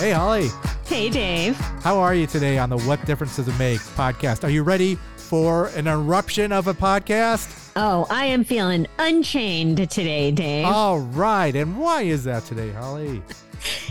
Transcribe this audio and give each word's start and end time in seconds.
Hey, 0.00 0.12
Holly. 0.12 0.48
Hey, 0.86 1.10
Dave. 1.10 1.58
How 1.82 1.98
are 1.98 2.14
you 2.14 2.26
today 2.26 2.56
on 2.56 2.70
the 2.70 2.78
What 2.78 3.04
Difference 3.04 3.36
Does 3.36 3.48
It 3.48 3.58
Make 3.58 3.80
podcast? 3.80 4.44
Are 4.44 4.48
you 4.48 4.62
ready 4.62 4.94
for 5.16 5.66
an 5.76 5.86
eruption 5.86 6.52
of 6.52 6.68
a 6.68 6.72
podcast? 6.72 7.70
Oh, 7.76 8.06
I 8.08 8.24
am 8.24 8.42
feeling 8.42 8.86
unchained 8.98 9.90
today, 9.90 10.30
Dave. 10.30 10.64
All 10.64 11.00
right. 11.00 11.54
And 11.54 11.78
why 11.78 12.00
is 12.00 12.24
that 12.24 12.46
today, 12.46 12.70
Holly? 12.72 13.22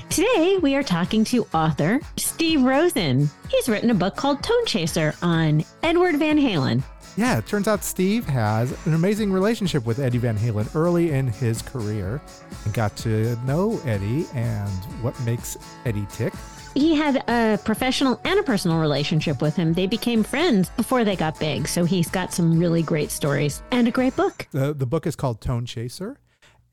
Today, 0.09 0.57
we 0.57 0.73
are 0.73 0.81
talking 0.81 1.23
to 1.25 1.45
author 1.53 1.99
Steve 2.17 2.63
Rosen. 2.63 3.29
He's 3.47 3.69
written 3.69 3.91
a 3.91 3.93
book 3.93 4.15
called 4.15 4.41
Tone 4.41 4.65
Chaser 4.65 5.13
on 5.21 5.63
Edward 5.83 6.17
Van 6.17 6.39
Halen. 6.39 6.81
Yeah, 7.17 7.37
it 7.37 7.47
turns 7.47 7.67
out 7.67 7.83
Steve 7.83 8.25
has 8.25 8.73
an 8.85 8.93
amazing 8.93 9.31
relationship 9.31 9.85
with 9.85 9.99
Eddie 9.99 10.19
Van 10.19 10.37
Halen 10.37 10.73
early 10.75 11.11
in 11.11 11.27
his 11.27 11.61
career 11.61 12.21
and 12.65 12.73
got 12.73 12.95
to 12.97 13.35
know 13.45 13.79
Eddie 13.85 14.25
and 14.33 14.69
what 15.01 15.19
makes 15.21 15.57
Eddie 15.85 16.07
tick. 16.09 16.33
He 16.75 16.95
had 16.95 17.23
a 17.27 17.57
professional 17.65 18.21
and 18.23 18.39
a 18.39 18.43
personal 18.43 18.77
relationship 18.77 19.41
with 19.41 19.55
him. 19.55 19.73
They 19.73 19.87
became 19.87 20.23
friends 20.23 20.69
before 20.69 21.03
they 21.03 21.15
got 21.15 21.39
big. 21.39 21.67
So 21.67 21.83
he's 21.83 22.09
got 22.09 22.31
some 22.31 22.59
really 22.59 22.83
great 22.83 23.11
stories 23.11 23.63
and 23.71 23.87
a 23.87 23.91
great 23.91 24.15
book. 24.15 24.47
The, 24.51 24.73
the 24.73 24.85
book 24.85 25.07
is 25.07 25.15
called 25.15 25.41
Tone 25.41 25.65
Chaser 25.65 26.19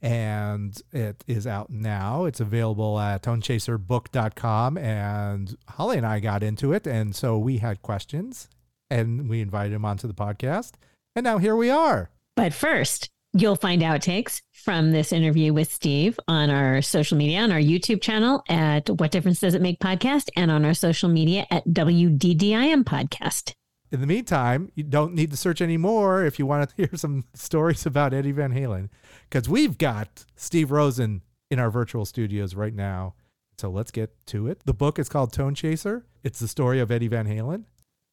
and 0.02 0.80
it 0.92 1.24
is 1.26 1.46
out 1.46 1.70
now. 1.70 2.26
It's 2.26 2.40
available 2.40 2.98
at 3.00 3.22
tonechaserbook.com. 3.22 4.78
And 4.78 5.56
Holly 5.68 5.96
and 5.96 6.06
I 6.06 6.20
got 6.20 6.42
into 6.42 6.72
it. 6.72 6.86
And 6.86 7.16
so 7.16 7.38
we 7.38 7.58
had 7.58 7.82
questions 7.82 8.48
and 8.90 9.28
we 9.28 9.40
invited 9.40 9.72
him 9.72 9.84
onto 9.84 10.06
the 10.06 10.14
podcast. 10.14 10.72
And 11.14 11.24
now 11.24 11.38
here 11.38 11.56
we 11.56 11.70
are. 11.70 12.10
But 12.34 12.52
first, 12.52 13.08
you'll 13.32 13.56
find 13.56 13.82
outtakes 13.82 14.42
from 14.52 14.92
this 14.92 15.12
interview 15.12 15.52
with 15.52 15.72
Steve 15.72 16.18
on 16.28 16.50
our 16.50 16.82
social 16.82 17.16
media, 17.16 17.40
on 17.40 17.52
our 17.52 17.60
YouTube 17.60 18.02
channel 18.02 18.42
at 18.48 18.88
What 18.90 19.10
Difference 19.10 19.40
Does 19.40 19.54
It 19.54 19.62
Make 19.62 19.78
Podcast, 19.80 20.28
and 20.36 20.50
on 20.50 20.64
our 20.64 20.74
social 20.74 21.08
media 21.08 21.46
at 21.50 21.66
WDDIM 21.68 22.84
Podcast. 22.84 23.52
In 23.92 24.00
the 24.00 24.06
meantime, 24.06 24.70
you 24.74 24.82
don't 24.82 25.14
need 25.14 25.30
to 25.30 25.36
search 25.36 25.62
anymore 25.62 26.24
if 26.24 26.38
you 26.38 26.46
want 26.46 26.68
to 26.68 26.76
hear 26.76 26.90
some 26.94 27.24
stories 27.34 27.86
about 27.86 28.12
Eddie 28.12 28.32
Van 28.32 28.52
Halen, 28.52 28.88
because 29.28 29.48
we've 29.48 29.78
got 29.78 30.24
Steve 30.34 30.70
Rosen 30.70 31.22
in 31.50 31.58
our 31.58 31.70
virtual 31.70 32.04
studios 32.04 32.54
right 32.54 32.74
now. 32.74 33.14
So 33.58 33.70
let's 33.70 33.90
get 33.90 34.14
to 34.26 34.48
it. 34.48 34.60
The 34.66 34.74
book 34.74 34.98
is 34.98 35.08
called 35.08 35.32
Tone 35.32 35.54
Chaser. 35.54 36.04
It's 36.22 36.38
the 36.38 36.48
story 36.48 36.80
of 36.80 36.90
Eddie 36.90 37.08
Van 37.08 37.26
Halen. 37.26 37.64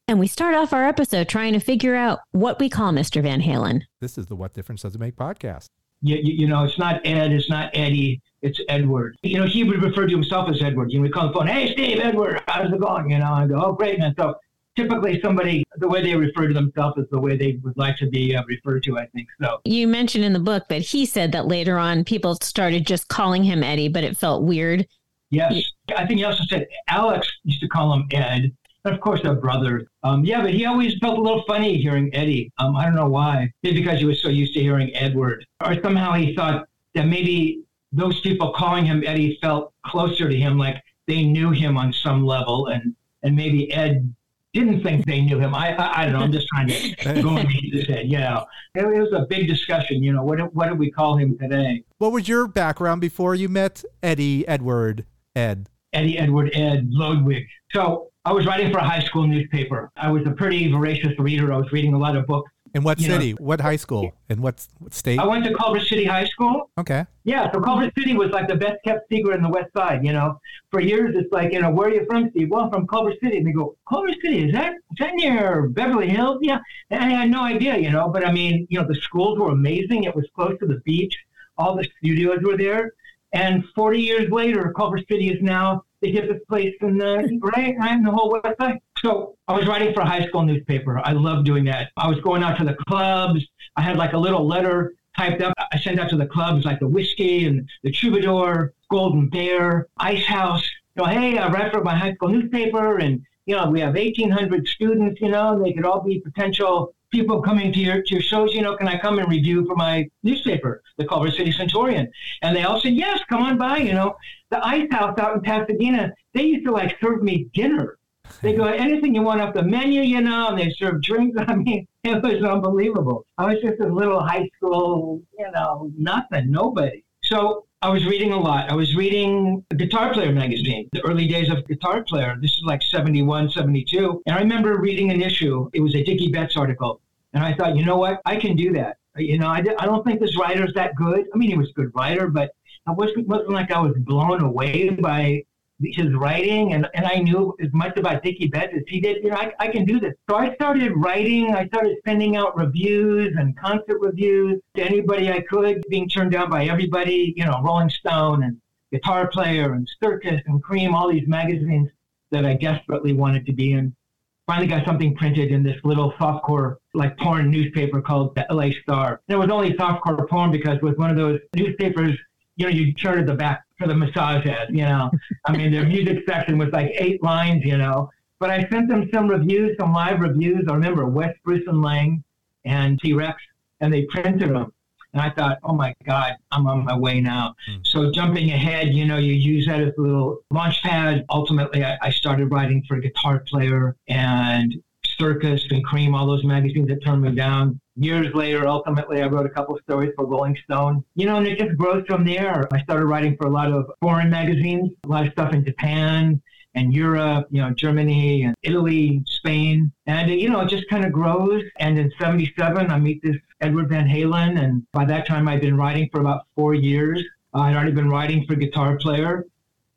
And 0.08 0.20
we 0.20 0.28
start 0.28 0.54
off 0.54 0.74
our 0.74 0.86
episode 0.86 1.30
trying 1.30 1.54
to 1.54 1.60
figure 1.60 1.96
out 1.96 2.20
what 2.32 2.60
we 2.60 2.68
call 2.68 2.92
Mr. 2.92 3.24
Van 3.24 3.42
Halen. 3.42 3.84
This 4.02 4.18
is 4.18 4.26
the 4.26 4.36
What 4.36 4.54
Difference 4.54 4.82
Does 4.82 4.96
It 4.96 5.00
Make 5.00 5.16
podcast. 5.16 5.70
You, 6.02 6.18
you, 6.18 6.34
you, 6.40 6.48
know, 6.48 6.66
it's 6.66 6.78
not 6.78 7.00
Ed, 7.06 7.32
it's 7.32 7.50
not 7.50 7.72
Eddie, 7.74 8.22
it's 8.42 8.60
Edward. 8.68 9.16
You 9.24 9.40
know, 9.40 9.46
he 9.46 9.64
would 9.64 9.82
refer 9.82 10.06
to 10.06 10.14
himself 10.14 10.50
as 10.50 10.62
Edward. 10.62 10.92
You 10.92 11.00
know, 11.00 11.04
we 11.04 11.10
call 11.10 11.28
the 11.28 11.34
phone, 11.34 11.48
hey, 11.48 11.72
Steve, 11.72 12.00
Edward, 12.02 12.44
how's 12.50 12.74
it 12.74 12.82
going? 12.82 13.12
You 13.12 13.20
know, 13.20 13.32
I 13.32 13.48
go, 13.48 13.64
oh, 13.64 13.72
great, 13.72 13.98
man. 13.98 14.14
So 14.20 14.36
typically 14.76 15.22
somebody, 15.22 15.64
the 15.78 15.88
way 15.88 16.04
they 16.04 16.18
refer 16.18 16.50
to 16.50 16.54
themselves 16.54 16.98
is 16.98 17.06
the 17.10 17.20
way 17.22 17.38
they 17.38 17.62
would 17.64 17.78
like 17.78 17.96
to 17.98 18.08
be 18.08 18.36
uh, 18.36 18.44
referred 18.46 18.84
to, 18.84 18.98
I 18.98 19.06
think. 19.08 19.30
So 19.42 19.62
you 19.64 19.88
mentioned 19.88 20.26
in 20.26 20.34
the 20.34 20.40
book 20.40 20.68
that 20.68 20.82
he 20.82 21.06
said 21.06 21.32
that 21.32 21.48
later 21.48 21.78
on 21.78 22.04
people 22.04 22.36
started 22.42 22.86
just 22.86 23.08
calling 23.08 23.42
him 23.42 23.64
Eddie, 23.64 23.88
but 23.88 24.04
it 24.04 24.18
felt 24.18 24.44
weird. 24.44 24.86
Yes. 25.30 25.64
I 25.96 26.06
think 26.06 26.20
he 26.20 26.26
also 26.26 26.44
said 26.50 26.68
Alex 26.90 27.32
used 27.46 27.62
to 27.62 27.70
call 27.70 27.94
him 27.94 28.08
Ed. 28.12 28.52
Of 28.86 29.00
course, 29.00 29.22
they're 29.24 29.36
brothers. 29.36 29.88
Um, 30.04 30.26
yeah, 30.26 30.42
but 30.42 30.54
he 30.54 30.66
always 30.66 30.98
felt 31.00 31.18
a 31.18 31.22
little 31.22 31.44
funny 31.48 31.78
hearing 31.78 32.14
Eddie. 32.14 32.52
Um, 32.58 32.76
I 32.76 32.86
don't 32.86 32.96
know 32.96 33.08
why. 33.08 33.52
Maybe 33.64 33.80
because 33.80 34.00
he 34.00 34.06
was 34.06 34.22
so 34.22 34.28
used 34.28 34.54
to 34.56 34.60
hearing 34.62 34.94
Edward. 34.94 35.46
Or 35.66 35.82
somehow 35.82 36.14
he 36.14 36.36
thought 36.36 36.68
that 36.94 37.08
maybe 37.08 37.64
those 37.94 38.20
people 38.22 38.52
calling 38.54 38.86
him 38.86 39.04
Eddie 39.06 39.38
felt 39.42 39.74
closer 39.86 40.28
to 40.28 40.36
him, 40.36 40.58
like 40.58 40.84
they 41.08 41.24
knew 41.24 41.52
him 41.52 41.78
on 41.78 41.94
some 41.94 42.26
level. 42.26 42.68
And, 42.68 42.94
and 43.24 43.36
maybe 43.36 43.72
Ed 43.72 44.14
didn't 44.54 44.84
think 44.84 45.06
they 45.06 45.22
knew 45.22 45.40
him. 45.40 45.56
I, 45.56 45.76
I, 45.76 46.02
I 46.02 46.04
don't 46.04 46.14
know. 46.14 46.20
I'm 46.20 46.32
just 46.32 46.48
trying 46.48 46.68
to 46.68 47.22
go 47.22 47.38
into 47.38 47.58
his 47.72 47.88
head. 47.88 48.08
You 48.08 48.20
know, 48.20 48.46
it, 48.76 48.84
it, 48.84 49.00
was 49.00 49.14
a 49.14 49.26
big 49.28 49.48
discussion. 49.48 50.04
You 50.04 50.12
know, 50.14 50.24
what, 50.24 50.54
what 50.54 50.68
do 50.68 50.76
we 50.76 50.92
call 50.92 51.18
him 51.18 51.38
today? 51.38 51.84
What 52.00 52.12
was 52.12 52.28
your 52.28 52.48
background 52.48 53.00
before 53.00 53.34
you 53.34 53.48
met 53.48 53.84
Eddie, 54.04 54.46
Edward, 54.48 55.06
Ed? 55.36 55.70
Eddie, 55.94 56.18
Edward, 56.18 56.52
Ed, 56.54 56.88
Ludwig. 56.90 57.48
So 57.72 58.12
I 58.26 58.32
was 58.32 58.46
writing 58.46 58.72
for 58.72 58.78
a 58.78 58.84
high 58.84 59.02
school 59.04 59.28
newspaper. 59.28 59.92
I 59.98 60.10
was 60.10 60.26
a 60.26 60.32
pretty 60.32 60.72
voracious 60.72 61.12
reader. 61.20 61.52
I 61.52 61.58
was 61.58 61.72
reading 61.74 61.94
a 61.94 61.98
lot 61.98 62.16
of 62.16 62.26
books. 62.26 62.50
In 62.74 62.82
what 62.82 63.00
city? 63.00 63.34
Know. 63.34 63.38
What 63.40 63.60
high 63.60 63.76
school? 63.76 64.14
In 64.30 64.42
what, 64.42 64.66
what 64.80 64.94
state? 64.94 65.20
I 65.20 65.28
went 65.28 65.44
to 65.44 65.54
Culver 65.54 65.82
City 65.82 66.06
High 66.06 66.26
School. 66.26 66.72
Okay. 66.78 67.06
Yeah, 67.24 67.52
so 67.52 67.60
Culver 67.60 67.92
City 67.96 68.16
was 68.16 68.32
like 68.32 68.48
the 68.48 68.56
best 68.56 68.78
kept 68.84 69.08
secret 69.12 69.36
in 69.36 69.44
the 69.44 69.50
West 69.50 69.72
Side. 69.76 70.04
You 70.06 70.14
know, 70.14 70.40
for 70.72 70.80
years 70.80 71.16
it's 71.16 71.32
like, 71.32 71.52
you 71.54 71.62
know, 71.62 71.70
where 71.70 71.90
are 71.90 71.94
you 71.94 72.06
from, 72.06 72.30
Steve? 72.32 72.50
Well, 72.50 72.62
I'm 72.62 72.72
from 72.72 72.88
Culver 72.88 73.14
City. 73.22 73.38
And 73.38 73.46
they 73.46 73.52
go, 73.52 73.76
Culver 73.88 74.14
City 74.24 74.46
is 74.46 74.54
that 74.54 74.74
is 74.74 74.98
that 75.00 75.14
near 75.16 75.68
Beverly 75.68 76.10
Hills? 76.10 76.40
Yeah. 76.42 76.60
And 76.90 77.04
I 77.04 77.10
had 77.10 77.30
no 77.30 77.44
idea, 77.44 77.78
you 77.78 77.92
know. 77.92 78.08
But 78.08 78.26
I 78.26 78.32
mean, 78.32 78.66
you 78.70 78.82
know, 78.82 78.88
the 78.88 78.96
schools 78.96 79.38
were 79.38 79.52
amazing. 79.52 80.06
It 80.06 80.16
was 80.16 80.26
close 80.34 80.58
to 80.60 80.66
the 80.66 80.80
beach. 80.86 81.16
All 81.58 81.76
the 81.76 81.88
studios 82.00 82.40
were 82.42 82.58
there. 82.58 82.94
And 83.34 83.66
40 83.76 84.00
years 84.00 84.32
later, 84.32 84.72
Culver 84.76 85.00
City 85.00 85.30
is 85.30 85.42
now 85.42 85.84
the 86.04 86.14
hippest 86.14 86.46
place 86.48 86.76
in 86.82 86.98
the 86.98 87.40
right, 87.42 87.76
in 87.94 88.04
the 88.04 88.12
whole 88.12 88.30
West 88.30 88.60
Side. 88.60 88.80
So 88.98 89.38
I 89.48 89.54
was 89.54 89.66
writing 89.66 89.94
for 89.94 90.02
a 90.02 90.06
high 90.06 90.28
school 90.28 90.44
newspaper. 90.44 91.00
I 91.04 91.14
loved 91.14 91.46
doing 91.46 91.64
that. 91.66 91.92
I 91.98 92.08
was 92.08 92.20
going 92.20 92.44
out 92.44 92.58
to 92.58 92.66
the 92.66 92.76
clubs. 92.88 93.46
I 93.78 93.82
had 93.82 93.98
like 93.98 94.14
a 94.14 94.18
little 94.18 94.46
letter 94.46 94.94
typed 95.18 95.42
up. 95.42 95.54
I 95.72 95.80
sent 95.80 96.00
out 96.00 96.10
to 96.10 96.18
the 96.18 96.26
clubs 96.26 96.66
like 96.66 96.80
the 96.80 96.88
Whisky 96.88 97.46
and 97.46 97.68
the 97.84 97.92
Troubadour, 97.92 98.74
Golden 98.92 99.30
Bear, 99.30 99.88
Ice 99.98 100.26
House. 100.26 100.70
You 100.96 101.04
know, 101.04 101.10
hey, 101.10 101.38
I 101.38 101.48
write 101.50 101.72
for 101.72 101.82
my 101.82 101.96
high 101.96 102.14
school 102.16 102.30
newspaper, 102.30 102.98
and 102.98 103.26
you 103.46 103.56
know 103.56 103.70
we 103.70 103.80
have 103.80 103.96
1,800 103.96 104.68
students. 104.68 105.22
You 105.22 105.30
know, 105.30 105.62
they 105.64 105.72
could 105.72 105.86
all 105.86 106.02
be 106.02 106.20
potential 106.20 106.94
people 107.14 107.42
coming 107.42 107.72
to 107.72 107.80
your, 107.80 108.02
to 108.02 108.16
your 108.16 108.22
shows, 108.22 108.54
you 108.54 108.62
know, 108.62 108.76
can 108.76 108.88
I 108.90 108.98
come 108.98 109.20
and 109.20 109.30
review 109.30 109.66
for 109.66 109.76
my 109.76 110.10
newspaper, 110.24 110.82
the 110.98 111.06
Culver 111.06 111.32
City 111.32 111.52
Centurion? 111.52 112.12
And 112.42 112.56
they 112.56 112.64
all 112.64 112.82
said, 112.82 112.94
yes, 112.94 113.22
come 113.30 113.44
on 113.44 113.58
by. 113.58 113.78
You 113.78 113.94
know, 113.94 114.16
the 114.50 114.66
Ice 114.66 114.88
House 114.92 115.18
out 115.20 115.36
in 115.36 115.42
Pasadena, 115.42 116.12
they 116.34 116.44
used 116.44 116.66
to 116.66 116.72
like 116.72 116.98
serve 117.00 117.24
me 117.24 117.48
dinner. 117.54 118.00
They 118.42 118.54
go, 118.54 118.66
anything 118.66 119.14
you 119.14 119.22
want 119.22 119.42
off 119.42 119.54
the 119.54 119.64
menu, 119.64 120.02
you 120.02 120.22
know, 120.22 120.50
and 120.50 120.60
they 120.60 120.72
serve 120.72 121.02
drinks. 121.02 121.38
I 121.48 121.56
mean, 121.56 121.88
it 122.04 122.22
was 122.22 122.44
unbelievable. 122.44 123.26
I 123.38 123.46
was 123.46 123.62
just 123.62 123.80
a 123.80 123.88
little 123.88 124.20
high 124.20 124.50
school, 124.58 125.22
you 125.38 125.52
know, 125.52 125.92
nothing, 125.96 126.50
nobody. 126.50 127.04
So 127.24 127.66
I 127.84 127.90
was 127.90 128.06
reading 128.06 128.32
a 128.32 128.40
lot. 128.40 128.72
I 128.72 128.76
was 128.76 128.96
reading 128.96 129.64
Guitar 129.76 130.14
Player 130.14 130.32
magazine, 130.32 130.90
the 130.94 131.02
early 131.02 131.28
days 131.28 131.50
of 131.50 131.68
Guitar 131.68 132.04
Player. 132.04 132.38
This 132.42 132.52
is 132.52 132.64
like 132.64 132.82
71, 132.82 133.50
72. 133.50 134.22
And 134.26 134.36
I 134.36 134.40
remember 134.40 134.80
reading 134.80 135.12
an 135.12 135.22
issue. 135.22 135.70
It 135.74 135.82
was 135.82 135.94
a 135.94 136.04
Dickey 136.04 136.30
Betts 136.30 136.56
article. 136.56 137.02
And 137.34 137.44
I 137.44 137.54
thought, 137.54 137.76
you 137.76 137.86
know 137.86 137.98
what? 137.98 138.22
I 138.26 138.36
can 138.36 138.56
do 138.56 138.74
that. 138.74 138.98
You 139.16 139.38
know, 139.38 139.48
I, 139.48 139.64
I 139.80 139.86
don't 139.86 140.04
think 140.06 140.20
this 140.20 140.38
writer's 140.38 140.74
that 140.74 140.96
good. 140.96 141.26
I 141.34 141.38
mean, 141.38 141.50
he 141.50 141.58
was 141.58 141.70
a 141.70 141.74
good 141.74 141.92
writer, 141.96 142.28
but 142.28 142.52
I 142.88 142.92
wasn't, 142.92 143.28
wasn't 143.28 143.52
like 143.52 143.72
I 143.72 143.80
was 143.80 143.94
blown 143.98 144.42
away 144.42 144.90
by 144.90 145.44
his 145.82 146.14
writing, 146.14 146.74
and, 146.74 146.88
and 146.94 147.06
I 147.06 147.18
knew 147.18 147.56
as 147.60 147.70
much 147.74 147.98
about 147.98 148.24
Dickey 148.24 148.48
Betts 148.48 148.74
as 148.76 148.84
he 148.88 149.00
did. 149.02 149.24
You 149.24 149.32
know, 149.32 149.38
I, 149.38 149.52
I 149.60 149.68
can 149.68 149.86
do 149.86 150.00
this. 150.00 150.14
So 150.30 150.36
I 150.36 150.54
started 150.56 150.94
writing. 150.96 151.54
I 151.54 151.68
started 151.68 151.98
sending 152.06 152.38
out 152.38 152.58
reviews 152.58 153.36
and 153.38 153.58
concert 153.58 154.00
reviews 154.00 154.62
to 154.76 154.84
anybody 154.84 155.32
I 155.32 155.42
could, 155.42 155.84
being 155.90 156.08
turned 156.08 156.32
down 156.32 156.50
by 156.50 156.66
everybody. 156.66 157.34
You 157.36 157.46
know, 157.46 157.60
Rolling 157.64 157.90
Stone 157.90 158.44
and 158.44 158.60
Guitar 158.92 159.28
Player 159.28 159.74
and 159.74 159.90
Circus 160.02 160.42
and 160.46 160.62
Cream, 160.64 160.94
all 160.94 161.12
these 161.12 161.28
magazines 161.28 161.90
that 162.32 162.46
I 162.46 162.56
desperately 162.56 163.14
wanted 163.14 163.46
to 163.48 163.54
be 163.54 163.74
in. 163.74 163.96
Finally 164.46 164.68
got 164.68 164.86
something 164.86 165.16
printed 165.16 165.52
in 165.52 165.64
this 165.64 165.78
little 165.84 166.12
softcore, 166.14 166.78
like 166.94 167.18
porn 167.18 167.50
newspaper 167.50 168.02
called 168.02 168.36
the 168.36 168.46
LA 168.52 168.70
Star. 168.82 169.22
And 169.28 169.36
it 169.36 169.38
was 169.38 169.50
only 169.50 169.72
softcore 169.74 170.28
porn 170.28 170.52
because 170.52 170.76
it 170.76 170.84
was 170.84 170.98
one 170.98 171.10
of 171.10 171.16
those 171.16 171.40
newspapers, 171.56 172.18
you 172.58 172.66
know, 172.66 172.72
you 172.72 172.94
turn 172.94 173.26
the 173.26 173.36
back 173.36 173.64
for 173.78 173.88
the 173.88 173.96
massage 173.96 174.46
ad, 174.46 174.68
you 174.70 174.84
know. 174.84 175.10
I 175.46 175.56
mean, 175.56 175.72
their 175.72 175.86
music 175.86 176.24
section 176.28 176.58
was 176.58 176.70
like 176.74 176.92
eight 176.96 177.24
lines, 177.24 177.64
you 177.64 177.78
know. 177.78 178.12
But 178.40 178.50
I 178.50 178.68
sent 178.70 178.90
them 178.90 179.10
some 179.14 179.28
reviews, 179.30 179.78
some 179.80 179.94
live 179.94 180.20
reviews. 180.20 180.66
I 180.68 180.74
remember 180.74 181.06
West 181.06 181.38
Bruce 181.46 181.66
and 181.68 181.82
Laing 181.82 182.24
and 182.66 183.00
T 183.00 183.14
Rex, 183.14 183.42
and 183.80 183.94
they 183.94 184.04
printed 184.04 184.50
them. 184.50 184.74
And 185.14 185.22
I 185.22 185.30
thought, 185.30 185.60
oh 185.64 185.74
my 185.74 185.94
God, 186.06 186.34
I'm 186.52 186.68
on 186.68 186.84
my 186.86 186.98
way 186.98 187.22
now. 187.22 187.56
Mm. 187.70 187.86
So 187.86 188.12
jumping 188.12 188.52
ahead, 188.52 188.94
you 188.94 189.06
know, 189.06 189.18
you 189.18 189.34
use 189.34 189.66
that 189.68 189.82
as 189.82 189.94
a 189.98 190.02
little 190.02 190.40
launch 190.52 190.82
pad. 190.82 191.26
Ultimately, 191.30 191.84
I, 191.84 191.98
I 192.02 192.10
started 192.10 192.52
writing 192.52 192.84
for 192.88 192.98
Guitar 193.00 193.44
Player 193.48 193.96
and 194.08 194.74
Circus 195.18 195.64
and 195.70 195.84
Cream, 195.86 196.16
all 196.16 196.26
those 196.26 196.44
magazines 196.44 196.88
that 196.88 197.04
turned 197.04 197.22
me 197.22 197.32
down. 197.32 197.80
Years 197.96 198.34
later, 198.34 198.68
ultimately, 198.68 199.22
I 199.22 199.28
wrote 199.28 199.46
a 199.46 199.50
couple 199.50 199.78
stories 199.84 200.12
for 200.16 200.26
Rolling 200.26 200.58
Stone. 200.64 201.04
You 201.16 201.28
know, 201.28 201.38
and 201.38 201.46
it 201.46 201.60
just 201.60 201.78
grows 201.78 202.04
from 202.08 202.26
there. 202.26 202.68
I 202.74 202.82
started 202.82 203.06
writing 203.06 203.38
for 203.38 203.48
a 203.48 203.52
lot 203.52 203.72
of 203.72 203.86
foreign 204.02 204.32
magazines, 204.32 204.92
a 205.04 205.08
lot 205.08 205.28
of 205.28 205.32
stuff 205.34 205.54
in 205.54 205.64
Japan, 205.64 206.42
and 206.76 206.94
Europe, 206.94 207.48
you 207.52 207.62
know, 207.62 207.72
Germany 207.72 208.44
and 208.44 208.56
Italy, 208.64 209.22
Spain. 209.28 209.92
And, 210.08 210.30
you 210.32 210.50
know, 210.50 210.62
it 210.62 210.70
just 210.70 210.90
kind 210.90 211.06
of 211.06 211.12
grows. 211.12 211.64
And 211.80 212.00
in 212.00 212.12
77, 212.20 212.90
I 212.90 213.00
meet 213.00 213.22
this 213.22 213.38
Edward 213.64 213.90
Van 213.90 214.08
Halen. 214.08 214.62
And 214.62 214.86
by 214.92 215.06
that 215.06 215.26
time, 215.26 215.48
I'd 215.48 215.62
been 215.62 215.78
writing 215.78 216.10
for 216.12 216.20
about 216.20 216.48
four 216.56 216.74
years. 216.74 217.24
I'd 217.54 217.76
already 217.76 217.92
been 217.92 218.10
writing 218.10 218.46
for 218.46 218.56
Guitar 218.56 218.98
Player. 218.98 219.46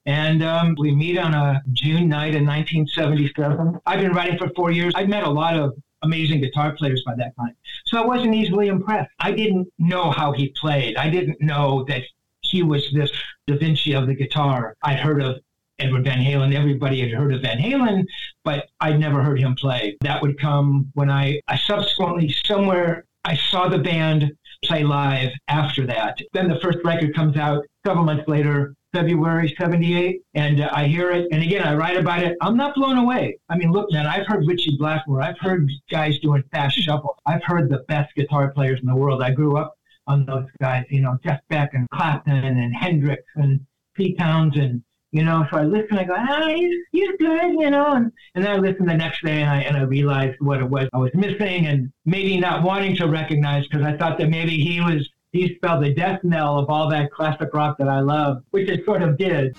And 0.06 0.42
um, 0.44 0.76
we 0.78 0.94
meet 0.94 1.18
on 1.18 1.34
a 1.34 1.62
June 1.72 2.08
night 2.08 2.34
in 2.34 2.46
1977. 2.46 3.80
I've 3.86 4.00
been 4.00 4.12
writing 4.12 4.38
for 4.38 4.48
four 4.54 4.70
years. 4.70 4.92
I'd 4.94 5.08
met 5.08 5.24
a 5.24 5.30
lot 5.30 5.56
of 5.56 5.76
amazing 6.02 6.40
guitar 6.40 6.76
players 6.76 7.02
by 7.04 7.16
that 7.16 7.34
time. 7.36 7.56
So 7.86 8.00
I 8.00 8.06
wasn't 8.06 8.34
easily 8.34 8.68
impressed. 8.68 9.10
I 9.18 9.32
didn't 9.32 9.68
know 9.78 10.12
how 10.12 10.30
he 10.30 10.48
played. 10.60 10.96
I 10.96 11.10
didn't 11.10 11.40
know 11.40 11.84
that 11.88 12.02
he 12.42 12.62
was 12.62 12.88
this 12.92 13.10
Da 13.48 13.56
Vinci 13.58 13.94
of 13.94 14.06
the 14.06 14.14
guitar. 14.14 14.76
I'd 14.82 15.00
heard 15.00 15.20
of 15.20 15.40
Edward 15.80 16.04
Van 16.04 16.18
Halen. 16.18 16.54
Everybody 16.54 17.00
had 17.00 17.10
heard 17.10 17.34
of 17.34 17.42
Van 17.42 17.58
Halen, 17.58 18.04
but 18.44 18.68
I'd 18.80 19.00
never 19.00 19.22
heard 19.22 19.40
him 19.40 19.56
play. 19.56 19.96
That 20.02 20.22
would 20.22 20.38
come 20.38 20.90
when 20.94 21.10
I, 21.10 21.40
I 21.48 21.56
subsequently, 21.56 22.34
somewhere, 22.44 23.04
I 23.26 23.34
saw 23.50 23.69
the 23.69 23.78
band 23.78 24.31
play 24.62 24.84
live 24.84 25.32
after 25.49 25.84
that. 25.84 26.17
Then 26.32 26.49
the 26.49 26.61
first 26.61 26.78
record 26.84 27.12
comes 27.12 27.37
out 27.37 27.64
several 27.84 28.05
months 28.05 28.28
later, 28.28 28.73
February 28.93 29.52
78, 29.58 30.23
and 30.34 30.61
uh, 30.61 30.70
I 30.73 30.87
hear 30.87 31.11
it. 31.11 31.26
And 31.32 31.43
again, 31.43 31.64
I 31.64 31.75
write 31.75 31.96
about 31.96 32.23
it. 32.23 32.37
I'm 32.40 32.56
not 32.56 32.76
blown 32.76 32.99
away. 32.99 33.37
I 33.49 33.56
mean, 33.56 33.73
look, 33.73 33.90
man, 33.90 34.06
I've 34.06 34.28
heard 34.28 34.46
Ritchie 34.46 34.76
Blackmore. 34.78 35.23
I've 35.23 35.40
heard 35.40 35.69
guys 35.90 36.20
doing 36.20 36.44
fast 36.52 36.78
shuffle. 36.78 37.19
I've 37.26 37.43
heard 37.43 37.69
the 37.69 37.84
best 37.88 38.14
guitar 38.14 38.52
players 38.52 38.78
in 38.78 38.87
the 38.87 38.94
world. 38.94 39.20
I 39.20 39.32
grew 39.32 39.56
up 39.56 39.75
on 40.06 40.25
those 40.25 40.46
guys, 40.61 40.84
you 40.88 41.00
know, 41.00 41.19
Jeff 41.25 41.40
Beck 41.50 41.75
and 41.75 41.88
Clapton 41.90 42.44
and 42.44 42.76
Hendrix 42.76 43.25
and 43.34 43.58
Pete 43.94 44.17
Townshend 44.19 44.84
you 45.16 45.24
know. 45.24 45.46
So 45.50 45.58
I 45.58 45.64
listen, 45.64 45.98
I 45.98 46.04
go, 46.04 46.14
ah, 46.16 46.48
he's, 46.48 46.74
he's 46.92 47.10
good, 47.18 47.52
you 47.52 47.70
know. 47.70 47.92
And, 47.92 48.12
and 48.34 48.44
then 48.44 48.52
I 48.52 48.58
listen 48.58 48.86
the 48.86 48.94
next 48.94 49.24
day 49.24 49.42
and 49.42 49.50
I, 49.50 49.60
and 49.62 49.76
I 49.76 49.82
realized 49.82 50.40
what 50.40 50.60
it 50.60 50.68
was 50.68 50.88
I 50.92 50.98
was 50.98 51.10
missing 51.14 51.66
and 51.66 51.92
maybe 52.04 52.38
not 52.38 52.62
wanting 52.62 52.96
to 52.96 53.06
recognize 53.06 53.66
because 53.66 53.84
I 53.84 53.96
thought 53.96 54.18
that 54.18 54.28
maybe 54.28 54.56
he 54.58 54.80
was, 54.80 55.08
he 55.32 55.54
spelled 55.56 55.84
the 55.84 55.92
death 55.92 56.20
knell 56.22 56.58
of 56.58 56.70
all 56.70 56.88
that 56.90 57.12
classic 57.12 57.52
rock 57.52 57.78
that 57.78 57.88
I 57.88 58.00
love, 58.00 58.42
which 58.50 58.68
it 58.68 58.84
sort 58.84 59.02
of 59.02 59.18
did. 59.18 59.56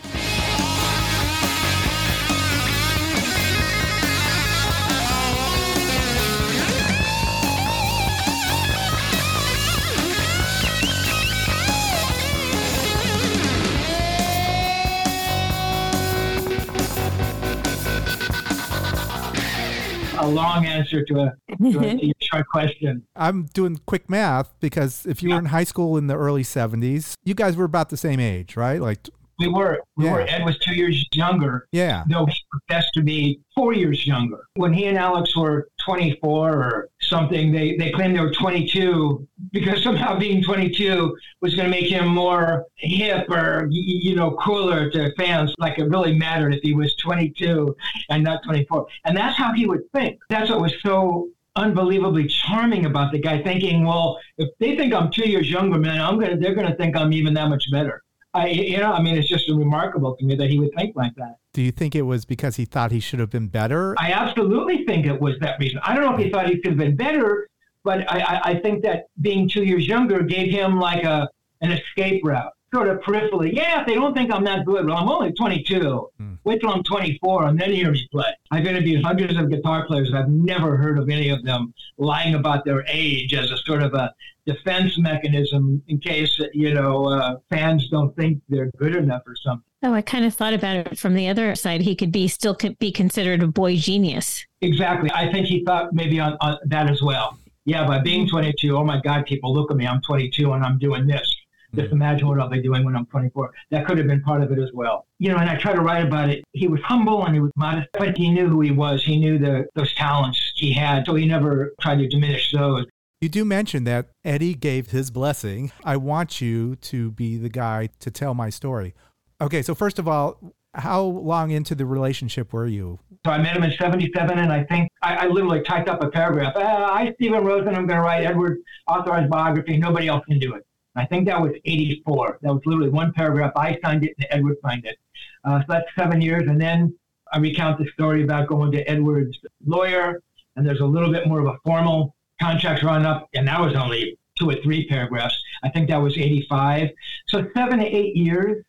A 20.28 20.30
long 20.30 20.66
answer 20.66 21.04
to 21.06 21.20
a, 21.22 21.34
to 21.72 21.80
a 21.80 22.14
short 22.20 22.48
question. 22.48 23.06
I'm 23.16 23.46
doing 23.54 23.80
quick 23.86 24.10
math 24.10 24.54
because 24.60 25.06
if 25.06 25.24
you 25.24 25.30
yeah. 25.30 25.36
were 25.36 25.40
in 25.40 25.46
high 25.48 25.64
school 25.64 25.98
in 25.98 26.08
the 26.08 26.16
early 26.16 26.44
70s, 26.44 27.14
you 27.24 27.34
guys 27.34 27.56
were 27.56 27.66
about 27.66 27.90
the 27.90 27.98
same 27.98 28.20
age, 28.20 28.56
right? 28.56 28.82
Like 28.82 29.10
we 29.40 29.48
were. 29.48 29.82
We 29.96 30.06
yeah. 30.06 30.14
were. 30.14 30.22
Ed 30.22 30.46
was 30.46 30.58
two 30.60 30.74
years 30.74 31.06
younger. 31.14 31.68
Yeah. 31.72 32.04
Though 32.10 32.26
he 32.26 32.36
professed 32.50 32.94
to 32.96 33.04
be 33.04 33.40
four 33.56 33.74
years 33.74 34.06
younger. 34.06 34.48
When 34.56 34.74
he 34.74 34.86
and 34.86 34.98
Alex 34.98 35.36
were 35.36 35.70
24 35.86 36.54
or 36.54 36.90
something, 37.02 37.52
they, 37.52 37.76
they 37.76 37.92
claimed 37.92 38.16
they 38.16 38.20
were 38.20 38.34
22 38.34 39.28
because 39.52 39.84
somehow 39.84 40.18
being 40.18 40.44
22 40.44 41.16
was 41.42 41.56
going 41.56 41.70
to 41.70 41.72
make 41.72 41.90
him 41.90 42.08
more 42.08 42.66
hip 42.76 43.30
or, 43.30 43.68
you 43.70 44.16
know, 44.16 44.32
cooler 44.44 44.90
to 44.92 45.14
fans. 45.16 45.54
Like 45.58 45.80
it 45.80 45.90
really 45.90 46.16
mattered 46.16 46.54
if 46.54 46.62
he 46.62 46.74
was 46.74 46.96
22 46.96 47.76
and 48.10 48.24
not 48.24 48.44
24. 48.44 48.88
And 49.06 49.16
that's 49.16 49.38
how 49.38 49.54
he 49.54 49.68
would 49.68 49.90
think. 49.94 50.20
That's 50.30 50.50
what 50.50 50.62
was 50.62 50.74
so 50.84 51.30
unbelievably 51.58 52.28
charming 52.28 52.86
about 52.86 53.12
the 53.12 53.20
guy 53.20 53.42
thinking, 53.42 53.84
well, 53.86 54.20
if 54.38 54.50
they 54.60 54.76
think 54.78 54.94
I'm 54.94 55.12
two 55.12 55.28
years 55.28 55.50
younger, 55.50 55.80
man, 55.80 56.00
I'm 56.00 56.20
gonna 56.20 56.38
they're 56.38 56.54
gonna 56.54 56.76
think 56.76 56.96
I'm 56.96 57.12
even 57.12 57.34
that 57.34 57.50
much 57.50 57.70
better. 57.72 58.04
I, 58.38 58.48
you 58.48 58.78
know, 58.78 58.94
I 58.94 59.02
mean, 59.02 59.18
it's 59.18 59.28
just 59.28 59.50
remarkable 59.50 60.16
to 60.16 60.26
me 60.26 60.36
that 60.36 60.50
he 60.50 60.60
would 60.60 60.74
think 60.76 60.96
like 60.96 61.16
that. 61.16 61.38
Do 61.54 61.62
you 61.64 61.72
think 61.72 61.96
it 61.96 62.04
was 62.04 62.24
because 62.24 62.56
he 62.56 62.66
thought 62.66 62.92
he 62.92 63.00
should 63.00 63.20
have 63.20 63.32
been 63.32 63.48
better? 63.48 63.96
I 63.98 64.12
absolutely 64.12 64.86
think 64.86 65.08
it 65.08 65.20
was 65.20 65.36
that 65.42 65.60
reason. 65.60 65.80
I 65.84 65.96
don't 65.96 66.04
know 66.04 66.14
if 66.14 66.20
he 66.20 66.26
mm. 66.26 66.32
thought 66.32 66.48
he 66.48 66.62
could 66.62 66.74
have 66.74 66.78
been 66.78 66.96
better, 66.96 67.50
but 67.84 68.10
I, 68.12 68.42
I 68.44 68.60
think 68.60 68.84
that 68.84 69.06
being 69.22 69.50
two 69.50 69.64
years 69.64 69.88
younger 69.88 70.22
gave 70.22 70.52
him 70.52 70.80
like 70.80 71.04
a 71.04 71.30
an 71.62 71.72
escape 71.72 72.22
route, 72.24 72.54
sort 72.74 72.90
of 72.90 73.00
peripherally. 73.00 73.54
Yeah, 73.54 73.82
if 73.82 73.88
they 73.88 73.96
don't 73.96 74.14
think 74.14 74.32
I'm 74.32 74.44
that 74.44 74.66
good, 74.66 74.86
well, 74.86 74.98
I'm 74.98 75.10
only 75.10 75.32
22. 75.34 76.10
Hmm. 76.18 76.34
Wait 76.44 76.62
till 76.62 76.70
I'm 76.70 76.84
24 76.84 77.46
and 77.46 77.60
then 77.60 77.72
hear 77.72 77.92
me 77.92 78.08
play. 78.12 78.26
I've 78.52 78.66
interviewed 78.66 79.04
hundreds 79.04 79.38
of 79.38 79.50
guitar 79.50 79.86
players. 79.86 80.14
I've 80.14 80.30
never 80.30 80.78
heard 80.78 80.98
of 81.00 81.10
any 81.10 81.30
of 81.30 81.44
them 81.44 81.74
lying 81.98 82.36
about 82.36 82.66
their 82.66 82.86
age 82.88 83.34
as 83.34 83.52
a 83.52 83.58
sort 83.58 83.84
of 83.84 83.94
a 83.94 84.14
defense 84.46 84.98
mechanism 84.98 85.84
in 85.88 86.00
case 86.00 86.40
you 86.54 86.74
know 86.74 87.06
uh, 87.06 87.36
fans 87.50 87.90
don't 87.90 88.16
think 88.16 88.42
they're 88.48 88.72
good 88.78 88.96
enough 88.96 89.22
or 89.28 89.36
something. 89.36 89.64
Oh, 89.84 89.94
I 89.94 90.02
kind 90.02 90.26
of 90.26 90.34
thought 90.34 90.54
about 90.54 90.78
it 90.78 90.98
from 90.98 91.14
the 91.14 91.28
other 91.28 91.54
side. 91.54 91.82
He 91.82 91.96
could 91.96 92.12
be 92.12 92.28
still 92.28 92.56
could 92.56 92.80
be 92.80 92.92
considered 92.92 93.44
a 93.44 93.48
boy 93.48 93.76
genius. 93.76 94.46
Exactly. 94.62 95.12
I 95.14 95.32
think 95.32 95.48
he 95.48 95.64
thought 95.64 95.94
maybe 95.94 96.20
on, 96.20 96.36
on 96.42 96.58
that 96.66 96.90
as 96.90 97.02
well. 97.02 97.38
Yeah, 97.66 97.86
by 97.86 98.00
being 98.00 98.28
22, 98.28 98.76
oh 98.76 98.84
my 98.84 99.02
God, 99.02 99.26
people 99.26 99.54
look 99.54 99.70
at 99.70 99.78
me. 99.78 99.86
I'm 99.86 100.02
22 100.02 100.54
and 100.54 100.64
I'm 100.64 100.80
doing 100.80 101.06
this. 101.06 101.30
Just 101.78 101.92
imagine 101.92 102.28
what 102.28 102.40
I'll 102.40 102.50
be 102.50 102.62
doing 102.62 102.84
when 102.84 102.96
I'm 102.96 103.06
24. 103.06 103.54
That 103.72 103.86
could 103.86 103.98
have 103.98 104.08
been 104.08 104.22
part 104.22 104.42
of 104.42 104.52
it 104.52 104.60
as 104.60 104.70
well. 104.74 105.06
You 105.20 105.32
know, 105.32 105.38
and 105.38 105.50
I 105.50 105.56
try 105.56 105.74
to 105.74 105.82
write 105.82 106.04
about 106.04 106.30
it. 106.30 106.44
He 106.54 106.68
was 106.68 106.82
humble 106.82 107.26
and 107.26 107.36
he 107.36 107.40
was 107.40 107.52
modest, 107.56 107.90
but 107.94 108.18
he 108.18 108.32
knew 108.32 108.48
who 108.48 108.62
he 108.62 108.72
was. 108.72 109.04
He 109.04 109.18
knew 109.18 109.38
the 109.38 109.68
those 109.76 109.94
talents 109.94 110.40
he 110.56 110.74
had, 110.74 111.06
so 111.06 111.16
he 111.16 111.26
never 111.26 111.74
tried 111.80 112.00
to 112.00 112.08
diminish 112.08 112.52
those. 112.52 112.86
You 113.22 113.30
do 113.30 113.46
mention 113.46 113.84
that 113.86 114.10
Eddie 114.24 114.54
gave 114.54 114.92
his 114.92 115.10
blessing. 115.10 115.72
I 115.84 115.98
want 115.98 116.40
you 116.40 116.76
to 116.76 117.12
be 117.12 117.38
the 117.38 117.50
guy 117.50 117.90
to 118.00 118.12
tell 118.12 118.34
my 118.34 118.50
story. 118.50 118.94
Okay, 119.42 119.62
so 119.62 119.74
first 119.74 119.98
of 119.98 120.08
all, 120.08 120.54
how 120.76 121.02
long 121.02 121.50
into 121.52 121.74
the 121.74 121.86
relationship 121.86 122.54
were 122.54 122.68
you? 122.68 123.00
So 123.26 123.32
I 123.32 123.40
met 123.40 123.56
him 123.56 123.64
in 123.64 123.72
77, 123.72 124.38
and 124.38 124.54
I 124.54 124.64
think 124.66 124.90
I, 125.02 125.16
I 125.16 125.28
literally 125.28 125.62
typed 125.62 125.90
up 125.90 126.04
a 126.04 126.10
paragraph. 126.10 126.56
Uh, 126.56 126.60
I, 126.60 127.12
Stephen 127.16 127.44
Rosen, 127.44 127.70
I'm 127.70 127.88
going 127.88 128.00
to 128.00 128.02
write 128.02 128.24
Edward 128.24 128.60
authorized 128.88 129.30
biography. 129.30 129.78
Nobody 129.78 130.08
else 130.08 130.24
can 130.26 130.38
do 130.38 130.54
it. 130.54 130.67
I 130.98 131.06
think 131.06 131.28
that 131.28 131.40
was 131.40 131.54
84. 131.64 132.40
That 132.42 132.54
was 132.54 132.62
literally 132.66 132.90
one 132.90 133.14
paragraph. 133.14 133.54
I 133.56 133.78
signed 133.84 134.04
it, 134.04 134.16
and 134.18 134.28
Edward 134.32 134.58
signed 134.64 134.86
it. 134.86 134.98
Uh, 135.44 135.60
so 135.60 135.66
that's 135.70 135.88
seven 135.96 136.22
years. 136.22 136.48
And 136.48 136.60
then 136.60 136.98
I 137.32 137.38
recount 137.38 137.78
the 137.78 137.88
story 137.94 138.24
about 138.24 138.48
going 138.48 138.72
to 138.72 138.90
Edward's 138.90 139.38
lawyer, 139.66 140.22
and 140.56 140.66
there's 140.66 140.82
a 140.82 140.86
little 140.86 141.12
bit 141.12 141.28
more 141.28 141.40
of 141.40 141.46
a 141.46 141.58
formal 141.64 142.16
contract 142.42 142.84
run 142.84 143.06
up, 143.06 143.30
and 143.36 143.48
that 143.48 143.62
was 143.62 143.76
only 143.76 144.18
two 144.40 144.50
or 144.50 144.56
three 144.64 144.88
paragraphs. 144.88 145.40
I 145.64 145.70
think 145.70 145.90
that 145.90 145.98
was 145.98 146.18
85. 146.18 146.90
So 147.28 147.48
seven 147.56 147.80
to 147.80 147.86
eight 147.86 148.16
years. 148.16 148.64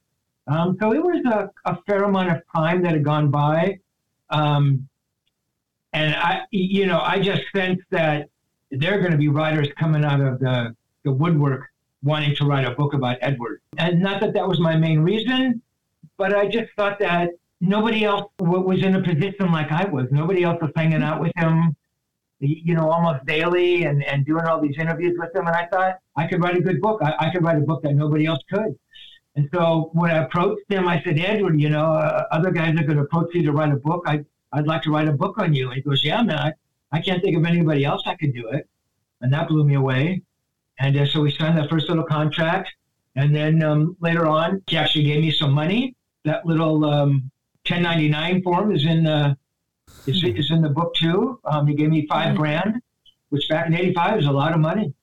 Um, 0.46 0.76
so 0.80 0.92
it 0.92 1.02
was 1.02 1.22
a, 1.26 1.50
a, 1.70 1.78
fair 1.86 2.04
amount 2.04 2.30
of 2.30 2.42
time 2.54 2.82
that 2.82 2.92
had 2.92 3.04
gone 3.04 3.30
by. 3.30 3.78
Um, 4.30 4.88
and 5.92 6.14
I, 6.14 6.42
you 6.50 6.86
know, 6.86 7.00
I 7.00 7.18
just 7.18 7.42
sense 7.54 7.80
that 7.90 8.30
there 8.70 8.94
are 8.94 9.00
going 9.00 9.12
to 9.12 9.18
be 9.18 9.28
writers 9.28 9.68
coming 9.78 10.04
out 10.04 10.20
of 10.22 10.38
the, 10.38 10.74
the 11.04 11.12
woodwork 11.12 11.68
wanting 12.02 12.34
to 12.36 12.44
write 12.44 12.64
a 12.64 12.70
book 12.72 12.94
about 12.94 13.18
Edward. 13.20 13.60
And 13.76 14.00
not 14.00 14.20
that 14.20 14.32
that 14.34 14.46
was 14.46 14.60
my 14.60 14.76
main 14.76 15.00
reason, 15.00 15.62
but 16.16 16.34
I 16.34 16.46
just 16.46 16.70
thought 16.76 16.98
that 17.00 17.30
nobody 17.60 18.04
else 18.04 18.30
was 18.38 18.82
in 18.82 18.94
a 18.94 19.02
position 19.02 19.50
like 19.50 19.72
I 19.72 19.84
was. 19.84 20.06
Nobody 20.10 20.44
else 20.44 20.60
was 20.60 20.70
hanging 20.76 21.02
out 21.02 21.20
with 21.20 21.32
him, 21.36 21.74
you 22.40 22.74
know, 22.74 22.90
almost 22.90 23.26
daily 23.26 23.84
and, 23.84 24.04
and 24.04 24.24
doing 24.24 24.44
all 24.44 24.60
these 24.60 24.78
interviews 24.78 25.16
with 25.18 25.34
him. 25.34 25.46
And 25.46 25.56
I 25.56 25.66
thought 25.66 25.98
I 26.16 26.26
could 26.26 26.42
write 26.42 26.56
a 26.56 26.60
good 26.60 26.80
book. 26.80 27.00
I, 27.02 27.14
I 27.18 27.30
could 27.30 27.42
write 27.42 27.56
a 27.56 27.62
book 27.62 27.82
that 27.82 27.94
nobody 27.94 28.26
else 28.26 28.40
could. 28.50 28.78
And 29.36 29.48
so 29.52 29.90
when 29.92 30.10
I 30.10 30.24
approached 30.24 30.64
him, 30.68 30.88
I 30.88 31.02
said, 31.02 31.18
Edward, 31.18 31.60
you 31.60 31.68
know, 31.68 31.92
uh, 31.92 32.26
other 32.32 32.50
guys 32.50 32.78
are 32.78 32.82
going 32.82 32.96
to 32.96 33.02
approach 33.02 33.34
you 33.34 33.42
to 33.44 33.52
write 33.52 33.72
a 33.72 33.76
book. 33.76 34.02
I, 34.06 34.24
I'd 34.52 34.66
like 34.66 34.82
to 34.82 34.90
write 34.90 35.08
a 35.08 35.12
book 35.12 35.38
on 35.38 35.54
you. 35.54 35.66
And 35.66 35.76
he 35.76 35.82
goes, 35.82 36.04
yeah, 36.04 36.22
man, 36.22 36.38
I, 36.38 36.52
I 36.90 37.00
can't 37.00 37.22
think 37.22 37.36
of 37.36 37.44
anybody 37.44 37.84
else 37.84 38.02
that 38.04 38.18
could 38.18 38.34
do 38.34 38.48
it. 38.48 38.68
And 39.20 39.32
that 39.32 39.48
blew 39.48 39.64
me 39.64 39.74
away. 39.74 40.22
And 40.78 40.96
uh, 40.96 41.06
so 41.06 41.20
we 41.20 41.30
signed 41.32 41.58
that 41.58 41.68
first 41.70 41.88
little 41.88 42.04
contract. 42.04 42.70
And 43.16 43.34
then 43.34 43.62
um, 43.62 43.96
later 44.00 44.26
on, 44.26 44.62
he 44.68 44.76
actually 44.76 45.04
gave 45.04 45.20
me 45.20 45.30
some 45.30 45.52
money. 45.52 45.94
That 46.24 46.46
little 46.46 46.84
um, 46.84 47.30
1099 47.66 48.42
form 48.42 48.72
is 48.72 48.84
in 48.84 49.04
the 49.04 49.36
is, 50.06 50.22
is 50.24 50.50
in 50.50 50.62
the 50.62 50.68
book 50.68 50.94
too. 50.94 51.38
Um, 51.44 51.66
he 51.66 51.74
gave 51.74 51.90
me 51.90 52.06
five 52.06 52.36
grand, 52.36 52.80
which 53.30 53.48
back 53.48 53.66
in 53.66 53.74
'85 53.74 54.20
is 54.20 54.26
a 54.26 54.30
lot 54.30 54.52
of 54.52 54.60
money. 54.60 54.94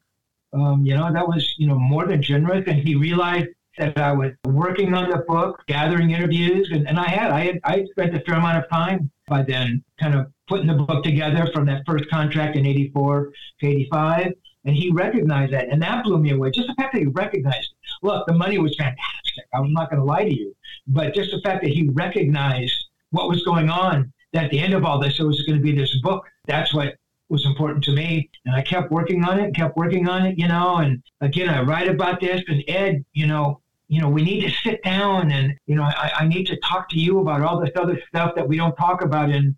Um, 0.54 0.86
you 0.86 0.96
know, 0.96 1.12
that 1.12 1.28
was 1.28 1.56
you 1.58 1.68
know 1.68 1.78
more 1.78 2.06
than 2.06 2.22
generous. 2.22 2.64
And 2.68 2.80
he 2.80 2.96
realized 2.96 3.50
that 3.78 3.98
I 3.98 4.14
was 4.14 4.32
working 4.46 4.94
on 4.94 5.10
the 5.10 5.18
book, 5.18 5.62
gathering 5.68 6.12
interviews, 6.12 6.70
and, 6.72 6.88
and 6.88 7.00
I 7.00 7.08
had 7.08 7.32
I 7.32 7.40
had 7.46 7.60
I 7.64 7.86
spent 7.92 8.16
a 8.16 8.22
fair 8.22 8.36
amount 8.36 8.64
of 8.64 8.70
time 8.70 9.12
by 9.28 9.44
then, 9.44 9.84
kind 10.00 10.16
of 10.16 10.28
putting 10.48 10.68
the 10.68 10.74
book 10.74 11.04
together 11.04 11.50
from 11.54 11.66
that 11.66 11.84
first 11.86 12.10
contract 12.10 12.56
in 12.56 12.66
'84 12.66 13.32
to 13.60 13.68
'85. 13.68 14.34
And 14.66 14.76
he 14.76 14.92
recognized 14.92 15.54
that, 15.54 15.70
and 15.70 15.82
that 15.84 16.04
blew 16.04 16.18
me 16.18 16.32
away. 16.32 16.52
Just 16.52 16.68
the 16.68 16.74
fact 16.74 16.94
that 16.94 17.00
he 17.00 17.06
recognized, 17.06 17.72
it. 17.72 18.06
look, 18.06 18.26
the 18.26 18.34
money 18.34 18.58
was 18.58 18.76
fantastic. 18.76 19.46
I'm 19.54 19.72
not 19.74 19.92
going 19.92 20.00
to 20.00 20.06
lie 20.06 20.26
to 20.26 20.36
you, 20.36 20.56
but 20.88 21.14
just 21.14 21.32
the 21.32 21.42
fact 21.42 21.64
that 21.64 21.72
he 21.72 21.90
recognized 21.90 22.74
what 23.12 23.30
was 23.30 23.44
going 23.44 23.70
on. 23.70 24.12
That 24.34 24.46
at 24.46 24.52
the 24.52 24.60
end 24.60 24.74
of 24.74 24.84
all 24.84 25.00
this, 25.00 25.20
it 25.20 25.24
was 25.24 25.42
going 25.44 25.58
to 25.58 25.64
be 25.64 25.72
this 25.72 25.98
book. 26.02 26.26
That's 26.46 26.74
what 26.74 26.96
was 27.30 27.46
important 27.46 27.84
to 27.86 27.92
me. 27.92 28.30
And 28.46 28.56
I 28.56 28.62
kept 28.62 28.92
working 28.92 29.24
on 29.24 29.40
it, 29.40 29.56
kept 29.56 29.78
working 29.78 30.08
on 30.10 30.26
it, 30.26 30.38
you 30.38 30.48
know. 30.48 30.78
And 30.78 31.02
again, 31.22 31.50
I 31.50 31.62
write 31.62 31.88
about 31.88 32.20
this. 32.20 32.42
And 32.48 32.64
Ed, 32.68 33.06
you 33.14 33.28
know, 33.28 33.62
you 33.88 34.02
know, 34.02 34.10
we 34.10 34.24
need 34.24 34.42
to 34.42 34.50
sit 34.50 34.84
down 34.84 35.32
and, 35.32 35.54
you 35.68 35.76
know, 35.76 35.84
I, 35.84 36.12
I 36.20 36.28
need 36.28 36.46
to 36.48 36.58
talk 36.58 36.90
to 36.90 37.00
you 37.00 37.20
about 37.20 37.42
all 37.42 37.60
this 37.60 37.72
other 37.76 38.02
stuff 38.10 38.36
that 38.36 38.48
we 38.48 38.58
don't 38.58 38.76
talk 38.76 39.02
about 39.02 39.30
in 39.30 39.56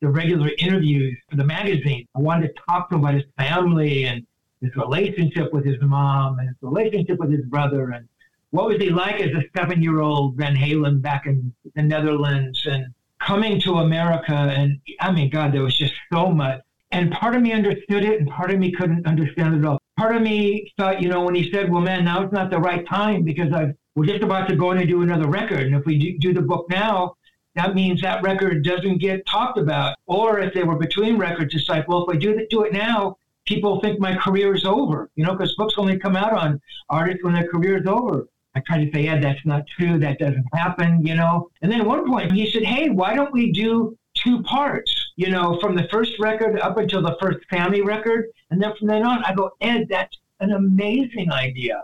the 0.00 0.08
regular 0.08 0.50
interviews 0.58 1.16
for 1.28 1.36
the 1.36 1.44
magazine. 1.44 2.06
I 2.14 2.20
wanted 2.20 2.48
to 2.48 2.62
talk 2.68 2.88
to 2.88 2.94
him 2.94 3.00
about 3.00 3.14
his 3.14 3.24
family 3.36 4.04
and 4.04 4.26
his 4.60 4.74
relationship 4.76 5.52
with 5.52 5.64
his 5.64 5.80
mom 5.80 6.38
and 6.38 6.48
his 6.48 6.56
relationship 6.60 7.18
with 7.18 7.30
his 7.30 7.44
brother 7.46 7.90
and 7.90 8.08
what 8.50 8.66
was 8.66 8.78
he 8.78 8.90
like 8.90 9.20
as 9.20 9.30
a 9.30 9.42
seven 9.56 9.82
year 9.82 10.00
old 10.00 10.36
Van 10.36 10.56
Halen 10.56 11.00
back 11.00 11.26
in 11.26 11.52
the 11.74 11.82
Netherlands 11.82 12.60
and 12.66 12.92
coming 13.20 13.60
to 13.60 13.74
America 13.76 14.34
and 14.34 14.80
I 15.00 15.12
mean 15.12 15.30
God 15.30 15.52
there 15.52 15.62
was 15.62 15.76
just 15.76 15.94
so 16.12 16.30
much 16.30 16.60
and 16.90 17.12
part 17.12 17.34
of 17.34 17.42
me 17.42 17.52
understood 17.52 18.04
it 18.04 18.20
and 18.20 18.28
part 18.28 18.50
of 18.50 18.58
me 18.58 18.72
couldn't 18.72 19.06
understand 19.06 19.54
it 19.54 19.64
all. 19.64 19.78
Part 19.96 20.16
of 20.16 20.22
me 20.22 20.72
thought, 20.76 21.00
you 21.00 21.08
know, 21.08 21.22
when 21.22 21.34
he 21.34 21.52
said, 21.52 21.70
well 21.70 21.80
man, 21.80 22.04
now 22.04 22.22
it's 22.22 22.32
not 22.32 22.50
the 22.50 22.58
right 22.58 22.86
time 22.88 23.22
because 23.22 23.52
I've 23.52 23.74
we're 23.94 24.06
just 24.06 24.22
about 24.22 24.48
to 24.48 24.56
go 24.56 24.70
in 24.70 24.78
and 24.78 24.88
do 24.88 25.02
another 25.02 25.26
record. 25.26 25.60
And 25.60 25.74
if 25.74 25.84
we 25.84 26.16
do 26.18 26.32
the 26.32 26.42
book 26.42 26.66
now, 26.70 27.16
that 27.56 27.74
means 27.74 28.00
that 28.02 28.22
record 28.22 28.64
doesn't 28.64 28.98
get 28.98 29.26
talked 29.26 29.58
about. 29.58 29.96
Or 30.06 30.38
if 30.38 30.54
they 30.54 30.62
were 30.62 30.76
between 30.76 31.18
records, 31.18 31.54
it's 31.54 31.68
like, 31.68 31.88
well, 31.88 32.08
if 32.08 32.14
I 32.14 32.18
do, 32.18 32.46
do 32.48 32.62
it 32.62 32.72
now, 32.72 33.18
people 33.46 33.80
think 33.80 33.98
my 33.98 34.16
career 34.16 34.54
is 34.54 34.64
over, 34.64 35.10
you 35.14 35.24
know, 35.24 35.32
because 35.32 35.54
books 35.56 35.74
only 35.76 35.98
come 35.98 36.16
out 36.16 36.32
on 36.32 36.60
artists 36.88 37.24
when 37.24 37.34
their 37.34 37.48
career 37.48 37.78
is 37.78 37.86
over. 37.86 38.26
I 38.54 38.60
tried 38.60 38.84
to 38.84 38.92
say, 38.92 39.04
yeah, 39.04 39.20
that's 39.20 39.44
not 39.44 39.64
true. 39.78 39.98
That 39.98 40.18
doesn't 40.18 40.46
happen, 40.52 41.06
you 41.06 41.14
know. 41.14 41.50
And 41.62 41.70
then 41.70 41.80
at 41.80 41.86
one 41.86 42.06
point 42.06 42.32
he 42.32 42.50
said, 42.50 42.64
hey, 42.64 42.90
why 42.90 43.14
don't 43.14 43.32
we 43.32 43.52
do 43.52 43.96
two 44.14 44.42
parts, 44.42 45.12
you 45.16 45.30
know, 45.30 45.58
from 45.60 45.76
the 45.76 45.86
first 45.90 46.18
record 46.18 46.58
up 46.60 46.76
until 46.76 47.02
the 47.02 47.16
first 47.20 47.38
family 47.48 47.80
record? 47.80 48.26
And 48.50 48.60
then 48.60 48.72
from 48.76 48.88
then 48.88 49.04
on, 49.04 49.24
I 49.24 49.34
go, 49.34 49.52
Ed, 49.60 49.86
that's 49.88 50.16
an 50.40 50.52
amazing 50.52 51.30
idea, 51.30 51.82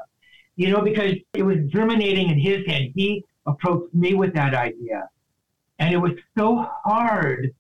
you 0.56 0.70
know, 0.70 0.80
because 0.80 1.14
it 1.34 1.42
was 1.42 1.58
germinating 1.68 2.30
in 2.30 2.38
his 2.38 2.66
head. 2.66 2.90
He 2.94 3.24
approached 3.46 3.94
me 3.94 4.14
with 4.14 4.34
that 4.34 4.54
idea. 4.54 5.08
And 5.78 5.94
it 5.94 5.98
was 5.98 6.12
so 6.36 6.66
hard 6.84 7.54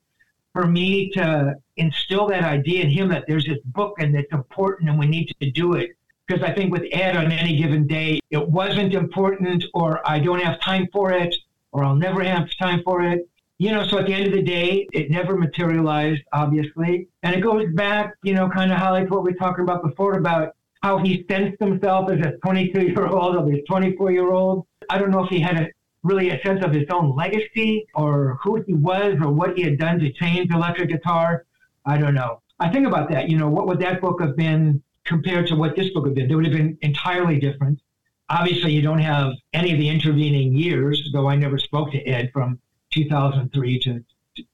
for 0.56 0.66
me 0.66 1.10
to 1.10 1.54
instill 1.76 2.26
that 2.28 2.42
idea 2.42 2.82
in 2.82 2.88
him 2.88 3.08
that 3.10 3.24
there's 3.28 3.44
this 3.44 3.58
book 3.66 3.96
and 3.98 4.16
it's 4.16 4.32
important 4.32 4.88
and 4.88 4.98
we 4.98 5.06
need 5.06 5.30
to 5.38 5.50
do 5.50 5.74
it. 5.74 5.90
Because 6.26 6.42
I 6.42 6.54
think 6.54 6.72
with 6.72 6.84
Ed 6.92 7.14
on 7.14 7.30
any 7.30 7.58
given 7.58 7.86
day, 7.86 8.20
it 8.30 8.48
wasn't 8.48 8.94
important 8.94 9.64
or 9.74 10.00
I 10.08 10.18
don't 10.18 10.40
have 10.40 10.58
time 10.60 10.88
for 10.94 11.12
it 11.12 11.34
or 11.72 11.84
I'll 11.84 11.94
never 11.94 12.24
have 12.24 12.48
time 12.56 12.80
for 12.84 13.02
it. 13.02 13.28
You 13.58 13.72
know, 13.72 13.86
so 13.86 13.98
at 13.98 14.06
the 14.06 14.14
end 14.14 14.28
of 14.28 14.32
the 14.32 14.42
day, 14.42 14.88
it 14.94 15.10
never 15.10 15.36
materialized, 15.36 16.22
obviously. 16.32 17.08
And 17.22 17.34
it 17.34 17.42
goes 17.42 17.70
back, 17.74 18.14
you 18.22 18.32
know, 18.32 18.48
kind 18.48 18.72
of 18.72 18.80
like 18.80 19.10
what 19.10 19.24
we 19.24 19.32
were 19.32 19.38
talking 19.38 19.62
about 19.62 19.82
before 19.82 20.14
about 20.14 20.56
how 20.82 20.96
he 20.98 21.26
sensed 21.28 21.60
himself 21.60 22.10
as 22.10 22.20
a 22.20 22.32
22 22.42 22.80
year 22.80 23.06
old 23.06 23.36
or 23.36 23.52
a 23.52 23.62
24 23.62 24.10
year 24.10 24.32
old. 24.32 24.66
I 24.88 24.96
don't 24.96 25.10
know 25.10 25.24
if 25.24 25.28
he 25.28 25.40
had 25.40 25.60
a 25.60 25.68
really 26.06 26.30
a 26.30 26.40
sense 26.42 26.64
of 26.64 26.72
his 26.72 26.84
own 26.90 27.14
legacy 27.16 27.86
or 27.94 28.38
who 28.42 28.62
he 28.66 28.74
was 28.74 29.14
or 29.20 29.30
what 29.32 29.56
he 29.56 29.62
had 29.62 29.78
done 29.78 29.98
to 29.98 30.12
change 30.12 30.50
electric 30.52 30.88
guitar. 30.88 31.44
I 31.84 31.98
don't 31.98 32.14
know. 32.14 32.42
I 32.60 32.70
think 32.70 32.86
about 32.86 33.10
that. 33.10 33.28
You 33.28 33.36
know, 33.36 33.48
what 33.48 33.66
would 33.66 33.80
that 33.80 34.00
book 34.00 34.20
have 34.20 34.36
been 34.36 34.82
compared 35.04 35.46
to 35.48 35.56
what 35.56 35.76
this 35.76 35.90
book 35.92 36.04
would 36.04 36.10
have 36.10 36.14
been? 36.14 36.28
They 36.28 36.34
would 36.34 36.46
have 36.46 36.54
been 36.54 36.78
entirely 36.80 37.38
different. 37.38 37.80
Obviously, 38.28 38.72
you 38.72 38.82
don't 38.82 38.98
have 38.98 39.32
any 39.52 39.72
of 39.72 39.78
the 39.78 39.88
intervening 39.88 40.54
years, 40.54 41.10
though 41.12 41.28
I 41.28 41.36
never 41.36 41.58
spoke 41.58 41.92
to 41.92 42.02
Ed 42.02 42.30
from 42.32 42.58
2003 42.90 43.80
to, 43.80 44.04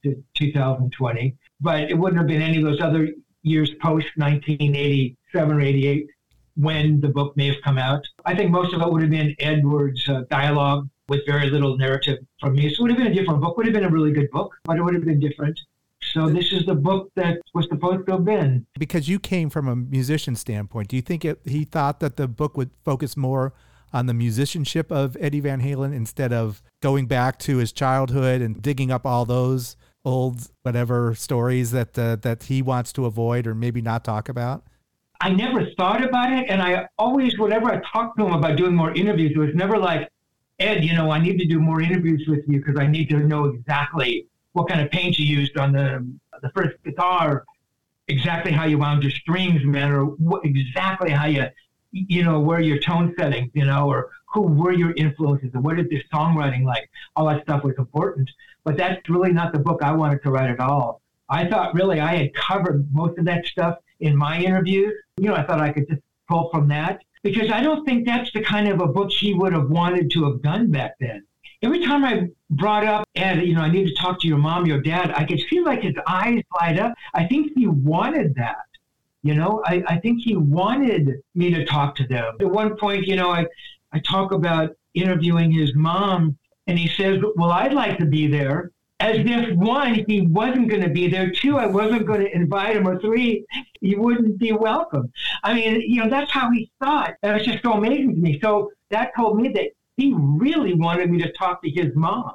to 0.03 0.25
2020. 0.35 1.37
But 1.61 1.83
it 1.91 1.97
wouldn't 1.97 2.19
have 2.19 2.27
been 2.27 2.43
any 2.43 2.59
of 2.59 2.65
those 2.65 2.81
other 2.81 3.09
years 3.43 3.71
post 3.81 4.07
1987 4.17 5.53
or 5.53 5.61
88 5.61 6.07
when 6.57 7.01
the 7.01 7.09
book 7.09 7.37
may 7.37 7.47
have 7.47 7.63
come 7.65 7.79
out. 7.79 8.07
I 8.27 8.35
think 8.35 8.51
most 8.51 8.75
of 8.75 8.83
it 8.83 8.93
would 8.93 9.03
have 9.03 9.11
been 9.11 9.35
Edward's 9.39 10.07
uh, 10.09 10.23
dialogue 10.29 10.89
with 11.09 11.21
very 11.27 11.51
little 11.51 11.77
narrative 11.77 12.19
from 12.41 12.55
me. 12.55 12.73
So 12.75 12.81
it 12.81 12.83
would 12.83 12.91
have 12.93 12.99
been 12.99 13.13
a 13.13 13.15
different 13.15 13.41
book. 13.41 13.57
Would 13.57 13.67
have 13.67 13.75
been 13.75 13.85
a 13.85 13.91
really 13.91 14.13
good 14.13 14.31
book, 14.31 14.55
but 14.65 14.77
it 14.77 14.83
would 14.83 14.95
have 14.95 15.05
been 15.05 15.21
different. 15.21 15.59
So 16.13 16.29
this 16.29 16.53
is 16.53 16.67
the 16.67 16.75
book 16.75 17.11
that 17.17 17.39
was 17.55 17.67
supposed 17.69 18.07
to 18.07 18.13
have 18.13 18.25
been. 18.25 18.67
Because 18.79 19.09
you 19.09 19.19
came 19.19 19.51
from 19.51 19.69
a 19.69 19.77
musician 19.77 20.37
standpoint, 20.37 20.89
do 20.89 20.97
you 20.97 21.03
think 21.03 21.25
it, 21.25 21.41
he 21.45 21.65
thought 21.65 22.01
that 22.01 22.17
the 22.17 22.29
book 22.29 22.57
would 22.57 22.71
focus 22.85 23.17
more 23.17 23.55
on 23.93 24.07
the 24.07 24.15
musicianship 24.15 24.91
of 24.91 25.17
Eddie 25.21 25.41
Van 25.41 25.61
Halen 25.61 25.95
instead 25.95 26.33
of 26.33 26.63
going 26.81 27.07
back 27.07 27.39
to 27.41 27.59
his 27.59 27.73
childhood 27.73 28.41
and 28.41 28.61
digging 28.61 28.91
up 28.91 29.07
all 29.07 29.25
those 29.25 29.77
old 30.05 30.51
whatever 30.63 31.15
stories 31.15 31.71
that 31.71 31.97
uh, 31.99 32.17
that 32.17 32.45
he 32.45 32.63
wants 32.63 32.93
to 32.93 33.07
avoid 33.07 33.47
or 33.47 33.55
maybe 33.55 33.81
not 33.81 34.05
talk 34.05 34.29
about? 34.29 34.65
I 35.21 35.31
never 35.31 35.69
thought 35.79 36.03
about 36.03 36.33
it, 36.33 36.47
and 36.49 36.61
I 36.61 36.89
always, 36.99 37.39
whenever 37.39 37.73
I 37.73 37.81
talked 37.93 38.19
to 38.19 38.27
him 38.27 38.33
about 38.33 38.57
doing 38.57 38.75
more 38.75 38.93
interviews, 38.93 39.33
it 39.37 39.39
was 39.39 39.55
never 39.55 39.79
like, 39.79 40.09
Ed, 40.59 40.85
you 40.85 40.95
know, 40.95 41.11
I 41.11 41.19
need 41.19 41.39
to 41.39 41.47
do 41.47 41.59
more 41.61 41.81
interviews 41.81 42.25
with 42.29 42.45
you 42.47 42.59
because 42.59 42.79
I 42.79 42.87
need 42.87 43.09
to 43.11 43.19
know 43.19 43.47
exactly 43.47 44.27
what 44.53 44.69
kind 44.69 44.81
of 44.81 44.91
paint 44.91 45.19
you 45.19 45.25
used 45.25 45.57
on 45.57 45.73
the 45.73 46.07
the 46.43 46.51
first 46.51 46.77
guitar, 46.85 47.45
exactly 48.09 48.53
how 48.53 48.65
you 48.65 48.79
wound 48.79 49.03
your 49.03 49.13
strings, 49.13 49.65
man, 49.65 49.93
or 49.93 50.05
what, 50.05 50.45
exactly 50.45 51.11
how 51.11 51.27
you, 51.27 51.47
you 51.93 52.25
know, 52.25 52.41
where 52.41 52.61
your 52.61 52.79
tone 52.79 53.15
settings, 53.19 53.51
you 53.55 53.65
know, 53.65 53.89
or 53.89 54.11
who 54.27 54.43
were 54.43 54.73
your 54.73 54.93
influences, 54.95 55.51
and 55.55 55.63
what 55.63 55.79
is 55.79 55.87
your 55.91 56.03
songwriting 56.13 56.65
like? 56.65 56.91
All 57.17 57.27
that 57.27 57.43
stuff 57.43 57.63
was 57.65 57.75
important, 57.79 58.31
but 58.65 58.77
that's 58.77 59.09
really 59.09 59.33
not 59.33 59.53
the 59.53 59.59
book 59.59 59.83
I 59.83 59.93
wanted 59.93 60.23
to 60.23 60.31
write 60.31 60.51
at 60.51 60.61
all. 60.61 61.01
I 61.29 61.49
thought 61.49 61.75
really 61.75 62.01
I 62.01 62.17
had 62.17 62.35
covered 62.35 62.93
most 62.93 63.19
of 63.19 63.25
that 63.27 63.47
stuff 63.47 63.79
in 64.01 64.17
my 64.17 64.41
interviews. 64.41 64.93
You 65.17 65.29
know, 65.29 65.35
I 65.35 65.45
thought 65.45 65.61
I 65.61 65.73
could 65.73 65.89
just 65.89 66.03
pull 66.29 66.51
from 66.51 66.69
that 66.69 67.03
because 67.23 67.51
I 67.51 67.63
don't 67.63 67.85
think 67.85 68.07
that's 68.07 68.33
the 68.33 68.43
kind 68.43 68.69
of 68.69 68.81
a 68.81 68.87
book 68.87 69.11
he 69.11 69.35
would 69.35 69.53
have 69.53 69.71
wanted 69.71 70.11
to 70.13 70.25
have 70.25 70.43
done 70.43 70.71
back 70.71 70.93
then. 71.01 71.25
Every 71.63 71.85
time 71.85 72.05
I 72.05 72.29
brought 72.51 72.85
up, 72.85 73.09
Ed, 73.15 73.47
you 73.47 73.55
know, 73.55 73.61
I 73.61 73.71
need 73.71 73.87
to 73.87 73.95
talk 73.95 74.21
to 74.21 74.29
your 74.29 74.39
mom, 74.39 74.67
your 74.67 74.81
dad, 74.81 75.13
I 75.17 75.25
could 75.25 75.41
feel 75.49 75.65
like 75.65 75.83
his 75.83 75.95
eyes 76.09 76.43
light 76.61 76.79
up. 76.79 76.95
I 77.15 77.27
think 77.27 77.53
he 77.55 77.69
wanted 77.69 78.35
that. 78.35 78.57
You 79.23 79.37
know, 79.37 79.63
I, 79.65 79.85
I 79.87 79.99
think 79.99 80.23
he 80.23 80.35
wanted 80.35 81.23
me 81.37 81.55
to 81.55 81.65
talk 81.65 81.95
to 81.97 82.07
them. 82.09 82.35
At 82.41 82.51
one 82.51 82.77
point, 82.77 83.07
you 83.07 83.15
know, 83.15 83.31
I, 83.31 83.47
I 83.93 84.01
talk 84.01 84.33
about 84.33 84.71
interviewing 84.95 85.53
his 85.53 85.75
mom, 85.77 86.37
and 86.67 86.77
he 86.77 86.89
says, 86.89 87.21
Well, 87.37 87.53
I'd 87.53 87.73
like 87.73 87.99
to 87.99 88.07
be 88.07 88.27
there 88.27 88.73
as 89.03 89.17
if 89.19 89.57
one, 89.57 90.05
he 90.07 90.21
wasn't 90.29 90.69
going 90.69 90.83
to 90.83 90.89
be 90.89 91.09
there. 91.09 91.33
Two, 91.33 91.59
I 91.59 91.67
wasn't 91.67 92.07
going 92.07 92.21
to 92.21 92.33
invite 92.33 92.77
him. 92.77 92.87
Or 92.87 93.01
three, 93.01 93.45
he 93.81 93.97
wouldn't 93.97 94.39
be 94.39 94.53
welcome. 94.53 95.13
I 95.43 95.55
mean, 95.55 95.81
you 95.81 96.01
know, 96.01 96.09
that's 96.09 96.31
how 96.31 96.53
he 96.53 96.71
thought. 96.81 97.15
And 97.23 97.35
was 97.35 97.45
just 97.45 97.65
so 97.65 97.73
amazing 97.73 98.15
to 98.15 98.21
me. 98.21 98.39
So 98.41 98.71
that 98.91 99.11
told 99.17 99.39
me 99.39 99.49
that 99.49 99.71
he 99.97 100.15
really 100.17 100.75
wanted 100.75 101.11
me 101.11 101.21
to 101.21 101.33
talk 101.33 101.63
to 101.63 101.71
his 101.71 101.89
mom. 101.97 102.35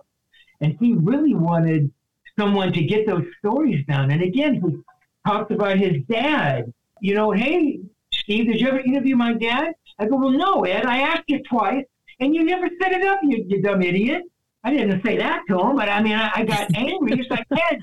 And 0.60 0.76
he 0.78 0.94
really 0.94 1.36
wanted 1.36 1.90
someone 2.38 2.74
to 2.74 2.84
get 2.84 3.08
those 3.08 3.24
stories 3.40 3.86
down. 3.86 4.12
And 4.12 4.22
again, 4.22 4.56
he 4.56 4.78
talked 5.26 5.52
about 5.52 5.78
his 5.78 6.04
dad. 6.10 6.74
You 7.00 7.16
know, 7.16 7.32
hey, 7.32 7.80
Steve, 8.12 8.48
did 8.48 8.60
you 8.60 8.68
ever 8.68 8.80
interview 8.80 9.16
my 9.16 9.34
dad? 9.34 9.74
I 10.00 10.06
go, 10.08 10.18
well, 10.18 10.32
no, 10.32 10.66
Ed. 10.66 10.86
I 10.86 11.00
asked 11.00 11.24
you 11.28 11.42
twice, 11.44 11.86
and 12.20 12.36
you 12.36 12.44
never 12.44 12.68
set 12.82 12.92
it 12.92 13.08
up, 13.08 13.20
you, 13.24 13.46
you 13.48 13.62
dumb 13.62 13.82
idiot. 13.82 14.24
I 14.68 14.72
didn't 14.72 15.02
say 15.02 15.16
that 15.18 15.44
to 15.48 15.60
him, 15.62 15.78
but 15.78 15.88
I 15.88 16.04
mean, 16.04 16.14
I, 16.14 16.30
I 16.36 16.44
got 16.44 16.68
angry. 16.76 17.16
He's 17.16 17.30
like, 17.30 17.46
Ed, 17.52 17.80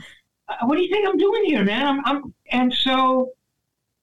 uh, 0.48 0.66
what 0.66 0.76
do 0.76 0.82
you 0.82 0.90
think 0.90 1.08
I'm 1.08 1.16
doing 1.16 1.46
here, 1.46 1.64
man? 1.64 1.86
I'm, 1.86 2.00
I'm, 2.04 2.34
and 2.50 2.74
so 2.74 3.30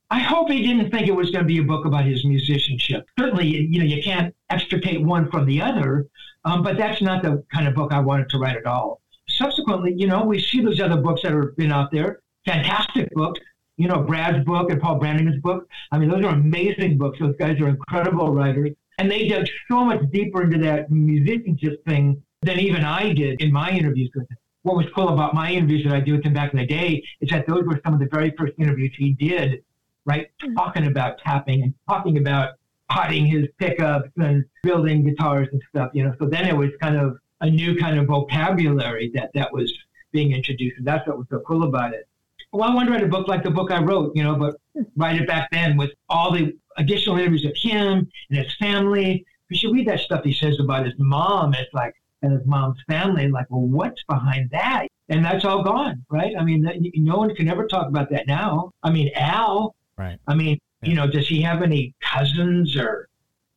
I 0.09 0.17
hope 0.17 0.49
he 0.49 0.63
didn't 0.63 0.89
think 0.89 1.07
it 1.07 1.15
was 1.15 1.29
going 1.29 1.43
to 1.43 1.47
be 1.47 1.59
a 1.59 1.63
book 1.63 1.85
about 1.85 2.05
his 2.05 2.25
musicianship. 2.25 3.05
Certainly, 3.19 3.45
you 3.45 3.79
know, 3.79 3.85
you 3.85 4.01
can't 4.01 4.33
extricate 4.49 4.99
one 4.99 5.29
from 5.29 5.45
the 5.45 5.61
other, 5.61 6.07
um, 6.43 6.63
but 6.63 6.75
that's 6.75 7.03
not 7.03 7.21
the 7.21 7.43
kind 7.53 7.67
of 7.67 7.75
book 7.75 7.93
I 7.93 7.99
wanted 7.99 8.29
to 8.29 8.39
write 8.39 8.57
at 8.57 8.65
all. 8.65 8.99
Subsequently, 9.29 9.93
you 9.95 10.07
know, 10.07 10.25
we 10.25 10.41
see 10.41 10.61
those 10.61 10.81
other 10.81 10.97
books 10.97 11.21
that 11.21 11.33
have 11.33 11.55
been 11.57 11.71
out 11.71 11.91
there, 11.91 12.21
fantastic 12.47 13.11
books. 13.11 13.39
You 13.77 13.89
know, 13.89 14.01
Brad's 14.01 14.43
book 14.43 14.71
and 14.71 14.81
Paul 14.81 14.95
Brannigan's 14.95 15.39
book. 15.41 15.67
I 15.91 15.99
mean, 15.99 16.09
those 16.09 16.23
are 16.25 16.33
amazing 16.33 16.97
books. 16.97 17.19
Those 17.19 17.35
guys 17.37 17.59
are 17.61 17.69
incredible 17.69 18.33
writers. 18.33 18.71
And 18.97 19.09
they 19.09 19.27
dug 19.27 19.45
so 19.69 19.85
much 19.85 20.01
deeper 20.11 20.43
into 20.43 20.57
that 20.59 20.89
musicianship 20.89 21.85
thing 21.85 22.21
than 22.41 22.59
even 22.59 22.83
I 22.83 23.13
did 23.13 23.41
in 23.41 23.51
my 23.51 23.71
interviews 23.71 24.09
with 24.15 24.29
him. 24.29 24.37
What 24.63 24.75
was 24.75 24.85
cool 24.95 25.09
about 25.09 25.33
my 25.33 25.51
interviews 25.51 25.83
that 25.85 25.93
I 25.93 25.99
did 25.99 26.13
with 26.13 26.25
him 26.25 26.33
back 26.33 26.53
in 26.53 26.59
the 26.59 26.65
day 26.65 27.03
is 27.19 27.29
that 27.29 27.47
those 27.47 27.63
were 27.65 27.79
some 27.83 27.93
of 27.93 27.99
the 27.99 28.07
very 28.11 28.31
first 28.37 28.53
interviews 28.57 28.91
he 28.97 29.13
did, 29.13 29.63
right? 30.05 30.29
Mm-hmm. 30.43 30.55
Talking 30.55 30.87
about 30.87 31.19
tapping 31.19 31.63
and 31.63 31.73
talking 31.87 32.17
about 32.17 32.55
potting 32.89 33.25
his 33.25 33.47
pickups 33.57 34.09
and 34.17 34.45
building 34.63 35.03
guitars 35.03 35.47
and 35.51 35.61
stuff, 35.69 35.91
you 35.93 36.03
know. 36.03 36.13
So 36.19 36.25
then 36.25 36.47
it 36.47 36.55
was 36.55 36.69
kind 36.81 36.97
of 36.97 37.17
a 37.41 37.49
new 37.49 37.75
kind 37.77 37.97
of 37.97 38.05
vocabulary 38.05 39.11
that 39.15 39.31
that 39.33 39.51
was 39.51 39.71
being 40.11 40.33
introduced. 40.33 40.77
And 40.77 40.85
that's 40.85 41.07
what 41.07 41.17
was 41.17 41.27
so 41.29 41.39
cool 41.39 41.63
about 41.63 41.93
it. 41.93 42.07
Well, 42.51 42.69
I 42.69 42.73
wanted 42.73 42.87
to 42.87 42.91
write 42.91 43.03
a 43.03 43.07
book 43.07 43.27
like 43.27 43.43
the 43.43 43.49
book 43.49 43.71
I 43.71 43.81
wrote, 43.81 44.15
you 44.15 44.23
know, 44.23 44.35
but 44.35 44.57
write 44.97 45.19
it 45.19 45.25
back 45.25 45.49
then 45.51 45.77
with 45.77 45.91
all 46.09 46.31
the 46.31 46.55
additional 46.77 47.17
interviews 47.17 47.45
of 47.45 47.55
him 47.55 48.09
and 48.29 48.37
his 48.37 48.53
family. 48.55 49.25
You 49.49 49.57
should 49.57 49.73
read 49.73 49.87
that 49.87 50.01
stuff 50.01 50.23
he 50.23 50.33
says 50.33 50.59
about 50.59 50.85
his 50.85 50.93
mom. 50.97 51.53
It's 51.53 51.73
like, 51.73 51.95
and 52.21 52.33
his 52.33 52.45
mom's 52.45 52.79
family. 52.87 53.27
Like, 53.29 53.47
well, 53.49 53.61
what's 53.61 54.03
behind 54.03 54.49
that? 54.51 54.87
And 55.09 55.25
that's 55.25 55.43
all 55.43 55.63
gone, 55.63 56.03
right? 56.09 56.33
I 56.37 56.43
mean, 56.43 56.65
no 56.95 57.17
one 57.17 57.35
can 57.35 57.47
ever 57.49 57.67
talk 57.67 57.87
about 57.87 58.09
that 58.11 58.27
now. 58.27 58.71
I 58.83 58.91
mean, 58.91 59.11
Al. 59.15 59.75
Right. 59.97 60.17
I 60.27 60.35
mean, 60.35 60.59
yeah. 60.81 60.89
you 60.89 60.95
know, 60.95 61.07
does 61.07 61.27
he 61.27 61.41
have 61.41 61.61
any 61.61 61.93
cousins 62.01 62.77
or 62.77 63.07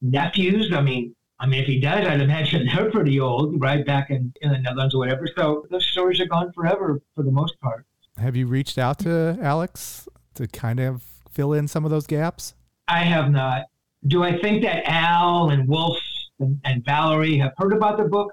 nephews? 0.03 0.73
I 0.73 0.81
mean, 0.81 1.15
I 1.39 1.47
mean, 1.47 1.61
if 1.61 1.67
he 1.67 1.81
does, 1.81 2.07
I'd 2.07 2.21
imagine 2.21 2.67
they're 2.75 2.91
pretty 2.91 3.21
old, 3.21 3.61
right? 3.61 3.85
Back 3.85 4.11
in, 4.11 4.33
in 4.41 4.51
the 4.51 4.59
Netherlands 4.59 4.95
or 4.95 4.99
whatever. 4.99 5.29
So 5.37 5.67
those 5.71 5.87
stories 5.87 6.21
are 6.21 6.27
gone 6.27 6.53
forever 6.53 7.01
for 7.15 7.23
the 7.23 7.31
most 7.31 7.61
part. 7.61 7.87
Have 8.19 8.37
you 8.37 8.47
reached 8.47 8.79
out 8.79 8.99
to 9.01 9.39
Alex 9.41 10.09
to 10.35 10.47
kind 10.47 10.81
of 10.81 11.03
fill 11.31 11.53
in 11.53 11.69
some 11.69 11.85
of 11.85 11.91
those 11.91 12.07
gaps? 12.07 12.55
I 12.89 13.01
have 13.01 13.31
not. 13.31 13.65
Do 14.07 14.23
I 14.23 14.39
think 14.39 14.63
that 14.63 14.85
Al 14.87 15.51
and 15.51 15.69
Wolf 15.69 15.99
and, 16.39 16.61
and 16.65 16.85
Valerie 16.85 17.39
have 17.39 17.53
heard 17.57 17.73
about 17.73 17.97
the 17.97 18.05
book? 18.05 18.33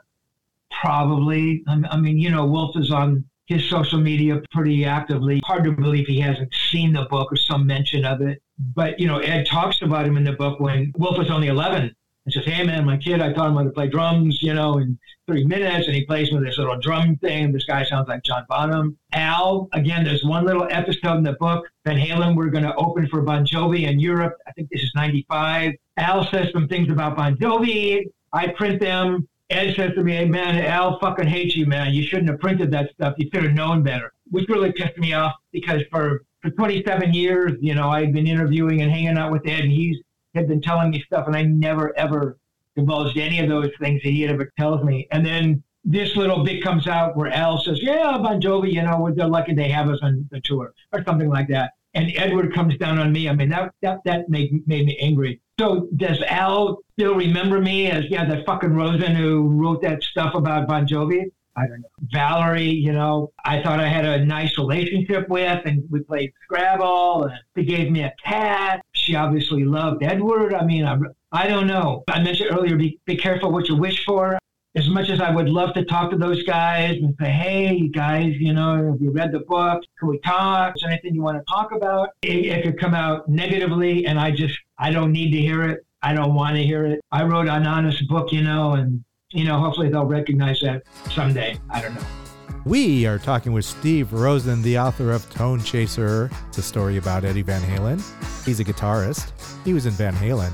Probably. 0.82 1.64
I 1.68 1.96
mean, 1.98 2.18
you 2.18 2.32
know, 2.32 2.44
Wolf 2.46 2.76
is 2.76 2.90
on 2.90 3.24
his 3.46 3.70
social 3.70 4.00
media 4.00 4.42
pretty 4.50 4.84
actively. 4.84 5.40
Hard 5.46 5.64
to 5.66 5.74
believe 5.74 6.08
he 6.08 6.20
hasn't 6.20 6.52
seen 6.72 6.92
the 6.94 7.04
book 7.04 7.32
or 7.32 7.36
some 7.36 7.68
mention 7.68 8.04
of 8.04 8.22
it. 8.22 8.42
But, 8.58 9.00
you 9.00 9.06
know, 9.06 9.20
Ed 9.20 9.46
talks 9.46 9.84
about 9.84 10.08
him 10.08 10.18
in 10.18 10.24
the 10.24 10.32
book 10.32 10.60
when 10.60 10.92
Wolf 10.98 11.20
was 11.20 11.30
only 11.30 11.50
11 11.50 11.96
and 12.26 12.34
says, 12.34 12.46
Hey, 12.46 12.64
man, 12.64 12.84
my 12.84 12.98
kid, 12.98 13.22
I 13.22 13.32
taught 13.32 13.50
him 13.50 13.58
how 13.58 13.64
to 13.64 13.70
play 13.70 13.90
drums, 13.90 14.42
you 14.42 14.56
know, 14.56 14.80
in 14.80 14.98
three 15.28 15.44
minutes. 15.44 15.86
And 15.86 15.96
he 15.96 16.04
plays 16.04 16.32
with 16.32 16.44
this 16.44 16.58
little 16.58 16.80
drum 16.80 17.16
thing. 17.18 17.52
This 17.52 17.66
guy 17.66 17.84
sounds 17.84 18.08
like 18.08 18.24
John 18.24 18.46
Bonham. 18.50 18.98
Al, 19.14 19.70
again, 19.74 20.04
there's 20.04 20.24
one 20.24 20.46
little 20.46 20.68
episode 20.72 21.18
in 21.18 21.24
the 21.24 21.34
book. 21.34 21.68
Van 21.86 21.98
Halen, 21.98 22.36
we're 22.36 22.50
going 22.50 22.64
to 22.64 22.76
open 22.76 23.08
for 23.08 23.22
Bon 23.22 23.46
Jovi 23.46 23.88
in 23.88 24.00
Europe. 24.00 24.36
I 24.48 24.52
think 24.54 24.70
this 24.72 24.82
is 24.82 24.92
95. 24.96 25.74
Al 25.98 26.26
says 26.32 26.52
some 26.52 26.68
things 26.68 26.90
about 26.90 27.18
Bon 27.18 27.36
Jovi. 27.36 28.06
I 28.34 28.48
print 28.48 28.80
them. 28.80 29.28
Ed 29.52 29.76
says 29.76 29.94
to 29.96 30.04
me, 30.04 30.14
hey, 30.14 30.26
man, 30.26 30.58
Al 30.64 31.00
fucking 31.00 31.28
hates 31.28 31.56
you, 31.56 31.66
man. 31.66 31.94
You 31.94 32.04
shouldn't 32.04 32.30
have 32.30 32.40
printed 32.40 32.72
that 32.72 32.92
stuff. 32.94 33.16
You 33.18 33.30
should 33.34 33.44
have 33.44 33.54
known 33.54 33.84
better, 33.84 34.14
which 34.30 34.48
really 34.50 34.72
pissed 34.72 34.98
me 34.98 35.14
off 35.14 35.36
because 35.52 35.82
for, 35.92 36.24
for 36.42 36.50
27 36.52 37.14
years, 37.14 37.54
you 37.62 37.76
know, 37.76 37.90
I've 37.90 38.14
been 38.14 38.28
interviewing 38.28 38.82
and 38.82 38.92
hanging 38.92 39.18
out 39.18 39.32
with 39.32 39.46
Ed, 39.46 39.62
and 39.62 39.72
he's 39.72 39.98
had 40.34 40.48
been 40.48 40.62
telling 40.62 40.92
me 40.92 41.04
stuff, 41.06 41.28
and 41.28 41.36
I 41.36 41.44
never, 41.44 41.98
ever 41.98 42.38
divulged 42.76 43.18
any 43.18 43.40
of 43.40 43.50
those 43.50 43.70
things 43.80 44.02
that 44.04 44.10
he 44.10 44.26
ever 44.28 44.52
tells 44.58 44.84
me. 44.84 45.08
And 45.12 45.26
then 45.26 45.64
this 45.84 46.16
little 46.16 46.44
bit 46.44 46.64
comes 46.64 46.88
out 46.88 47.18
where 47.18 47.32
Al 47.32 47.62
says, 47.62 47.82
yeah, 47.82 48.18
Bon 48.18 48.40
Jovi, 48.40 48.74
you 48.74 48.82
know, 48.84 49.12
they're 49.16 49.28
lucky 49.28 49.54
they 49.54 49.70
have 49.70 49.90
us 49.90 50.00
on 50.02 50.28
the 50.32 50.40
tour 50.42 50.74
or 50.94 51.04
something 51.04 51.30
like 51.30 51.48
that. 51.50 51.74
And 51.94 52.12
Edward 52.16 52.54
comes 52.54 52.78
down 52.78 53.00
on 53.00 53.12
me. 53.12 53.28
I 53.28 53.34
mean, 53.34 53.50
that, 53.50 53.74
that, 53.82 54.00
that 54.06 54.30
made, 54.30 54.66
made 54.68 54.86
me 54.86 54.98
angry. 55.02 55.42
So 55.62 55.88
does 55.96 56.20
Al 56.28 56.80
still 56.94 57.14
remember 57.14 57.62
me 57.62 57.92
as 57.92 58.10
yeah 58.10 58.26
that 58.26 58.48
fucking 58.48 58.74
Rosen 58.74 59.14
who 59.14 59.48
wrote 59.48 59.84
that 59.84 60.02
stuff 60.02 60.34
about 60.34 60.68
Bon 60.68 60.88
Jovi? 60.88 61.26
I 61.56 61.68
don't 61.68 61.82
know. 61.82 61.90
Valerie, 62.12 62.72
you 62.72 62.92
know, 62.92 63.32
I 63.46 63.62
thought 63.62 63.80
I 63.80 63.88
had 63.88 64.04
a 64.04 64.26
nice 64.26 64.58
relationship 64.58 65.30
with, 65.30 65.62
and 65.66 65.84
we 65.92 66.00
played 66.00 66.34
Scrabble, 66.46 67.26
and 67.26 67.34
she 67.56 67.64
gave 67.64 67.92
me 67.92 68.02
a 68.02 68.14
cat. 68.24 68.84
She 68.94 69.16
obviously 69.16 69.64
loved 69.64 70.02
Edward. 70.02 70.56
I 70.56 70.66
mean, 70.66 70.84
I, 70.84 70.98
I 71.32 71.48
don't 71.48 71.68
know. 71.68 72.06
I 72.08 72.24
mentioned 72.24 72.50
earlier, 72.52 72.76
be, 72.76 73.00
be 73.06 73.16
careful 73.16 73.52
what 73.52 73.68
you 73.68 73.76
wish 73.76 74.04
for. 74.04 74.40
As 74.74 74.88
much 74.88 75.10
as 75.10 75.20
I 75.20 75.30
would 75.30 75.50
love 75.50 75.74
to 75.74 75.84
talk 75.84 76.12
to 76.12 76.18
those 76.18 76.44
guys 76.44 76.96
and 76.96 77.14
say, 77.20 77.30
hey, 77.30 77.90
guys, 77.90 78.36
you 78.38 78.54
know, 78.54 78.92
have 78.92 79.02
you 79.02 79.12
read 79.12 79.34
the 79.34 79.42
book? 79.42 79.84
Can 80.00 80.08
we 80.08 80.18
talk? 80.20 80.78
Is 80.78 80.82
there 80.82 80.92
anything 80.92 81.14
you 81.14 81.22
want 81.22 81.38
to 81.38 81.44
talk 81.54 81.74
about? 81.74 82.12
It, 82.22 82.46
it 82.46 82.64
could 82.64 82.80
come 82.80 82.94
out 82.94 83.28
negatively, 83.28 84.06
and 84.06 84.18
I 84.18 84.32
just 84.32 84.58
I 84.78 84.92
don't 84.92 85.12
need 85.12 85.32
to 85.32 85.40
hear 85.40 85.64
it. 85.64 85.86
I 86.02 86.14
don't 86.14 86.34
want 86.34 86.56
to 86.56 86.64
hear 86.64 86.86
it. 86.86 87.02
I 87.12 87.24
wrote 87.24 87.50
an 87.50 87.68
honest 87.68 88.08
book, 88.08 88.32
you 88.32 88.44
know, 88.44 88.76
and, 88.76 89.04
you 89.34 89.44
know, 89.44 89.60
hopefully 89.60 89.90
they'll 89.90 90.06
recognize 90.06 90.62
that 90.62 90.84
someday. 91.12 91.60
I 91.70 91.82
don't 91.82 91.94
know. 91.94 92.06
We 92.64 93.06
are 93.08 93.20
talking 93.20 93.52
with 93.52 93.66
Steve 93.66 94.14
Rosen, 94.14 94.62
the 94.62 94.80
author 94.80 95.12
of 95.12 95.30
Tone 95.32 95.62
Chaser, 95.62 96.30
the 96.54 96.62
story 96.62 96.96
about 96.96 97.26
Eddie 97.26 97.42
Van 97.42 97.62
Halen. 97.62 98.02
He's 98.46 98.62
a 98.62 98.64
guitarist. 98.64 99.34
He 99.66 99.74
was 99.74 99.86
in 99.86 99.92
Van 99.92 100.14
Halen. 100.14 100.54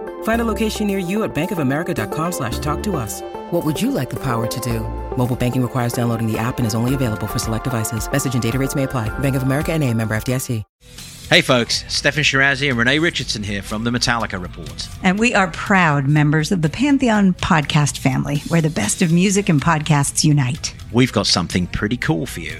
Find 0.23 0.41
a 0.41 0.45
location 0.45 0.87
near 0.87 0.97
you 0.97 1.21
at 1.23 1.35
bankofamerica.com 1.35 2.31
slash 2.31 2.57
talk 2.57 2.81
to 2.83 2.95
us. 2.95 3.21
What 3.51 3.63
would 3.63 3.79
you 3.79 3.91
like 3.91 4.09
the 4.09 4.23
power 4.23 4.47
to 4.47 4.59
do? 4.61 4.79
Mobile 5.15 5.35
banking 5.35 5.61
requires 5.61 5.93
downloading 5.93 6.25
the 6.25 6.39
app 6.39 6.57
and 6.57 6.65
is 6.65 6.73
only 6.73 6.95
available 6.95 7.27
for 7.27 7.37
select 7.37 7.65
devices. 7.65 8.11
Message 8.11 8.33
and 8.33 8.41
data 8.41 8.57
rates 8.57 8.73
may 8.73 8.83
apply. 8.83 9.09
Bank 9.19 9.35
of 9.35 9.43
America 9.43 9.71
and 9.71 9.83
a 9.83 9.93
member 9.93 10.15
FDIC. 10.15 10.63
Hey 11.31 11.39
folks, 11.39 11.83
Steffan 11.83 12.25
Chirazi 12.25 12.67
and 12.67 12.77
Renee 12.77 12.99
Richardson 12.99 13.41
here 13.41 13.61
from 13.61 13.85
the 13.85 13.89
Metallica 13.89 14.41
Report. 14.41 14.89
And 15.01 15.17
we 15.17 15.33
are 15.33 15.47
proud 15.51 16.05
members 16.05 16.51
of 16.51 16.61
the 16.61 16.67
Pantheon 16.67 17.33
podcast 17.35 17.99
family, 17.99 18.39
where 18.49 18.61
the 18.61 18.69
best 18.69 19.01
of 19.01 19.13
music 19.13 19.47
and 19.47 19.61
podcasts 19.61 20.25
unite. 20.25 20.75
We've 20.91 21.13
got 21.13 21.27
something 21.27 21.67
pretty 21.67 21.95
cool 21.95 22.25
for 22.25 22.41
you. 22.41 22.59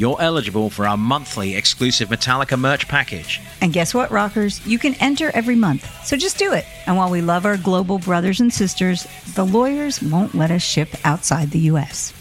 you're 0.00 0.20
eligible 0.20 0.70
for 0.70 0.86
our 0.86 0.96
monthly 0.96 1.54
exclusive 1.54 2.08
Metallica 2.08 2.58
merch 2.58 2.88
package. 2.88 3.38
And 3.60 3.70
guess 3.70 3.92
what, 3.92 4.10
rockers? 4.10 4.66
You 4.66 4.78
can 4.78 4.94
enter 4.94 5.30
every 5.34 5.56
month. 5.56 6.06
So 6.06 6.16
just 6.16 6.38
do 6.38 6.54
it. 6.54 6.64
And 6.86 6.96
while 6.96 7.10
we 7.10 7.20
love 7.20 7.44
our 7.44 7.58
global 7.58 7.98
brothers 7.98 8.40
and 8.40 8.50
sisters, 8.50 9.06
the 9.34 9.44
lawyers 9.44 10.02
won't 10.02 10.34
let 10.34 10.50
us 10.50 10.62
ship 10.62 10.88
outside 11.04 11.50
the 11.50 11.58
U.S. 11.70 12.14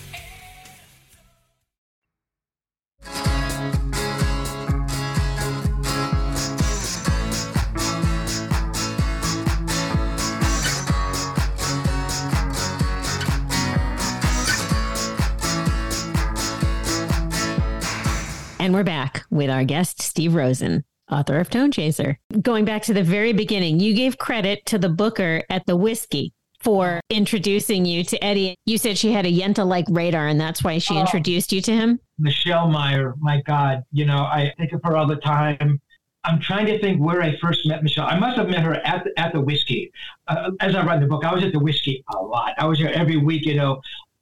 And 18.60 18.74
we're 18.74 18.84
back 18.84 19.24
with 19.30 19.50
our 19.50 19.64
guest, 19.64 20.02
Steve 20.02 20.36
Rosen, 20.36 20.84
author 21.10 21.38
of 21.40 21.50
Tone 21.50 21.72
Chaser. 21.72 22.20
Going 22.42 22.66
back 22.66 22.82
to 22.84 22.94
the 22.94 23.04
very 23.04 23.32
beginning, 23.32 23.80
you 23.80 23.94
gave 23.94 24.18
credit 24.18 24.66
to 24.68 24.78
the 24.78 24.90
booker 24.90 25.42
at 25.50 25.66
the 25.66 25.78
Whisky 25.78 26.34
for 26.62 27.00
introducing 27.10 27.86
you 27.86 28.04
to 28.04 28.22
Eddie. 28.22 28.56
You 28.66 28.78
said 28.78 28.98
she 28.98 29.14
had 29.14 29.26
a 29.26 29.32
Yenta 29.32 29.66
like 29.66 29.86
radar, 29.90 30.28
and 30.28 30.40
that's 30.40 30.62
why 30.62 30.78
she 30.78 30.96
Oh. 30.98 31.00
introduced 31.02 31.54
you 31.54 31.62
to 31.62 31.72
him. 31.72 32.00
Michelle 32.18 32.68
Meyer, 32.70 33.16
my 33.20 33.42
God, 33.46 33.82
you 33.94 34.06
know, 34.06 34.18
I 34.24 34.52
think 34.58 34.74
of 34.74 34.82
her 34.84 34.98
all 34.98 35.08
the 35.08 35.16
time. 35.16 35.80
I'm 36.26 36.42
trying 36.42 36.66
to 36.66 36.78
think 36.80 37.00
where 37.02 37.22
I 37.22 37.38
first 37.38 37.66
met 37.66 37.82
Michelle. 37.82 38.08
I 38.08 38.20
must 38.20 38.36
have 38.38 38.50
met 38.50 38.62
her 38.64 38.76
at 38.86 39.06
the, 39.06 39.18
at 39.18 39.32
the 39.32 39.40
Whisky. 39.40 39.90
Uh, 40.28 40.52
as 40.60 40.76
I 40.76 40.84
read 40.86 41.02
the 41.02 41.08
book, 41.08 41.24
I 41.24 41.34
was 41.34 41.46
at 41.46 41.54
the 41.54 41.60
Whisky 41.60 42.04
a 42.14 42.18
lot. 42.22 42.56
I 42.58 42.66
was 42.66 42.78
there 42.78 42.94
every 42.94 43.16
week. 43.16 43.46
You 43.46 43.56
know, 43.56 43.80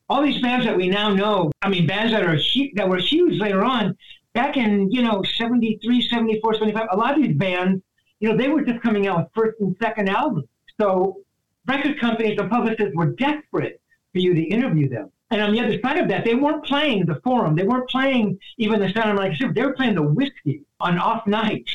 all 0.08 0.22
these 0.22 0.40
bands 0.40 0.64
that 0.68 0.78
we 0.78 0.88
now 0.90 1.10
know. 1.12 1.52
I 1.64 1.70
mean, 1.70 1.88
bands 1.88 2.14
that 2.14 2.24
are 2.24 2.38
that 2.76 2.88
were 2.88 2.98
huge 2.98 3.40
later 3.42 3.64
on. 3.64 3.98
Back 4.38 4.56
in 4.56 4.92
you 4.92 5.02
know 5.02 5.24
73, 5.24 6.08
74, 6.08 6.54
75, 6.54 6.88
a 6.92 6.96
lot 6.96 7.18
of 7.18 7.24
these 7.24 7.36
bands, 7.36 7.82
you 8.20 8.30
know, 8.30 8.38
they 8.38 8.50
were 8.50 8.62
just 8.62 8.84
coming 8.84 9.08
out 9.08 9.18
with 9.18 9.28
first 9.34 9.60
and 9.60 9.76
second 9.82 10.10
albums. 10.10 10.46
So 10.80 11.22
record 11.66 12.00
companies 12.00 12.38
and 12.38 12.48
publicists 12.48 12.96
were 12.96 13.14
desperate 13.14 13.82
for 14.14 14.20
you 14.20 14.36
to 14.36 14.44
interview 14.44 14.90
them. 14.90 15.12
And 15.32 15.42
on 15.42 15.54
the 15.54 15.60
other 15.60 15.80
side 15.82 15.98
of 15.98 16.08
that, 16.10 16.24
they 16.24 16.36
weren't 16.36 16.64
playing 16.64 17.08
the 17.08 17.20
forum. 17.24 17.56
They 17.56 17.64
weren't 17.64 17.90
playing 17.90 18.38
even 18.60 18.80
the 18.80 18.94
Sound 18.94 19.10
of 19.10 19.18
Like 19.18 19.36
Super. 19.38 19.54
They 19.54 19.64
were 19.64 19.74
playing 19.74 19.96
the 19.96 20.04
Whisky 20.04 20.62
on 20.80 21.00
off 21.00 21.26
nights. 21.26 21.74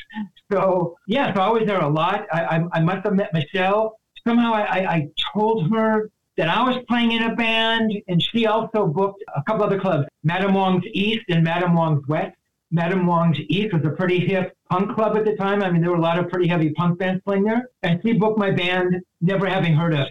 So 0.53 0.97
yeah, 1.09 1.35
so 1.35 1.41
I 1.41 1.49
was 1.49 1.65
there 1.67 1.81
a 1.81 1.89
lot. 1.89 2.29
I, 2.33 2.45
I, 2.45 2.65
I 2.75 2.81
must 2.81 3.05
have 3.05 3.15
met 3.15 3.35
Michelle. 3.35 3.99
Somehow 4.25 4.53
I, 4.55 4.63
I, 4.63 4.93
I 4.95 5.09
told 5.35 5.69
her 5.75 6.13
that 6.37 6.49
I 6.49 6.63
was 6.63 6.79
playing 6.89 7.11
in 7.11 7.25
a 7.25 7.35
band, 7.35 7.93
and 8.07 8.23
she 8.23 8.47
also 8.47 8.87
booked 8.87 9.25
a 9.35 9.43
couple 9.43 9.65
other 9.65 9.81
clubs, 9.81 10.07
Madame 10.23 10.55
Wong's 10.55 10.85
East 10.93 11.25
and 11.29 11.43
Madame 11.43 11.75
Wong's 11.75 12.07
West. 12.07 12.37
Madame 12.73 13.07
Wong's 13.07 13.39
East 13.49 13.75
was 13.75 13.85
a 13.85 13.91
pretty 13.91 14.19
hip 14.19 14.57
punk 14.71 14.95
club 14.95 15.15
at 15.15 15.27
the 15.27 15.37
time. 15.37 15.63
I 15.63 15.71
mean, 15.71 15.83
there 15.83 15.91
were 15.91 15.99
a 15.99 16.01
lot 16.01 16.19
of 16.19 16.31
pretty 16.31 16.49
heavy 16.49 16.71
punk 16.71 16.99
bands 16.99 17.23
playing 17.23 17.45
there. 17.45 17.69
And 17.83 18.01
she 18.03 18.15
booked 18.15 18.39
my 18.39 18.51
band, 18.51 18.97
never 19.21 19.47
having 19.47 19.75
heard 19.75 19.95
us, 19.95 20.09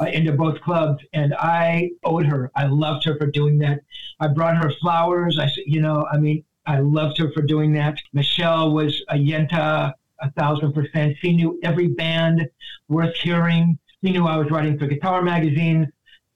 uh, 0.00 0.06
into 0.06 0.32
both 0.32 0.58
clubs. 0.62 1.04
And 1.12 1.34
I 1.34 1.90
owed 2.02 2.24
her. 2.24 2.50
I 2.56 2.64
loved 2.64 3.04
her 3.04 3.18
for 3.18 3.26
doing 3.26 3.58
that. 3.58 3.80
I 4.20 4.28
brought 4.28 4.56
her 4.56 4.72
flowers. 4.80 5.38
I 5.38 5.48
said, 5.48 5.64
you 5.66 5.82
know, 5.82 6.06
I 6.10 6.16
mean, 6.16 6.42
I 6.64 6.80
loved 6.80 7.18
her 7.18 7.30
for 7.32 7.42
doing 7.42 7.72
that. 7.74 7.98
Michelle 8.14 8.72
was 8.72 9.02
a 9.10 9.14
Yenta, 9.14 9.92
a 10.20 10.30
thousand 10.32 10.72
percent. 10.72 11.16
She 11.20 11.36
knew 11.36 11.60
every 11.62 11.88
band 11.88 12.48
worth 12.88 13.14
hearing. 13.16 13.78
She 14.02 14.12
knew 14.12 14.26
I 14.26 14.38
was 14.38 14.50
writing 14.50 14.78
for 14.78 14.86
guitar 14.86 15.20
magazines. 15.20 15.88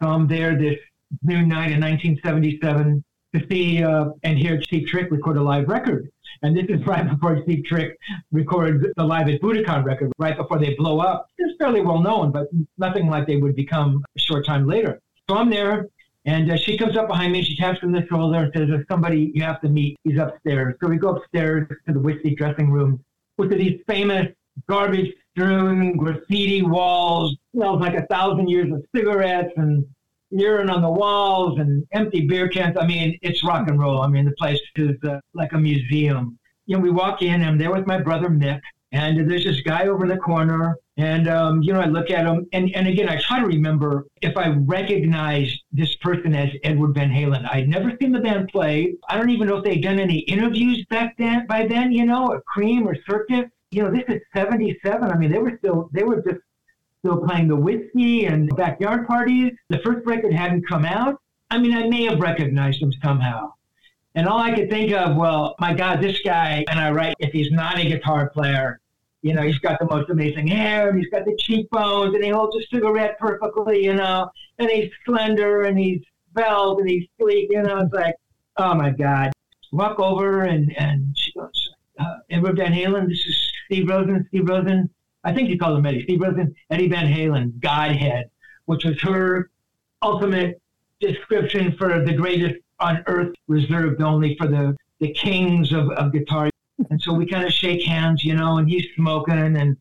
So 0.02 0.10
I'm 0.10 0.26
there 0.26 0.58
this 0.58 0.78
noon 1.22 1.48
night 1.48 1.72
in 1.72 1.80
1977 1.80 3.02
to 3.34 3.46
see 3.50 3.82
uh, 3.82 4.10
and 4.22 4.38
hear 4.38 4.60
Cheap 4.60 4.86
Trick 4.86 5.10
record 5.10 5.36
a 5.36 5.42
live 5.42 5.68
record. 5.68 6.10
And 6.42 6.56
this 6.56 6.66
is 6.68 6.86
right 6.86 7.08
before 7.08 7.42
Cheap 7.44 7.64
Trick 7.64 7.96
records 8.30 8.84
the 8.96 9.04
live 9.04 9.28
at 9.28 9.40
Budokan 9.40 9.84
record, 9.84 10.12
right 10.18 10.36
before 10.36 10.58
they 10.58 10.74
blow 10.74 11.00
up. 11.00 11.26
It's 11.38 11.56
fairly 11.58 11.80
well 11.80 12.00
known, 12.00 12.32
but 12.32 12.48
nothing 12.78 13.08
like 13.08 13.26
they 13.26 13.36
would 13.36 13.56
become 13.56 14.04
a 14.16 14.20
short 14.20 14.46
time 14.46 14.66
later. 14.66 15.00
So 15.28 15.36
I'm 15.36 15.50
there, 15.50 15.88
and 16.24 16.50
uh, 16.50 16.56
she 16.56 16.76
comes 16.76 16.96
up 16.96 17.08
behind 17.08 17.32
me. 17.32 17.42
She 17.42 17.56
taps 17.56 17.82
me 17.82 17.88
on 17.88 17.92
the 17.92 18.06
shoulder 18.06 18.38
and 18.38 18.52
says, 18.54 18.68
There's 18.68 18.86
somebody 18.90 19.32
you 19.34 19.42
have 19.42 19.60
to 19.62 19.68
meet. 19.68 19.96
He's 20.04 20.18
upstairs. 20.18 20.74
So 20.82 20.88
we 20.88 20.96
go 20.96 21.16
upstairs 21.16 21.68
to 21.86 21.92
the 21.92 22.00
Whisky 22.00 22.34
dressing 22.34 22.70
room, 22.70 23.02
which 23.36 23.52
are 23.52 23.58
these 23.58 23.80
famous 23.86 24.26
garbage 24.68 25.12
strewn 25.30 25.96
graffiti 25.96 26.62
walls, 26.62 27.36
smells 27.54 27.80
like 27.80 27.94
a 27.94 28.06
thousand 28.06 28.48
years 28.48 28.70
of 28.72 28.84
cigarettes 28.94 29.52
and 29.56 29.84
urine 30.32 30.70
on 30.70 30.82
the 30.82 30.90
walls 30.90 31.58
and 31.58 31.86
empty 31.92 32.26
beer 32.26 32.48
cans. 32.48 32.76
I 32.78 32.86
mean, 32.86 33.18
it's 33.22 33.44
rock 33.44 33.68
and 33.68 33.78
roll. 33.78 34.02
I 34.02 34.08
mean, 34.08 34.24
the 34.24 34.32
place 34.32 34.60
is 34.76 34.96
uh, 35.04 35.20
like 35.34 35.52
a 35.52 35.58
museum. 35.58 36.38
You 36.66 36.76
know, 36.76 36.82
we 36.82 36.90
walk 36.90 37.22
in, 37.22 37.42
I'm 37.42 37.58
there 37.58 37.72
with 37.72 37.86
my 37.86 38.00
brother 38.00 38.28
Mick, 38.28 38.60
and 38.92 39.28
there's 39.28 39.44
this 39.44 39.60
guy 39.60 39.86
over 39.86 40.04
in 40.04 40.10
the 40.10 40.18
corner. 40.18 40.76
And, 40.96 41.26
um, 41.28 41.62
you 41.62 41.72
know, 41.72 41.80
I 41.80 41.86
look 41.86 42.10
at 42.10 42.26
him, 42.26 42.46
and, 42.52 42.70
and 42.74 42.86
again, 42.86 43.08
I 43.08 43.16
try 43.16 43.40
to 43.40 43.46
remember 43.46 44.06
if 44.20 44.36
I 44.36 44.48
recognize 44.50 45.50
this 45.72 45.96
person 45.96 46.34
as 46.34 46.50
Edward 46.64 46.94
Van 46.94 47.10
Halen. 47.10 47.48
I'd 47.50 47.68
never 47.68 47.92
seen 48.00 48.12
the 48.12 48.20
band 48.20 48.48
play. 48.48 48.94
I 49.08 49.16
don't 49.16 49.30
even 49.30 49.48
know 49.48 49.56
if 49.56 49.64
they'd 49.64 49.82
done 49.82 49.98
any 49.98 50.18
interviews 50.20 50.84
back 50.90 51.16
then, 51.16 51.46
by 51.46 51.66
then, 51.66 51.92
you 51.92 52.04
know, 52.04 52.34
at 52.34 52.44
Cream 52.44 52.86
or 52.86 52.94
Circus. 53.08 53.46
You 53.70 53.84
know, 53.84 53.90
this 53.90 54.04
is 54.08 54.20
77. 54.34 55.10
I 55.10 55.16
mean, 55.16 55.32
they 55.32 55.38
were 55.38 55.56
still, 55.58 55.88
they 55.94 56.02
were 56.02 56.22
just 56.22 56.40
still 57.04 57.18
playing 57.18 57.48
the 57.48 57.56
Whisky 57.56 58.26
and 58.26 58.48
backyard 58.56 59.06
parties. 59.06 59.52
The 59.68 59.78
first 59.78 60.06
record 60.06 60.32
hadn't 60.32 60.68
come 60.68 60.84
out. 60.84 61.20
I 61.50 61.58
mean, 61.58 61.74
I 61.74 61.88
may 61.88 62.04
have 62.04 62.20
recognized 62.20 62.80
him 62.80 62.92
somehow. 63.02 63.52
And 64.14 64.28
all 64.28 64.38
I 64.38 64.54
could 64.54 64.70
think 64.70 64.92
of, 64.92 65.16
well, 65.16 65.54
my 65.58 65.74
God, 65.74 66.00
this 66.00 66.20
guy, 66.24 66.64
and 66.68 66.78
I 66.78 66.90
write, 66.90 67.16
if 67.18 67.32
he's 67.32 67.50
not 67.50 67.78
a 67.78 67.84
guitar 67.84 68.30
player, 68.30 68.78
you 69.22 69.34
know, 69.34 69.42
he's 69.42 69.58
got 69.58 69.78
the 69.78 69.86
most 69.86 70.10
amazing 70.10 70.46
hair, 70.46 70.90
and 70.90 70.98
he's 70.98 71.08
got 71.08 71.24
the 71.24 71.36
cheekbones, 71.38 72.14
and 72.14 72.22
he 72.22 72.30
holds 72.30 72.56
a 72.56 72.60
cigarette 72.72 73.18
perfectly, 73.18 73.84
you 73.84 73.94
know, 73.94 74.30
and 74.58 74.70
he's 74.70 74.90
slender, 75.04 75.62
and 75.62 75.78
he's 75.78 76.02
svelte, 76.32 76.80
and 76.80 76.88
he's 76.88 77.06
sleek, 77.18 77.48
you 77.50 77.62
know, 77.62 77.78
it's 77.78 77.92
like, 77.92 78.14
oh 78.58 78.74
my 78.74 78.90
God. 78.90 79.32
Walk 79.72 79.98
over, 79.98 80.42
and, 80.42 80.76
and 80.76 81.16
she 81.16 81.32
goes, 81.32 81.70
uh, 81.98 82.16
Edward 82.30 82.58
Van 82.58 82.72
Halen, 82.72 83.08
this 83.08 83.24
is 83.24 83.52
Steve 83.66 83.88
Rosen, 83.88 84.26
Steve 84.28 84.48
Rosen. 84.48 84.90
I 85.24 85.32
think 85.32 85.48
you 85.48 85.58
call 85.58 85.76
him 85.76 85.86
Eddie. 85.86 86.02
Steve 86.04 86.20
Rosen, 86.20 86.54
Eddie 86.70 86.88
Van 86.88 87.06
Halen, 87.06 87.60
Godhead, 87.60 88.30
which 88.66 88.84
was 88.84 89.00
her 89.02 89.50
ultimate 90.02 90.60
description 91.00 91.76
for 91.76 92.04
the 92.04 92.12
greatest 92.12 92.56
on 92.80 93.02
earth, 93.06 93.34
reserved 93.46 94.02
only 94.02 94.36
for 94.36 94.48
the, 94.48 94.76
the 94.98 95.12
kings 95.12 95.72
of, 95.72 95.90
of 95.90 96.12
guitar. 96.12 96.50
And 96.90 97.00
so 97.00 97.12
we 97.12 97.26
kind 97.26 97.44
of 97.44 97.52
shake 97.52 97.84
hands, 97.84 98.24
you 98.24 98.34
know, 98.34 98.58
and 98.58 98.68
he's 98.68 98.86
smoking, 98.96 99.56
and 99.56 99.76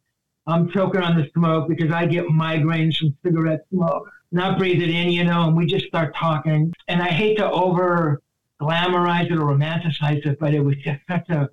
I'm 0.45 0.69
choking 0.71 1.01
on 1.01 1.17
the 1.17 1.29
smoke 1.33 1.67
because 1.67 1.91
I 1.91 2.05
get 2.05 2.25
migraines 2.25 2.97
from 2.97 3.15
cigarette 3.23 3.65
smoke. 3.71 4.09
Not 4.31 4.57
breathe 4.57 4.81
it 4.81 4.89
in, 4.89 5.09
you 5.09 5.23
know, 5.23 5.47
and 5.47 5.57
we 5.57 5.65
just 5.65 5.85
start 5.85 6.15
talking. 6.15 6.73
And 6.87 7.01
I 7.01 7.09
hate 7.09 7.37
to 7.37 7.49
over 7.51 8.21
glamorize 8.61 9.25
it 9.25 9.33
or 9.33 9.55
romanticize 9.55 10.25
it, 10.25 10.39
but 10.39 10.53
it 10.53 10.59
was 10.59 10.75
just 10.77 10.99
such 11.07 11.27
a 11.29 11.49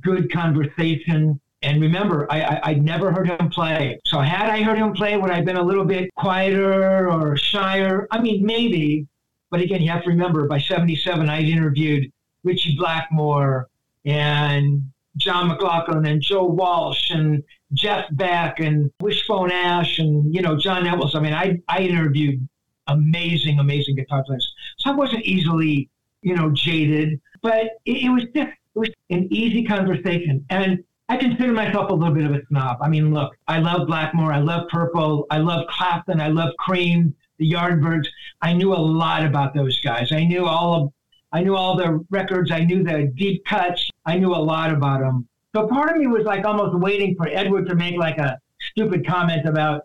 good 0.00 0.32
conversation 0.32 1.38
And 1.62 1.80
remember, 1.80 2.30
I, 2.30 2.40
I, 2.42 2.60
I'd 2.70 2.84
never 2.84 3.10
heard 3.10 3.28
him 3.28 3.50
play. 3.50 3.98
So 4.04 4.20
had 4.20 4.48
I 4.48 4.62
heard 4.62 4.78
him 4.78 4.92
play, 4.92 5.16
would 5.16 5.30
I 5.30 5.36
have 5.36 5.44
been 5.44 5.56
a 5.56 5.62
little 5.62 5.84
bit 5.84 6.14
quieter 6.14 7.10
or 7.10 7.36
shyer? 7.36 8.06
I 8.10 8.20
mean, 8.20 8.44
maybe. 8.44 9.06
But 9.50 9.60
again, 9.60 9.82
you 9.82 9.90
have 9.90 10.04
to 10.04 10.10
remember, 10.10 10.46
by 10.46 10.58
77, 10.58 11.28
I'd 11.28 11.48
interviewed 11.48 12.12
Ritchie 12.44 12.76
Blackmore 12.76 13.68
and 14.04 14.82
John 15.16 15.48
McLaughlin 15.48 16.06
and 16.06 16.22
Joe 16.22 16.44
Walsh 16.44 17.10
and 17.10 17.42
Jeff 17.72 18.06
Beck 18.12 18.60
and 18.60 18.90
Wishbone 19.00 19.50
Ash 19.50 19.98
and, 19.98 20.32
you 20.32 20.42
know, 20.42 20.56
John 20.56 20.86
Edwards. 20.86 21.14
I 21.14 21.20
mean, 21.20 21.34
I, 21.34 21.60
I 21.68 21.80
interviewed 21.80 22.46
amazing, 22.86 23.58
amazing 23.58 23.96
guitar 23.96 24.22
players. 24.24 24.52
So 24.78 24.90
I 24.90 24.94
wasn't 24.94 25.24
easily, 25.24 25.88
you 26.22 26.36
know, 26.36 26.50
jaded, 26.50 27.20
but 27.42 27.78
it, 27.84 28.04
it 28.04 28.10
was 28.10 28.24
just, 28.34 28.52
it 28.76 28.78
was 28.78 28.90
an 29.10 29.28
easy 29.32 29.64
conversation. 29.64 30.44
And 30.50 30.84
I 31.08 31.16
consider 31.16 31.52
myself 31.52 31.90
a 31.90 31.94
little 31.94 32.14
bit 32.14 32.24
of 32.26 32.32
a 32.32 32.44
snob. 32.48 32.78
I 32.82 32.88
mean, 32.88 33.14
look, 33.14 33.34
I 33.46 33.60
love 33.60 33.86
Blackmore, 33.86 34.32
I 34.32 34.40
love 34.40 34.68
Purple, 34.68 35.26
I 35.30 35.38
love 35.38 35.66
Clapton, 35.68 36.20
I 36.20 36.28
love 36.28 36.54
Cream, 36.58 37.14
the 37.38 37.50
Yardbirds. 37.50 38.06
I 38.42 38.52
knew 38.52 38.74
a 38.74 38.76
lot 38.76 39.24
about 39.24 39.54
those 39.54 39.80
guys. 39.80 40.12
I 40.12 40.24
knew 40.24 40.44
all 40.44 40.74
of, 40.74 40.92
I 41.32 41.42
knew 41.42 41.56
all 41.56 41.76
the 41.76 42.04
records. 42.10 42.50
I 42.50 42.60
knew 42.60 42.82
the 42.82 43.12
deep 43.14 43.44
cuts. 43.44 43.90
I 44.06 44.18
knew 44.18 44.34
a 44.34 44.36
lot 44.36 44.72
about 44.72 45.00
them. 45.00 45.28
So 45.54 45.66
part 45.66 45.90
of 45.90 45.96
me 45.96 46.06
was 46.06 46.24
like 46.24 46.44
almost 46.44 46.78
waiting 46.78 47.14
for 47.16 47.28
Edward 47.28 47.66
to 47.68 47.74
make 47.74 47.96
like 47.96 48.18
a 48.18 48.38
stupid 48.70 49.06
comment 49.06 49.46
about 49.46 49.82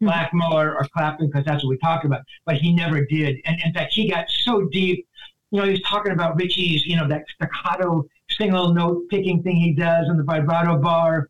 hmm. 0.00 0.06
Blackmore 0.06 0.74
or 0.74 0.86
Clapton 0.94 1.28
because 1.28 1.44
that's 1.44 1.62
what 1.64 1.70
we 1.70 1.78
talked 1.78 2.04
about. 2.04 2.22
But 2.44 2.56
he 2.56 2.72
never 2.72 3.04
did. 3.04 3.36
And 3.44 3.60
in 3.64 3.72
fact, 3.72 3.92
he 3.92 4.10
got 4.10 4.30
so 4.30 4.68
deep. 4.72 5.06
You 5.50 5.60
know, 5.60 5.64
he 5.66 5.72
was 5.72 5.82
talking 5.82 6.12
about 6.12 6.36
Ritchie's, 6.36 6.86
you 6.86 6.96
know, 6.96 7.06
that 7.08 7.24
staccato 7.34 8.06
single 8.36 8.72
note 8.72 9.08
picking 9.08 9.42
thing 9.42 9.56
he 9.56 9.72
does 9.72 10.08
on 10.08 10.16
the 10.16 10.24
vibrato 10.24 10.78
bar. 10.78 11.28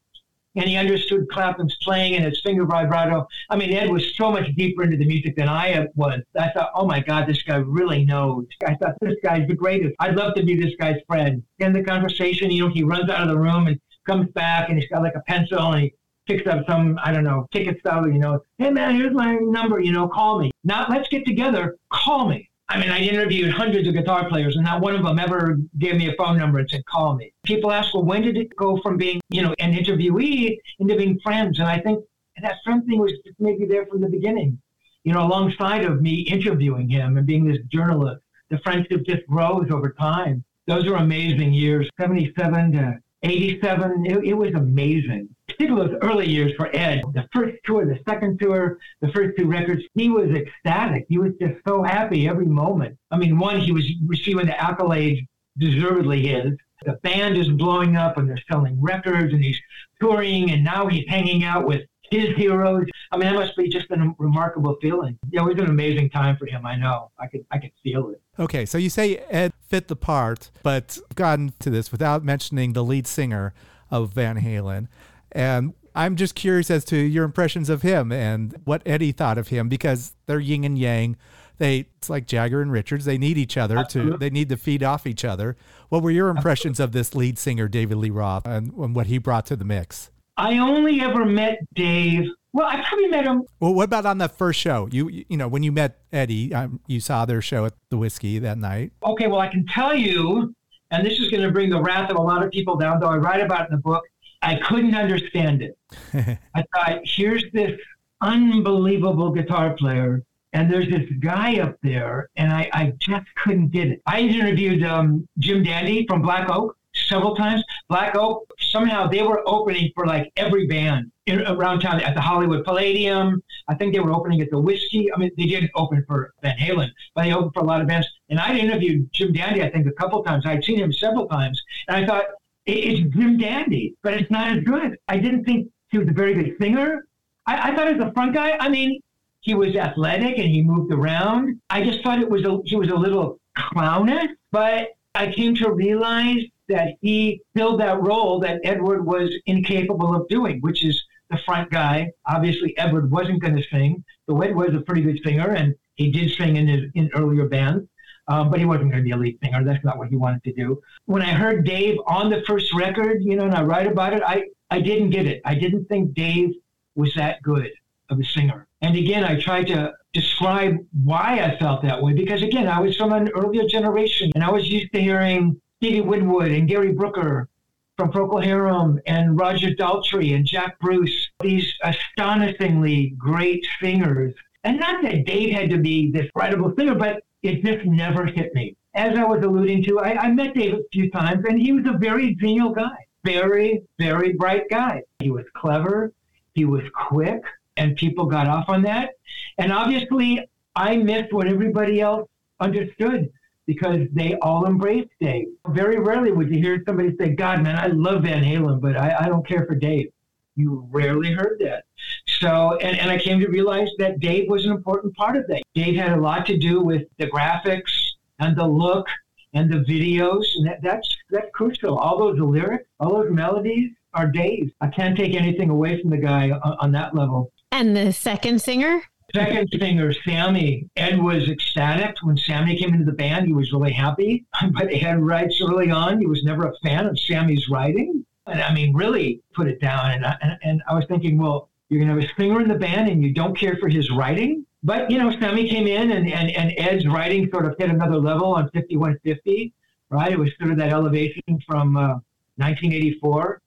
And 0.55 0.67
he 0.67 0.77
understood 0.77 1.31
Clapton's 1.31 1.75
playing 1.83 2.15
and 2.15 2.25
his 2.27 2.43
finger 2.43 2.67
vibrato. 2.67 3.27
I 3.49 3.57
mean, 3.57 3.73
Ed 3.73 3.91
was 3.91 4.15
so 4.17 4.31
much 4.31 4.55
deeper 4.55 4.83
into 4.83 4.99
the 4.99 5.07
music 5.07 5.35
than 5.35 5.49
I 5.49 5.87
was. 5.95 6.21
I 6.39 6.51
thought, 6.51 6.73
oh 6.75 6.87
my 6.87 7.01
God, 7.01 7.27
this 7.27 7.43
guy 7.43 7.57
really 7.57 8.05
knows. 8.05 8.45
I 8.67 8.75
thought, 8.75 8.97
this 9.01 9.17
guy's 9.23 9.49
the 9.49 9.55
greatest. 9.55 9.95
I'd 9.99 10.15
love 10.15 10.35
to 10.35 10.45
be 10.45 10.55
this 10.55 10.75
guy's 10.79 11.01
friend. 11.07 11.43
In 11.59 11.73
the 11.73 11.83
conversation, 11.83 12.51
you 12.51 12.65
know, 12.65 12.69
he 12.69 12.83
runs 12.83 13.09
out 13.09 13.23
of 13.23 13.29
the 13.29 13.39
room 13.39 13.67
and 13.67 13.81
comes 14.07 14.31
back 14.33 14.69
and 14.69 14.79
he's 14.79 14.91
got 14.91 15.03
like 15.03 15.15
a 15.15 15.23
pencil 15.27 15.73
and 15.73 15.85
he 15.85 15.95
picks 16.27 16.47
up 16.47 16.65
some, 16.69 16.99
I 17.03 17.13
don't 17.13 17.25
know, 17.25 17.47
ticket 17.53 17.79
stub, 17.81 18.07
you 18.07 18.19
know, 18.19 18.41
hey 18.59 18.71
man, 18.71 18.95
here's 18.95 19.15
my 19.15 19.35
number, 19.37 19.81
you 19.81 19.93
know, 19.93 20.09
call 20.09 20.39
me. 20.39 20.51
Not 20.65 20.91
let's 20.91 21.09
get 21.09 21.25
together, 21.25 21.77
call 21.91 22.29
me. 22.29 22.49
I 22.69 22.79
mean, 22.79 22.91
I 22.91 23.01
interviewed 23.01 23.51
hundreds 23.51 23.87
of 23.87 23.95
guitar 23.95 24.29
players, 24.29 24.57
and 24.57 24.65
not 24.65 24.81
one 24.81 24.95
of 24.95 25.05
them 25.05 25.19
ever 25.19 25.59
gave 25.79 25.97
me 25.97 26.09
a 26.09 26.15
phone 26.15 26.39
number 26.39 26.59
and 26.59 26.71
said, 26.71 26.85
call 26.87 27.15
me. 27.17 27.33
People 27.45 27.71
ask, 27.71 27.93
well, 27.93 28.05
when 28.05 28.23
did 28.23 28.37
it 28.37 28.55
go 28.57 28.81
from 28.83 28.97
being, 28.97 29.21
you 29.31 29.43
know, 29.43 29.55
an 29.59 29.75
interviewee 29.75 30.57
into 30.79 30.97
being 30.97 31.21
friends? 31.21 31.59
And 31.59 31.69
I 31.69 31.81
think 31.81 32.05
that 32.41 32.57
friend 32.65 32.85
thing 32.87 32.99
was 32.99 33.13
maybe 33.39 33.67
there 33.67 33.85
from 33.87 34.01
the 34.01 34.09
beginning, 34.09 34.59
you 35.05 35.13
know, 35.13 35.27
alongside 35.27 35.85
of 35.85 36.01
me 36.01 36.21
interviewing 36.23 36.89
him 36.89 37.17
and 37.17 37.27
being 37.27 37.47
this 37.47 37.59
journalist. 37.71 38.23
The 38.49 38.59
friendship 38.59 39.05
just 39.07 39.27
grows 39.27 39.71
over 39.71 39.91
time. 39.91 40.45
Those 40.67 40.87
are 40.87 40.97
amazing 40.97 41.53
years, 41.53 41.89
77 42.01 42.73
to 42.73 42.99
87. 43.23 44.07
It, 44.07 44.25
it 44.25 44.35
was 44.35 44.55
amazing 44.55 45.29
particularly 45.63 45.93
those 45.93 46.11
early 46.11 46.29
years 46.29 46.53
for 46.57 46.75
Ed, 46.75 47.03
the 47.15 47.29
first 47.33 47.57
tour, 47.65 47.87
the 47.87 47.99
second 48.09 48.39
tour, 48.41 48.79
the 49.01 49.09
first 49.09 49.39
two 49.39 49.47
records, 49.47 49.83
he 49.95 50.09
was 50.09 50.31
ecstatic. 50.31 51.07
He 51.09 51.19
was 51.19 51.33
just 51.41 51.55
so 51.67 51.83
happy 51.83 52.29
every 52.29 52.47
moment. 52.47 52.99
I 53.11 53.17
mean, 53.17 53.39
one, 53.39 53.61
he 53.61 53.73
was 53.73 53.89
receiving 54.07 54.47
the 54.47 54.53
accolades 54.53 55.27
deservedly 55.59 56.27
his. 56.27 56.53
The 56.85 56.95
band 57.05 57.37
is 57.37 57.49
blowing 57.49 57.97
up 57.97 58.17
and 58.17 58.29
they're 58.29 58.43
selling 58.51 58.81
records 58.81 59.33
and 59.33 59.43
he's 59.43 59.59
touring 60.01 60.51
and 60.51 60.65
now 60.65 60.89
he's 60.89 61.05
hanging 61.09 61.45
out 61.45 61.65
with 61.65 61.83
his 62.11 62.35
heroes. 62.37 62.87
I 63.13 63.17
mean, 63.17 63.29
that 63.29 63.39
must 63.39 63.57
be 63.57 63.69
just 63.69 63.91
a 63.91 64.15
remarkable 64.19 64.77
feeling. 64.83 65.17
Yeah, 65.31 65.43
it 65.43 65.55
was 65.55 65.59
an 65.59 65.71
amazing 65.71 66.11
time 66.11 66.37
for 66.37 66.47
him. 66.47 66.67
I 66.67 66.75
know. 66.75 67.11
I 67.19 67.29
could, 67.29 67.47
I 67.53 67.59
could 67.59 67.71
feel 67.85 68.11
it. 68.11 68.21
Okay, 68.39 68.67
so 68.67 68.79
you 68.79 68.91
say 68.91 69.19
Ed 69.31 69.53
fit 69.69 69.87
the 69.87 69.97
part, 69.97 70.51
but 70.65 70.99
gotten 71.15 71.53
to 71.61 71.71
this 71.71 71.93
without 71.93 72.25
mentioning 72.25 72.73
the 72.73 72.83
lead 72.83 73.07
singer 73.07 73.55
of 73.91 74.13
Van 74.13 74.41
Halen. 74.41 74.89
And 75.33 75.75
I'm 75.95 76.17
just 76.17 76.35
curious 76.35 76.71
as 76.71 76.85
to 76.87 76.97
your 76.97 77.25
impressions 77.25 77.69
of 77.69 77.83
him 77.83 78.13
and 78.13 78.57
what 78.65 78.83
Eddie 78.87 79.13
thought 79.13 79.39
of 79.39 79.49
him 79.49 79.69
because 79.69 80.15
they're 80.27 80.41
yin 80.41 80.65
and 80.65 80.79
yang. 80.79 81.17
They 81.59 81.87
it's 81.99 82.09
like 82.09 82.27
Jagger 82.27 82.63
and 82.63 82.73
Richards. 82.73 83.05
They 83.05 83.19
need 83.19 83.39
each 83.39 83.57
other 83.57 83.85
to 83.91 84.17
they 84.17 84.31
need 84.31 84.49
to 84.49 84.57
feed 84.57 84.83
off 84.83 85.07
each 85.07 85.25
other. 85.25 85.57
What 85.91 86.03
were 86.03 86.11
your 86.11 86.29
impressions 86.29 86.81
of 86.81 86.93
this 86.93 87.15
lead 87.15 87.39
singer 87.39 87.69
David 87.69 87.99
Lee 87.99 88.11
Roth 88.11 88.47
and, 88.47 88.73
and 88.73 88.97
what 88.97 89.07
he 89.07 89.19
brought 89.19 89.47
to 89.47 89.57
the 89.57 89.65
mix? 89.65 90.11
I 90.37 90.59
only 90.59 91.01
ever 91.03 91.25
met 91.25 91.59
Dave. 91.75 92.29
Well, 92.55 92.67
I 92.67 92.83
probably 92.83 93.09
met 93.09 93.27
him. 93.27 93.43
Well, 93.61 93.75
what 93.75 93.85
about 93.85 94.07
on 94.07 94.19
that 94.19 94.37
first 94.37 94.59
show? 94.61 94.89
You 94.91 95.09
you 95.09 95.37
know 95.37 95.47
when 95.47 95.63
you 95.63 95.73
met 95.73 96.01
Eddie, 96.13 96.55
um, 96.55 96.81
you 96.87 97.01
saw 97.01 97.27
their 97.27 97.43
show 97.43 97.67
at 97.67 97.75
the 97.91 97.99
Whisky 97.99 98.39
that 98.41 98.59
night. 98.59 98.93
Okay, 99.05 99.27
well 99.27 99.41
I 99.41 99.49
can 99.49 99.67
tell 99.67 99.95
you, 99.95 100.55
and 100.91 101.07
this 101.07 101.19
is 101.19 101.31
going 101.31 101.43
to 101.43 101.51
bring 101.51 101.71
the 101.71 101.81
wrath 101.81 102.11
of 102.11 102.17
a 102.17 102.23
lot 102.23 102.43
of 102.43 102.51
people 102.51 102.77
down. 102.77 102.99
Though 102.99 103.09
I 103.09 103.19
write 103.19 103.43
about 103.43 103.63
it 103.63 103.71
in 103.71 103.77
the 103.77 103.83
book. 103.83 104.03
I 104.43 104.57
couldn't 104.57 104.95
understand 104.95 105.63
it. 105.63 105.79
I 106.55 106.65
thought, 106.75 107.01
here's 107.05 107.45
this 107.53 107.79
unbelievable 108.21 109.31
guitar 109.31 109.75
player, 109.75 110.23
and 110.53 110.71
there's 110.71 110.89
this 110.89 111.09
guy 111.21 111.61
up 111.61 111.77
there, 111.83 112.29
and 112.37 112.53
I, 112.53 112.69
I 112.73 112.93
just 112.99 113.27
couldn't 113.37 113.69
get 113.69 113.89
it. 113.89 114.03
I 114.07 114.21
interviewed 114.21 114.83
um, 114.85 115.27
Jim 115.39 115.63
Dandy 115.63 116.07
from 116.07 116.23
Black 116.23 116.51
Oak 116.51 116.77
several 116.95 117.35
times. 117.35 117.63
Black 117.89 118.17
Oak, 118.17 118.47
somehow 118.59 119.07
they 119.07 119.23
were 119.23 119.43
opening 119.47 119.91
for 119.95 120.07
like 120.07 120.31
every 120.37 120.67
band 120.67 121.11
in, 121.27 121.41
around 121.47 121.81
town 121.81 122.01
at 122.01 122.15
the 122.15 122.21
Hollywood 122.21 122.65
Palladium. 122.65 123.43
I 123.69 123.75
think 123.75 123.95
they 123.95 124.01
were 124.01 124.13
opening 124.13 124.41
at 124.41 124.51
the 124.51 124.59
Whisky. 124.59 125.13
I 125.13 125.19
mean, 125.19 125.31
they 125.37 125.47
didn't 125.47 125.71
open 125.75 126.05
for 126.07 126.33
Van 126.43 126.57
Halen, 126.57 126.91
but 127.15 127.23
they 127.23 127.33
opened 127.33 127.55
for 127.55 127.61
a 127.61 127.65
lot 127.65 127.81
of 127.81 127.87
bands. 127.87 128.07
And 128.29 128.39
I'd 128.39 128.59
interviewed 128.59 129.09
Jim 129.13 129.33
Dandy, 129.33 129.63
I 129.63 129.71
think, 129.71 129.87
a 129.87 129.93
couple 129.93 130.23
times. 130.23 130.45
I'd 130.47 130.65
seen 130.65 130.79
him 130.79 130.93
several 130.93 131.27
times, 131.27 131.61
and 131.89 131.97
I 131.97 132.07
thought, 132.07 132.25
it's 132.67 133.15
Jim 133.17 133.39
Dandy, 133.39 133.95
but 134.03 134.15
it's 134.15 134.31
not 134.31 134.57
as 134.57 134.63
good. 134.65 134.97
I 135.09 135.19
didn't 135.19 135.45
think 135.45 135.69
he 135.91 135.99
was 135.99 136.09
a 136.09 136.13
very 136.13 136.35
good 136.35 136.57
singer. 136.61 137.05
I, 137.47 137.71
I 137.71 137.77
thought 137.77 137.89
as 137.89 138.01
a 138.01 138.13
front 138.13 138.35
guy, 138.35 138.57
I 138.59 138.69
mean, 138.69 139.01
he 139.41 139.55
was 139.55 139.75
athletic 139.75 140.39
and 140.39 140.49
he 140.49 140.63
moved 140.63 140.93
around. 140.93 141.61
I 141.69 141.83
just 141.83 142.03
thought 142.03 142.21
it 142.21 142.31
was 142.31 142.45
a, 142.45 142.59
he 142.65 142.77
was 142.77 142.91
a 142.91 142.95
little 142.95 143.41
clownish, 143.57 144.31
but 144.53 144.91
I 145.15 145.33
came 145.33 145.55
to 145.57 145.73
realize 145.73 146.43
that 146.69 146.95
he 147.01 147.43
filled 147.55 147.81
that 147.81 148.01
role 148.01 148.39
that 148.41 148.61
Edward 148.65 149.05
was 149.05 149.35
incapable 149.47 150.15
of 150.15 150.29
doing, 150.29 150.61
which 150.61 150.85
is 150.85 151.03
the 151.31 151.39
front 151.39 151.71
guy. 151.71 152.13
Obviously, 152.27 152.77
Edward 152.79 153.11
wasn't 153.11 153.43
going 153.43 153.57
to 153.57 153.63
sing, 153.65 154.05
though 154.27 154.41
Ed 154.41 154.55
was 154.55 154.75
a 154.75 154.81
pretty 154.81 155.03
good 155.03 155.21
singer, 155.25 155.51
and 155.51 155.75
he 155.95 156.11
did 156.11 156.31
sing 156.37 156.57
in 156.57 156.69
his 156.69 156.91
in 156.95 157.11
earlier 157.15 157.49
bands 157.49 157.87
um, 158.29 158.51
but 158.51 158.59
he 158.59 158.65
wasn't 158.65 158.91
going 158.91 159.03
to 159.03 159.05
be 159.05 159.11
a 159.11 159.17
lead 159.17 159.39
singer. 159.43 159.65
That's 159.65 159.85
not 159.85 159.99
what 159.99 160.09
he 160.09 160.17
wanted 160.17 160.43
to 160.45 160.53
do. 160.53 160.81
When 161.07 161.23
I 161.23 161.33
heard 161.33 161.65
Dave 161.65 161.99
on 162.07 162.31
the 162.31 162.43
first 162.47 162.73
record, 162.75 163.23
you 163.23 163.37
know, 163.37 163.45
and 163.45 163.55
I 163.55 163.63
write 163.63 163.87
about 163.87 164.13
it, 164.13 164.23
I, 164.25 164.45
I 164.71 164.81
didn't 164.81 165.11
get 165.11 165.27
it. 165.27 165.43
I 165.45 165.55
didn't 165.55 165.87
think 165.87 166.15
Dave 166.15 166.55
was 166.95 167.13
that 167.15 167.43
good 167.43 167.71
of 168.11 168.21
a 168.21 168.25
singer. 168.25 168.67
And 168.81 168.97
again, 168.97 169.25
I 169.25 169.41
tried 169.41 169.67
to 169.69 169.93
describe 170.13 170.77
why 171.05 171.41
I 171.41 171.59
felt 171.59 171.83
that 171.83 172.03
way 172.03 172.13
because, 172.13 172.43
again, 172.43 172.69
I 172.69 172.81
was 172.81 172.97
from 172.97 173.13
an 173.13 173.29
earlier 173.31 173.67
generation 173.67 174.31
and 174.35 174.45
I 174.45 174.51
was 174.51 174.69
used 174.69 174.93
to 174.93 175.01
hearing 175.01 175.61
Stevie 175.79 176.03
Winwood 176.03 176.51
and 176.51 176.69
Gary 176.69 176.93
Brooker 176.93 177.49
from 177.97 178.11
Procol 178.11 178.43
Harum 178.43 179.01
and 179.07 179.39
Roger 179.39 179.71
Daltrey 179.71 180.35
and 180.35 180.47
Jack 180.47 180.79
Bruce, 180.81 181.29
these 181.41 181.73
astonishingly 181.83 183.15
great 183.19 183.67
singers. 183.81 184.35
And 184.65 184.79
not 184.79 185.03
that 185.03 185.25
Dave 185.25 185.55
had 185.55 185.71
to 185.71 185.79
be 185.79 186.11
this 186.11 186.27
incredible 186.27 186.73
singer, 186.77 186.95
but 186.95 187.23
it 187.43 187.63
just 187.65 187.87
never 187.87 188.27
hit 188.27 188.55
me. 188.55 188.77
As 188.95 189.17
I 189.17 189.25
was 189.25 189.43
alluding 189.43 189.85
to, 189.85 190.01
I, 190.01 190.17
I 190.17 190.31
met 190.33 190.55
Dave 190.55 190.75
a 190.75 190.83
few 190.93 191.11
times, 191.11 191.45
and 191.49 191.61
he 191.61 191.73
was 191.73 191.85
a 191.87 191.97
very 191.99 192.35
genial 192.35 192.71
guy, 192.71 192.97
very, 193.25 193.83
very 193.99 194.35
bright 194.35 194.69
guy. 194.71 195.03
He 195.19 195.31
was 195.31 195.45
clever, 195.55 196.13
he 196.55 196.65
was 196.65 196.83
quick, 196.95 197.43
and 197.77 197.97
people 197.97 198.27
got 198.27 198.49
off 198.49 198.69
on 198.69 198.83
that. 198.83 199.15
And 199.59 199.73
obviously, 199.73 200.47
I 200.77 200.97
missed 200.97 201.33
what 201.33 201.49
everybody 201.49 202.01
else 202.01 202.29
understood 202.61 203.31
because 203.67 204.01
they 204.13 204.37
all 204.43 204.67
embraced 204.67 205.11
Dave. 205.21 205.49
Very 205.69 205.99
rarely 205.99 206.33
would 206.33 206.51
you 206.51 206.61
hear 206.61 206.83
somebody 206.87 207.17
say, 207.19 207.31
God, 207.31 207.63
man, 207.63 207.79
I 207.79 207.87
love 207.87 208.23
Van 208.23 208.43
Halen, 208.43 208.81
but 208.81 208.97
I, 208.97 209.17
I 209.21 209.29
don't 209.29 209.47
care 209.47 209.67
for 209.67 209.75
Dave. 209.75 210.13
You 210.57 210.87
rarely 210.91 211.33
heard 211.33 211.59
that. 211.61 211.85
So, 212.27 212.77
and, 212.79 212.99
and 212.99 213.11
I 213.11 213.19
came 213.19 213.41
to 213.41 213.49
realize 213.49 213.89
that 213.99 214.21
Dave 214.21 214.51
was 214.51 214.67
an 214.67 214.73
important 214.73 215.15
part 215.17 215.37
of 215.37 215.47
that. 215.49 215.63
Dave 215.75 215.97
had 215.97 216.13
a 216.13 216.21
lot 216.21 216.47
to 216.47 216.59
do 216.59 216.81
with 216.81 217.03
the 217.19 217.27
graphics 217.27 217.93
and 218.39 218.57
the 218.57 218.67
look 218.67 219.07
and 219.55 219.71
the 219.71 219.79
videos, 219.79 220.45
and 220.57 220.67
that, 220.67 220.83
that's 220.83 221.09
that's 221.31 221.49
crucial. 221.55 221.99
All 221.99 222.19
those 222.19 222.39
lyrics, 222.39 222.85
all 223.01 223.23
those 223.23 223.31
melodies 223.31 223.91
are 224.15 224.27
Dave. 224.27 224.73
I 224.81 224.89
can't 224.89 225.17
take 225.17 225.35
anything 225.35 225.71
away 225.71 226.01
from 226.01 226.11
the 226.11 226.19
guy 226.19 226.51
on, 226.51 226.77
on 226.81 226.93
that 226.93 227.15
level. 227.15 227.53
And 227.71 227.97
the 227.97 228.13
second 228.13 228.61
singer? 228.61 229.03
Second 229.35 229.69
singer, 229.79 230.13
Sammy. 230.13 230.91
Ed 230.97 231.19
was 231.23 231.49
ecstatic 231.49 232.17
when 232.23 232.37
Sammy 232.37 232.79
came 232.79 232.93
into 232.93 233.07
the 233.07 233.17
band. 233.17 233.47
He 233.47 233.55
was 233.55 233.73
really 233.73 233.93
happy. 233.93 234.45
But 234.73 234.93
Ed 234.93 235.21
writes 235.21 235.59
early 235.63 235.91
on, 235.91 236.19
he 236.19 236.27
was 236.27 236.45
never 236.45 236.67
a 236.67 236.75
fan 236.83 237.07
of 237.07 237.19
Sammy's 237.19 237.69
writing. 237.71 238.27
And 238.47 238.61
I 238.61 238.73
mean, 238.75 238.95
really 238.95 239.41
put 239.55 239.69
it 239.69 239.81
down. 239.81 240.13
And 240.13 240.27
I, 240.27 240.37
and, 240.41 240.59
and 240.63 240.83
I 240.89 240.95
was 240.95 241.05
thinking, 241.07 241.39
well, 241.39 241.69
you're 241.89 242.01
going 242.01 242.15
to 242.15 242.21
have 242.21 242.31
a 242.31 242.41
singer 242.41 242.61
in 242.61 242.69
the 242.69 242.79
band 242.79 243.09
and 243.09 243.23
you 243.23 243.33
don't 243.33 243.57
care 243.57 243.77
for 243.77 243.89
his 243.89 244.11
writing? 244.11 244.67
But, 244.83 245.11
you 245.11 245.19
know, 245.19 245.31
Sammy 245.39 245.69
came 245.69 245.87
in 245.87 246.11
and, 246.11 246.27
and, 246.29 246.51
and 246.51 246.73
Ed's 246.77 247.07
writing 247.07 247.49
sort 247.53 247.67
of 247.67 247.77
hit 247.79 247.91
another 247.91 248.17
level 248.17 248.55
on 248.55 248.65
5150, 248.71 249.73
right? 250.11 250.33
It 250.33 250.39
was 250.39 250.51
sort 250.59 250.73
of 250.73 250.79
that 250.79 250.93
elevation 250.93 251.43
from 251.67 251.97
uh, 251.97 252.19
1984. 252.57 253.61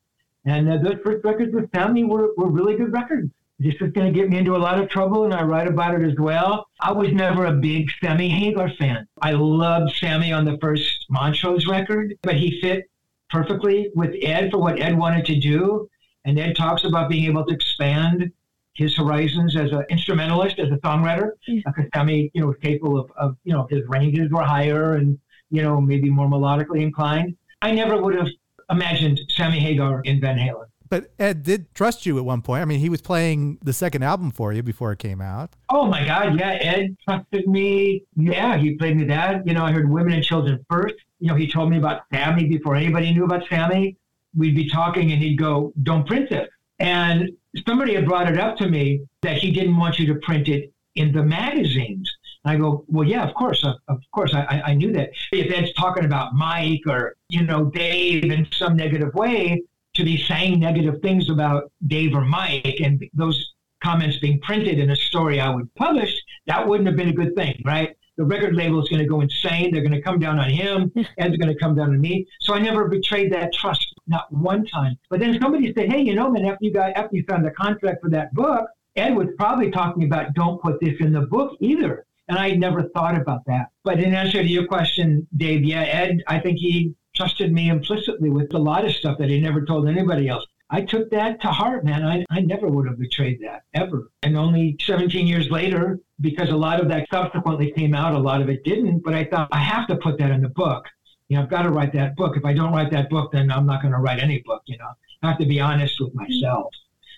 And 0.46 0.70
uh, 0.70 0.78
those 0.78 0.98
first 1.04 1.24
records 1.24 1.54
with 1.54 1.70
Sammy 1.74 2.04
were, 2.04 2.32
were 2.36 2.50
really 2.50 2.76
good 2.76 2.92
records. 2.92 3.32
This 3.58 3.76
is 3.76 3.92
going 3.94 4.12
to 4.12 4.20
get 4.20 4.30
me 4.30 4.38
into 4.38 4.56
a 4.56 4.58
lot 4.58 4.82
of 4.82 4.90
trouble, 4.90 5.24
and 5.24 5.34
I 5.34 5.44
write 5.44 5.68
about 5.68 5.96
it 5.96 6.06
as 6.06 6.20
well. 6.20 6.68
I 6.82 6.92
was 6.92 7.10
never 7.14 7.46
a 7.46 7.54
big 7.54 7.90
Sammy 8.04 8.28
Hagar 8.28 8.70
fan. 8.78 9.08
I 9.22 9.32
loved 9.32 9.96
Sammy 9.96 10.34
on 10.34 10.44
the 10.44 10.58
first 10.58 11.06
Montrose 11.10 11.66
record, 11.66 12.18
but 12.22 12.36
he 12.36 12.60
fit 12.60 12.90
perfectly 13.30 13.92
with 13.96 14.16
Ed 14.22 14.52
for 14.52 14.60
what 14.60 14.80
Ed 14.80 14.98
wanted 14.98 15.26
to 15.26 15.40
do. 15.40 15.90
And 16.26 16.40
Ed 16.40 16.56
talks 16.56 16.84
about 16.84 17.10
being 17.10 17.26
able 17.26 17.46
to 17.46 17.54
expand 17.54 18.32
his 18.74 18.96
horizons 18.98 19.56
as 19.56 19.72
an 19.72 19.86
instrumentalist, 19.90 20.60
as 20.60 20.70
a 20.70 20.78
songwriter, 20.78 21.32
yeah. 21.48 21.62
because 21.66 21.90
Sammy, 21.94 22.30
you 22.34 22.42
know, 22.42 22.48
was 22.48 22.58
capable 22.62 23.00
of, 23.00 23.12
of, 23.18 23.38
you 23.44 23.54
know, 23.54 23.68
his 23.70 23.82
ranges 23.88 24.30
were 24.32 24.44
higher 24.44 24.96
and, 24.96 25.18
you 25.50 25.62
know, 25.62 25.80
maybe 25.80 26.10
more 26.10 26.28
melodically 26.28 26.82
inclined. 26.82 27.38
I 27.62 27.72
never 27.72 28.02
would 28.02 28.16
have 28.16 28.28
imagined 28.70 29.20
Sammy 29.30 29.60
Hagar 29.60 30.02
in 30.02 30.20
Van 30.20 30.38
Halen. 30.38 30.66
But 30.89 31.12
Ed 31.17 31.43
did 31.43 31.74
trust 31.74 32.06
you 32.06 32.17
at 32.17 32.26
one 32.26 32.41
point. 32.41 32.62
I 32.62 32.65
mean, 32.65 32.80
he 32.80 32.89
was 32.89 33.02
playing 33.02 33.58
the 33.63 33.74
second 33.74 34.04
album 34.04 34.32
for 34.32 34.54
you 34.54 34.62
before 34.62 34.91
it 34.91 35.00
came 35.00 35.21
out. 35.21 35.56
Oh 35.69 35.86
my 35.86 36.06
God, 36.06 36.39
yeah, 36.39 36.58
Ed 36.62 36.95
trusted 37.08 37.48
me. 37.48 38.04
Yeah, 38.15 38.58
he 38.58 38.76
played 38.76 38.98
me 38.98 39.06
that. 39.06 39.45
You 39.48 39.54
know, 39.54 39.65
I 39.65 39.71
heard 39.71 39.89
Women 39.89 40.13
and 40.13 40.24
Children 40.24 40.63
first. 40.69 40.95
You 41.19 41.30
know, 41.30 41.36
he 41.36 41.50
told 41.50 41.69
me 41.69 41.78
about 41.78 42.04
Sammy 42.13 42.45
before 42.45 42.76
anybody 42.76 43.13
knew 43.13 43.26
about 43.26 43.48
Sammy. 43.50 43.98
We'd 44.36 44.56
be 44.56 44.69
talking 44.69 45.12
and 45.12 45.21
he'd 45.21 45.38
go, 45.38 45.74
"Don't 45.84 46.06
print 46.06 46.32
it." 46.32 46.50
And 46.80 47.32
somebody 47.67 47.95
had 47.95 48.06
brought 48.06 48.30
it 48.30 48.38
up 48.38 48.58
to 48.58 48.67
me 48.67 49.02
that 49.21 49.38
he 49.38 49.52
didn't 49.52 49.78
want 49.78 49.98
you 49.98 50.06
to 50.13 50.19
print 50.19 50.50
it 50.50 50.71
in 50.95 51.12
the 51.13 51.24
magazines. 51.24 52.12
I 52.45 52.58
go, 52.58 52.86
well, 52.88 53.08
yeah, 53.08 53.28
of 53.28 53.34
course, 53.34 53.63
of, 53.63 53.76
of 53.88 54.00
course, 54.13 54.36
I, 54.36 54.62
I 54.67 54.74
knew 54.76 54.93
that. 54.93 55.10
If 55.32 55.52
Ed's 55.52 55.74
talking 55.74 56.06
about 56.06 56.36
Mike 56.36 56.82
or 56.86 57.15
you 57.30 57.43
know 57.43 57.65
Dave 57.65 58.26
in 58.26 58.48
some 58.52 58.76
negative 58.76 59.13
way, 59.15 59.63
to 59.95 60.03
be 60.03 60.17
saying 60.17 60.60
negative 60.60 61.01
things 61.01 61.29
about 61.29 61.71
Dave 61.88 62.13
or 62.13 62.25
Mike 62.25 62.79
and 62.84 63.03
those 63.13 63.53
comments 63.84 64.17
being 64.17 64.39
printed 64.41 64.79
in 64.79 64.91
a 64.91 64.95
story 64.95 65.39
I 65.39 65.49
would 65.49 65.73
publish, 65.75 66.13
that 66.47 66.67
wouldn't 66.67 66.88
have 66.88 66.95
been 66.95 67.10
a 67.10 67.13
good 67.13 67.36
thing, 67.36 67.62
right? 67.65 67.95
The 68.17 68.23
record 68.23 68.55
label 68.55 68.81
is 68.81 68.88
going 68.88 69.01
to 69.01 69.08
go 69.08 69.21
insane. 69.21 69.71
They're 69.71 69.81
going 69.81 69.91
to 69.91 70.01
come 70.01 70.19
down 70.19 70.39
on 70.39 70.49
him. 70.49 70.91
Ed's 71.17 71.36
going 71.38 71.53
to 71.53 71.60
come 71.60 71.75
down 71.75 71.89
on 71.89 71.99
me. 71.99 72.25
So 72.41 72.53
I 72.53 72.60
never 72.60 72.88
betrayed 72.88 73.31
that 73.34 73.53
trust, 73.53 73.93
not 74.08 74.31
one 74.31 74.65
time. 74.65 74.97
But 75.10 75.19
then 75.19 75.38
somebody 75.41 75.73
said, 75.73 75.91
"Hey, 75.91 76.01
you 76.01 76.15
know, 76.15 76.31
man, 76.31 76.45
after 76.45 76.63
you 76.63 76.71
got 76.71 76.95
after 76.95 77.15
you 77.15 77.25
signed 77.29 77.45
the 77.45 77.51
contract 77.51 78.01
for 78.01 78.10
that 78.12 78.34
book, 78.34 78.65
Ed 78.95 79.15
was 79.15 79.27
probably 79.38 79.69
talking 79.69 80.03
about 80.03 80.34
don't 80.34 80.62
put 80.62 80.79
this 80.79 80.95
in 81.01 81.12
the 81.12 81.21
book 81.21 81.58
either." 81.60 82.05
And 82.27 82.39
I 82.39 82.51
never 82.51 82.89
thought 82.89 83.19
about 83.19 83.41
that. 83.45 83.67
But 83.84 83.99
in 83.99 84.15
answer 84.15 84.41
to 84.41 84.47
your 84.47 84.65
question, 84.65 85.27
Dave, 85.38 85.63
yeah, 85.63 85.81
Ed, 85.81 86.23
I 86.27 86.39
think 86.39 86.58
he 86.58 86.95
trusted 87.15 87.51
me 87.51 87.69
implicitly 87.69 88.30
with 88.30 88.54
a 88.54 88.60
lot 88.60 88.86
of 88.86 88.91
stuff 88.91 89.17
that 89.17 89.30
he 89.30 89.39
never 89.39 89.65
told 89.65 89.88
anybody 89.88 90.28
else. 90.28 90.45
I 90.69 90.82
took 90.82 91.12
that 91.12 91.41
to 91.41 91.47
heart, 91.47 91.86
man. 91.86 92.04
I, 92.04 92.25
I 92.32 92.41
never 92.41 92.67
would 92.67 92.88
have 92.88 92.97
betrayed 92.97 93.39
that 93.41 93.63
ever. 93.73 94.10
And 94.23 94.36
only 94.36 94.75
17 94.82 95.28
years 95.28 95.49
later, 95.51 95.99
because 96.21 96.49
a 96.49 96.56
lot 96.56 96.82
of 96.82 96.88
that 96.89 97.08
subsequently 97.12 97.71
came 97.71 97.93
out, 97.93 98.15
a 98.15 98.19
lot 98.19 98.41
of 98.41 98.49
it 98.49 98.63
didn't, 98.63 99.04
but 99.04 99.13
I 99.13 99.25
thought 99.25 99.49
I 99.51 99.60
have 99.60 99.88
to 99.88 99.95
put 99.97 100.17
that 100.17 100.32
in 100.32 100.41
the 100.41 100.49
book. 100.49 100.86
You 101.30 101.38
know, 101.38 101.43
I've 101.43 101.49
got 101.49 101.63
to 101.63 101.69
write 101.69 101.93
that 101.93 102.15
book. 102.15 102.36
If 102.36 102.45
I 102.45 102.54
don't 102.54 102.73
write 102.73 102.91
that 102.91 103.10
book, 103.10 103.32
then 103.32 103.51
I'm 103.51 103.65
not 103.65 103.82
going 103.82 103.93
to 103.93 103.99
write 103.99 104.21
any 104.21 104.41
book, 104.45 104.63
you 104.65 104.78
know. 104.78 104.89
I 105.21 105.30
have 105.30 105.39
to 105.39 105.45
be 105.45 105.60
honest 105.60 105.99
with 105.99 106.13
myself. 106.13 106.73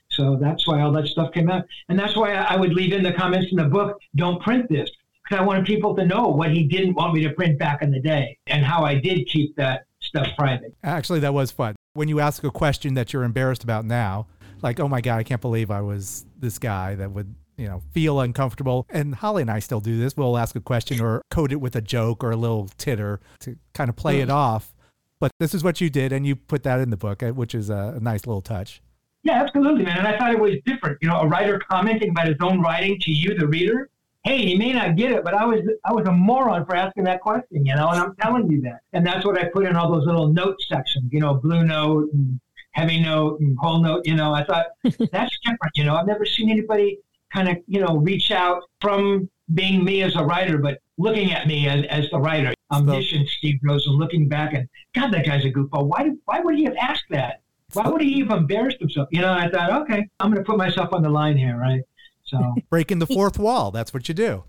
So 0.10 0.38
that's 0.40 0.66
why 0.68 0.82
all 0.82 0.92
that 0.94 1.08
stuff 1.08 1.34
came 1.34 1.50
out. 1.50 1.66
And 1.90 2.00
that's 2.00 2.16
why 2.16 2.34
I 2.34 2.56
would 2.56 2.74
leave 2.74 2.94
in 2.94 3.04
the 3.04 3.14
comments 3.14 3.52
in 3.52 3.58
the 3.58 3.66
book, 3.66 4.00
don't 4.16 4.42
print 4.42 4.70
this. 4.70 4.90
Because 5.24 5.42
I 5.42 5.46
wanted 5.46 5.66
people 5.66 5.94
to 5.96 6.06
know 6.06 6.28
what 6.28 6.52
he 6.52 6.64
didn't 6.64 6.94
want 6.94 7.14
me 7.14 7.24
to 7.24 7.32
print 7.32 7.60
back 7.60 7.82
in 7.82 7.92
the 7.92 8.00
day 8.00 8.38
and 8.48 8.64
how 8.64 8.86
I 8.86 8.96
did 8.96 9.28
keep 9.28 9.56
that 9.58 9.87
stuff 10.08 10.28
private. 10.38 10.76
Actually, 10.84 11.20
that 11.22 11.34
was 11.34 11.52
fun. 11.52 11.76
When 11.94 12.08
you 12.08 12.20
ask 12.20 12.44
a 12.44 12.52
question 12.52 12.94
that 12.96 13.14
you're 13.14 13.24
embarrassed 13.24 13.64
about 13.64 13.86
now, 13.86 14.28
like, 14.62 14.80
oh 14.80 14.88
my 14.88 15.02
God, 15.02 15.18
I 15.18 15.24
can't 15.24 15.42
believe 15.42 15.72
I 15.72 15.82
was 15.82 16.26
this 16.38 16.58
guy 16.60 16.96
that 16.96 17.12
would, 17.12 17.34
you 17.58 17.68
know, 17.68 17.82
feel 17.92 18.20
uncomfortable. 18.20 18.86
And 18.90 19.16
Holly 19.16 19.42
and 19.42 19.52
I 19.52 19.60
still 19.60 19.80
do 19.80 19.98
this. 19.98 20.16
We'll 20.16 20.38
ask 20.38 20.56
a 20.56 20.62
question 20.62 21.02
or 21.02 21.22
code 21.32 21.52
it 21.52 21.62
with 21.62 21.76
a 21.76 21.82
joke 21.82 22.24
or 22.24 22.32
a 22.32 22.36
little 22.36 22.70
titter 22.78 23.20
to 23.42 23.58
kind 23.74 23.90
of 23.90 23.96
play 23.96 24.22
it 24.22 24.30
off. 24.30 24.74
But 25.20 25.32
this 25.40 25.54
is 25.56 25.64
what 25.64 25.82
you 25.82 25.90
did, 25.90 26.12
and 26.12 26.28
you 26.28 26.36
put 26.36 26.62
that 26.64 26.80
in 26.80 26.92
the 26.92 26.98
book, 26.98 27.24
uh, 27.24 27.32
which 27.32 27.56
is 27.56 27.72
a, 27.72 27.98
nice 28.00 28.28
little 28.28 28.42
touch. 28.42 28.84
Yeah, 29.24 29.42
absolutely, 29.42 29.84
man. 29.84 29.98
And 29.98 30.08
I 30.08 30.18
thought 30.18 30.32
it 30.32 30.40
was 30.40 30.54
different. 30.64 31.00
You 31.02 31.10
know, 31.10 31.22
a 31.22 31.28
writer 31.28 31.60
commenting 31.72 32.12
about 32.12 32.28
his 32.28 32.38
own 32.40 32.62
writing 32.62 33.00
to 33.02 33.12
you, 33.12 33.34
the 33.36 33.48
reader, 33.48 33.90
hey, 34.28 34.44
you 34.44 34.58
may 34.58 34.74
not 34.74 34.98
get 34.98 35.12
it, 35.12 35.24
but 35.24 35.34
I 35.34 35.46
was 35.46 35.62
I 35.86 35.94
was 35.94 36.06
a 36.06 36.12
moron 36.12 36.66
for 36.66 36.76
asking 36.76 37.06
that 37.06 37.22
question, 37.22 37.66
you 37.66 37.76
know, 37.76 37.88
and 37.90 38.00
I'm 38.00 38.16
telling 38.18 38.50
you 38.52 38.62
that. 38.62 38.82
And 38.94 39.06
that's 39.06 39.26
what 39.26 39.38
I 39.38 39.46
put 39.46 39.66
in 39.66 39.76
all 39.76 39.92
those 39.92 40.06
little 40.06 40.28
note 40.28 40.58
sections, 40.68 41.12
you 41.12 41.20
know, 41.20 41.36
blue 41.36 41.64
note 41.64 42.12
and 42.12 42.40
heavy 42.72 43.00
note 43.00 43.40
and 43.40 43.58
whole 43.58 43.82
note, 43.82 44.06
you 44.06 44.16
know. 44.16 44.34
I 44.34 44.44
thought 44.44 44.68
that's 44.84 45.38
different, 45.40 45.72
you 45.76 45.86
know. 45.86 45.96
I've 45.96 46.08
never 46.08 46.26
seen 46.26 46.50
anybody 46.50 47.00
kind 47.34 47.48
of, 47.48 47.58
you 47.68 47.80
know, 47.80 47.98
reach 47.98 48.32
out 48.32 48.64
from 48.82 49.30
being 49.54 49.84
me 49.84 50.04
as 50.04 50.16
a 50.16 50.24
writer, 50.24 50.58
but 50.58 50.80
looking 50.98 51.32
at 51.32 51.48
me 51.48 51.70
as, 51.70 51.86
as 51.86 52.10
the 52.10 52.20
writer. 52.20 52.54
Omniscient 52.70 53.30
Steve 53.30 53.60
Rosen 53.64 53.94
looking 53.94 54.28
back 54.28 54.54
and 54.54 54.68
God, 54.94 55.14
that 55.14 55.26
guy's 55.26 55.46
a 55.46 55.50
goofball. 55.50 55.86
Why 55.86 56.04
did, 56.04 56.18
why 56.26 56.42
would 56.42 56.58
he 56.58 56.66
have 56.66 56.76
asked 56.76 57.06
that? 57.12 57.40
Why 57.72 57.88
would 57.88 58.02
he 58.02 58.10
even 58.16 58.40
embarrass 58.40 58.76
himself? 58.78 59.08
You 59.10 59.22
know, 59.22 59.32
I 59.32 59.50
thought, 59.50 59.84
okay, 59.84 60.06
I'm 60.20 60.32
going 60.32 60.44
to 60.44 60.50
put 60.50 60.58
myself 60.58 60.92
on 60.92 61.02
the 61.02 61.10
line 61.10 61.38
here, 61.38 61.58
right? 61.58 61.82
So 62.28 62.56
breaking 62.70 63.00
the 63.00 63.08
fourth 63.08 63.40
wall. 63.40 63.72
That's 63.72 63.94
what 63.94 64.08
you 64.08 64.14
do. 64.14 64.44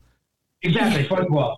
Exactly, 0.62 1.04
fourth 1.04 1.30
wall. 1.30 1.56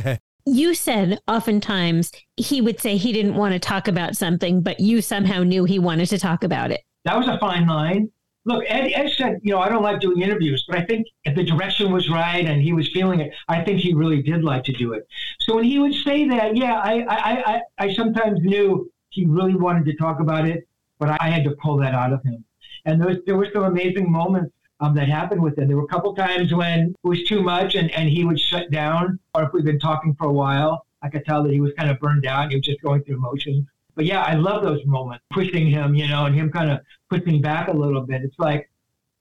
you 0.46 0.74
said 0.74 1.18
oftentimes 1.28 2.10
he 2.36 2.60
would 2.60 2.80
say 2.80 2.96
he 2.96 3.12
didn't 3.12 3.36
want 3.36 3.52
to 3.52 3.58
talk 3.58 3.88
about 3.88 4.16
something, 4.16 4.60
but 4.60 4.80
you 4.80 5.00
somehow 5.00 5.42
knew 5.42 5.64
he 5.64 5.78
wanted 5.78 6.08
to 6.08 6.18
talk 6.18 6.44
about 6.44 6.70
it. 6.70 6.82
That 7.04 7.16
was 7.16 7.28
a 7.28 7.38
fine 7.38 7.66
line. 7.66 8.10
Look, 8.46 8.64
Ed, 8.66 8.90
Ed 8.94 9.10
said, 9.16 9.38
you 9.42 9.52
know, 9.52 9.60
I 9.60 9.68
don't 9.68 9.82
like 9.82 10.00
doing 10.00 10.22
interviews, 10.22 10.64
but 10.66 10.78
I 10.78 10.84
think 10.86 11.06
if 11.24 11.36
the 11.36 11.44
direction 11.44 11.92
was 11.92 12.08
right 12.08 12.44
and 12.44 12.60
he 12.60 12.72
was 12.72 12.88
feeling 12.92 13.20
it, 13.20 13.32
I 13.48 13.62
think 13.62 13.80
he 13.80 13.92
really 13.92 14.22
did 14.22 14.42
like 14.42 14.64
to 14.64 14.72
do 14.72 14.94
it. 14.94 15.06
So 15.40 15.54
when 15.56 15.64
he 15.64 15.78
would 15.78 15.94
say 15.94 16.26
that, 16.28 16.56
yeah, 16.56 16.80
I, 16.80 17.02
I, 17.02 17.54
I, 17.54 17.60
I 17.78 17.94
sometimes 17.94 18.40
knew 18.40 18.90
he 19.10 19.26
really 19.26 19.54
wanted 19.54 19.84
to 19.86 19.96
talk 19.96 20.20
about 20.20 20.48
it, 20.48 20.66
but 20.98 21.20
I 21.20 21.28
had 21.28 21.44
to 21.44 21.50
pull 21.62 21.76
that 21.78 21.94
out 21.94 22.12
of 22.12 22.22
him. 22.22 22.42
And 22.86 22.98
there, 22.98 23.08
was, 23.08 23.18
there 23.26 23.36
were 23.36 23.48
some 23.52 23.64
amazing 23.64 24.10
moments 24.10 24.52
um, 24.80 24.94
that 24.94 25.08
happened 25.08 25.42
with 25.42 25.58
him. 25.58 25.68
There 25.68 25.76
were 25.76 25.84
a 25.84 25.88
couple 25.88 26.14
times 26.14 26.52
when 26.52 26.94
it 27.02 27.08
was 27.08 27.22
too 27.24 27.42
much 27.42 27.74
and, 27.74 27.90
and 27.92 28.08
he 28.08 28.24
would 28.24 28.40
shut 28.40 28.70
down, 28.70 29.18
or 29.34 29.44
if 29.44 29.52
we've 29.52 29.64
been 29.64 29.78
talking 29.78 30.14
for 30.14 30.26
a 30.26 30.32
while, 30.32 30.86
I 31.02 31.08
could 31.08 31.24
tell 31.24 31.42
that 31.42 31.52
he 31.52 31.60
was 31.60 31.72
kind 31.78 31.90
of 31.90 31.98
burned 32.00 32.26
out. 32.26 32.50
He 32.50 32.56
was 32.56 32.64
just 32.64 32.82
going 32.82 33.02
through 33.04 33.16
emotions. 33.16 33.66
But 33.94 34.06
yeah, 34.06 34.22
I 34.22 34.34
love 34.34 34.62
those 34.62 34.84
moments, 34.86 35.24
pushing 35.30 35.68
him, 35.68 35.94
you 35.94 36.08
know, 36.08 36.26
and 36.26 36.34
him 36.34 36.50
kind 36.50 36.70
of 36.70 36.80
pushing 37.08 37.40
back 37.42 37.68
a 37.68 37.72
little 37.72 38.02
bit. 38.02 38.22
It's 38.22 38.38
like, 38.38 38.70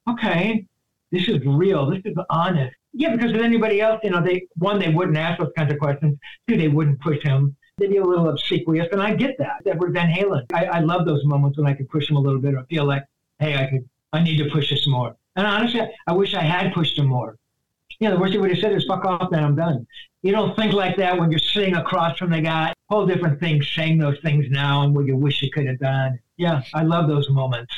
okay, 0.10 0.65
this 1.12 1.28
is 1.28 1.45
real. 1.45 1.89
This 1.89 2.02
is 2.06 2.15
honest. 2.30 2.76
Yeah, 2.93 3.15
because 3.15 3.34
with 3.34 3.41
anybody 3.41 3.82
else, 3.82 4.00
you 4.04 4.10
know, 4.10 4.22
they 4.22 4.48
one, 4.58 4.80
they 4.80 4.89
wouldn't 4.89 5.17
ask 5.17 5.39
those 5.39 5.52
kinds 5.58 5.72
of 5.72 5.80
questions. 5.80 6.17
Two, 6.48 6.58
they 6.58 6.67
wouldn't 6.67 7.00
push 7.02 7.22
him. 7.24 7.56
They'd 7.78 7.89
be 7.89 7.98
a 7.98 8.04
little 8.04 8.30
obsequious, 8.30 8.88
and 8.91 9.02
I 9.02 9.13
get 9.15 9.38
that. 9.38 9.62
Edward 9.65 9.93
Van 9.93 10.12
Halen. 10.12 10.45
I, 10.54 10.65
I 10.65 10.80
love 10.80 11.06
those 11.06 11.24
moments 11.24 11.58
when 11.58 11.67
I 11.67 11.74
could 11.74 11.89
push 11.89 12.10
him 12.10 12.17
a 12.17 12.19
little 12.19 12.41
bit 12.41 12.56
or 12.56 12.63
feel 12.65 12.86
like, 12.86 13.06
hey, 13.39 13.56
I 13.56 13.67
could, 13.67 13.88
I 14.12 14.22
need 14.22 14.38
to 14.38 14.50
push 14.50 14.69
this 14.69 14.86
more. 14.88 15.15
And 15.36 15.46
honestly, 15.48 15.82
I 16.08 16.13
wish 16.13 16.34
I 16.34 16.42
had 16.42 16.74
pushed 16.74 16.98
him 16.98 17.08
more. 17.08 17.38
You 18.00 18.08
know, 18.08 18.15
the 18.15 18.22
worst 18.22 18.34
he 18.34 18.39
would 18.39 18.50
have 18.52 18.60
said 18.60 18.74
is 18.74 18.86
"fuck 18.86 19.06
off," 19.06 19.30
then 19.30 19.44
I'm 19.44 19.56
done. 19.56 19.86
You 20.22 20.32
don't 20.32 20.56
think 20.56 20.74
like 20.74 20.98
that 20.98 21.18
when 21.18 21.32
you're 21.32 21.39
sitting 21.39 21.76
across 21.76 22.18
from 22.18 22.32
the 22.32 22.42
guy. 22.42 22.74
Whole 22.89 23.06
different 23.06 23.39
things 23.39 23.70
saying 23.76 24.00
those 24.00 24.18
things 24.22 24.46
now 24.50 24.84
and 24.84 24.96
what 24.96 25.06
you 25.06 25.15
wish 25.15 25.42
you 25.42 25.52
could 25.52 25.68
have 25.68 25.80
done. 25.80 26.20
Yeah, 26.38 26.62
I 26.74 26.84
love 26.84 27.08
those 27.08 27.30
moments. 27.30 27.74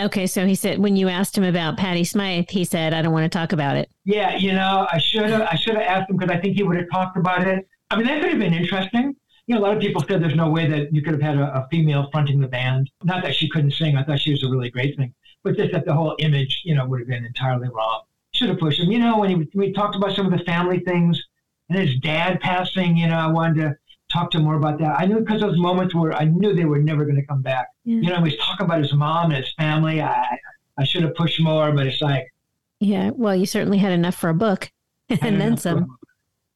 Okay, 0.00 0.26
so 0.26 0.46
he 0.46 0.54
said 0.54 0.78
when 0.78 0.96
you 0.96 1.08
asked 1.08 1.36
him 1.36 1.44
about 1.44 1.76
Patty 1.76 2.04
Smyth, 2.04 2.50
he 2.50 2.64
said, 2.64 2.94
"I 2.94 3.02
don't 3.02 3.12
want 3.12 3.30
to 3.30 3.38
talk 3.38 3.52
about 3.52 3.76
it." 3.76 3.90
Yeah, 4.04 4.36
you 4.36 4.52
know, 4.52 4.88
I 4.90 4.98
should 4.98 5.28
have. 5.28 5.42
I 5.42 5.56
should 5.56 5.74
have 5.74 5.84
asked 5.84 6.10
him 6.10 6.16
because 6.16 6.34
I 6.34 6.40
think 6.40 6.56
he 6.56 6.62
would 6.62 6.76
have 6.76 6.90
talked 6.90 7.16
about 7.16 7.46
it. 7.46 7.66
I 7.90 7.96
mean, 7.96 8.06
that 8.06 8.20
could 8.20 8.30
have 8.30 8.40
been 8.40 8.54
interesting. 8.54 9.14
You 9.46 9.54
know, 9.54 9.60
a 9.60 9.62
lot 9.62 9.76
of 9.76 9.80
people 9.80 10.02
said 10.02 10.22
there's 10.22 10.34
no 10.34 10.50
way 10.50 10.66
that 10.68 10.92
you 10.94 11.02
could 11.02 11.12
have 11.12 11.22
had 11.22 11.36
a, 11.36 11.64
a 11.64 11.68
female 11.70 12.08
fronting 12.10 12.40
the 12.40 12.48
band. 12.48 12.90
Not 13.02 13.22
that 13.22 13.34
she 13.34 13.48
couldn't 13.48 13.72
sing. 13.72 13.96
I 13.96 14.02
thought 14.02 14.20
she 14.20 14.30
was 14.30 14.42
a 14.42 14.48
really 14.48 14.70
great 14.70 14.96
thing 14.96 15.14
but 15.44 15.56
just 15.56 15.72
that 15.72 15.84
the 15.84 15.92
whole 15.92 16.16
image, 16.18 16.62
you 16.64 16.74
know, 16.74 16.86
would 16.86 17.00
have 17.00 17.08
been 17.08 17.24
entirely 17.24 17.68
wrong. 17.68 18.02
Should 18.32 18.48
have 18.48 18.58
pushed 18.58 18.80
him. 18.80 18.90
You 18.90 18.98
know, 18.98 19.18
when 19.18 19.30
he, 19.30 19.48
we 19.54 19.72
talked 19.72 19.94
about 19.94 20.16
some 20.16 20.26
of 20.26 20.36
the 20.36 20.44
family 20.44 20.80
things 20.80 21.22
and 21.68 21.78
his 21.78 22.00
dad 22.00 22.40
passing, 22.40 22.96
you 22.96 23.06
know, 23.06 23.16
I 23.16 23.28
wanted 23.28 23.62
to 23.62 23.76
talk 24.10 24.30
to 24.32 24.38
him 24.38 24.44
more 24.44 24.56
about 24.56 24.78
that. 24.80 24.98
I 24.98 25.06
knew 25.06 25.20
because 25.20 25.40
those 25.40 25.58
moments 25.58 25.94
where 25.94 26.12
I 26.12 26.24
knew 26.24 26.54
they 26.54 26.64
were 26.64 26.78
never 26.78 27.04
going 27.04 27.16
to 27.16 27.26
come 27.26 27.42
back. 27.42 27.68
Yeah. 27.84 28.00
You 28.00 28.08
know, 28.08 28.16
he 28.16 28.22
was 28.22 28.36
talking 28.38 28.64
about 28.64 28.80
his 28.80 28.92
mom 28.92 29.30
and 29.30 29.44
his 29.44 29.52
family. 29.54 30.02
I, 30.02 30.38
I 30.78 30.84
should 30.84 31.02
have 31.02 31.14
pushed 31.14 31.40
more, 31.40 31.70
but 31.70 31.86
it's 31.86 32.00
like. 32.00 32.32
Yeah, 32.80 33.10
well, 33.14 33.36
you 33.36 33.46
certainly 33.46 33.78
had 33.78 33.92
enough 33.92 34.16
for 34.16 34.30
a 34.30 34.34
book 34.34 34.72
and 35.08 35.40
then 35.40 35.56
some. 35.56 35.96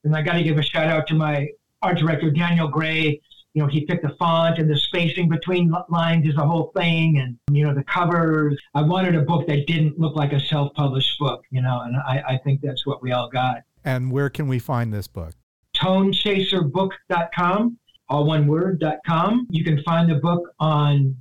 And 0.05 0.17
I 0.17 0.23
got 0.23 0.35
to 0.35 0.43
give 0.43 0.59
a 0.59 0.63
shout 0.63 0.89
out 0.89 1.07
to 1.09 1.15
my 1.15 1.49
art 1.83 1.99
director, 1.99 2.31
Daniel 2.31 2.69
Gray, 2.69 3.21
you 3.59 3.65
know, 3.65 3.69
he 3.69 3.81
picked 3.81 4.05
the 4.05 4.15
font 4.21 4.61
and 4.61 4.71
the 4.71 4.77
spacing 4.77 5.29
between 5.29 5.75
lines 5.89 6.29
is 6.29 6.37
a 6.37 6.47
whole 6.47 6.71
thing. 6.77 7.19
And, 7.19 7.37
you 7.51 7.67
know, 7.67 7.75
the 7.75 7.83
covers. 7.83 8.57
I 8.73 8.83
wanted 8.83 9.17
a 9.17 9.23
book 9.23 9.49
that 9.49 9.67
didn't 9.67 9.99
look 9.99 10.15
like 10.15 10.33
a 10.33 10.39
self 10.39 10.73
published 10.75 11.19
book, 11.19 11.43
you 11.51 11.61
know, 11.61 11.81
and 11.81 11.97
I, 11.97 12.35
I 12.35 12.41
think 12.45 12.61
that's 12.61 12.87
what 12.87 13.03
we 13.03 13.11
all 13.11 13.29
got. 13.29 13.65
And 13.85 14.13
where 14.13 14.31
can 14.31 14.47
we 14.47 14.61
find 14.61 14.95
this 14.95 15.09
book? 15.09 15.33
ToneChaserBook.com, 15.75 17.79
all 18.09 18.27
one 18.27 18.47
word, 18.47 18.85
.com. 19.05 19.49
You 19.51 19.65
can 19.65 19.83
find 19.83 20.09
the 20.09 20.21
book 20.21 20.55
on 20.61 21.17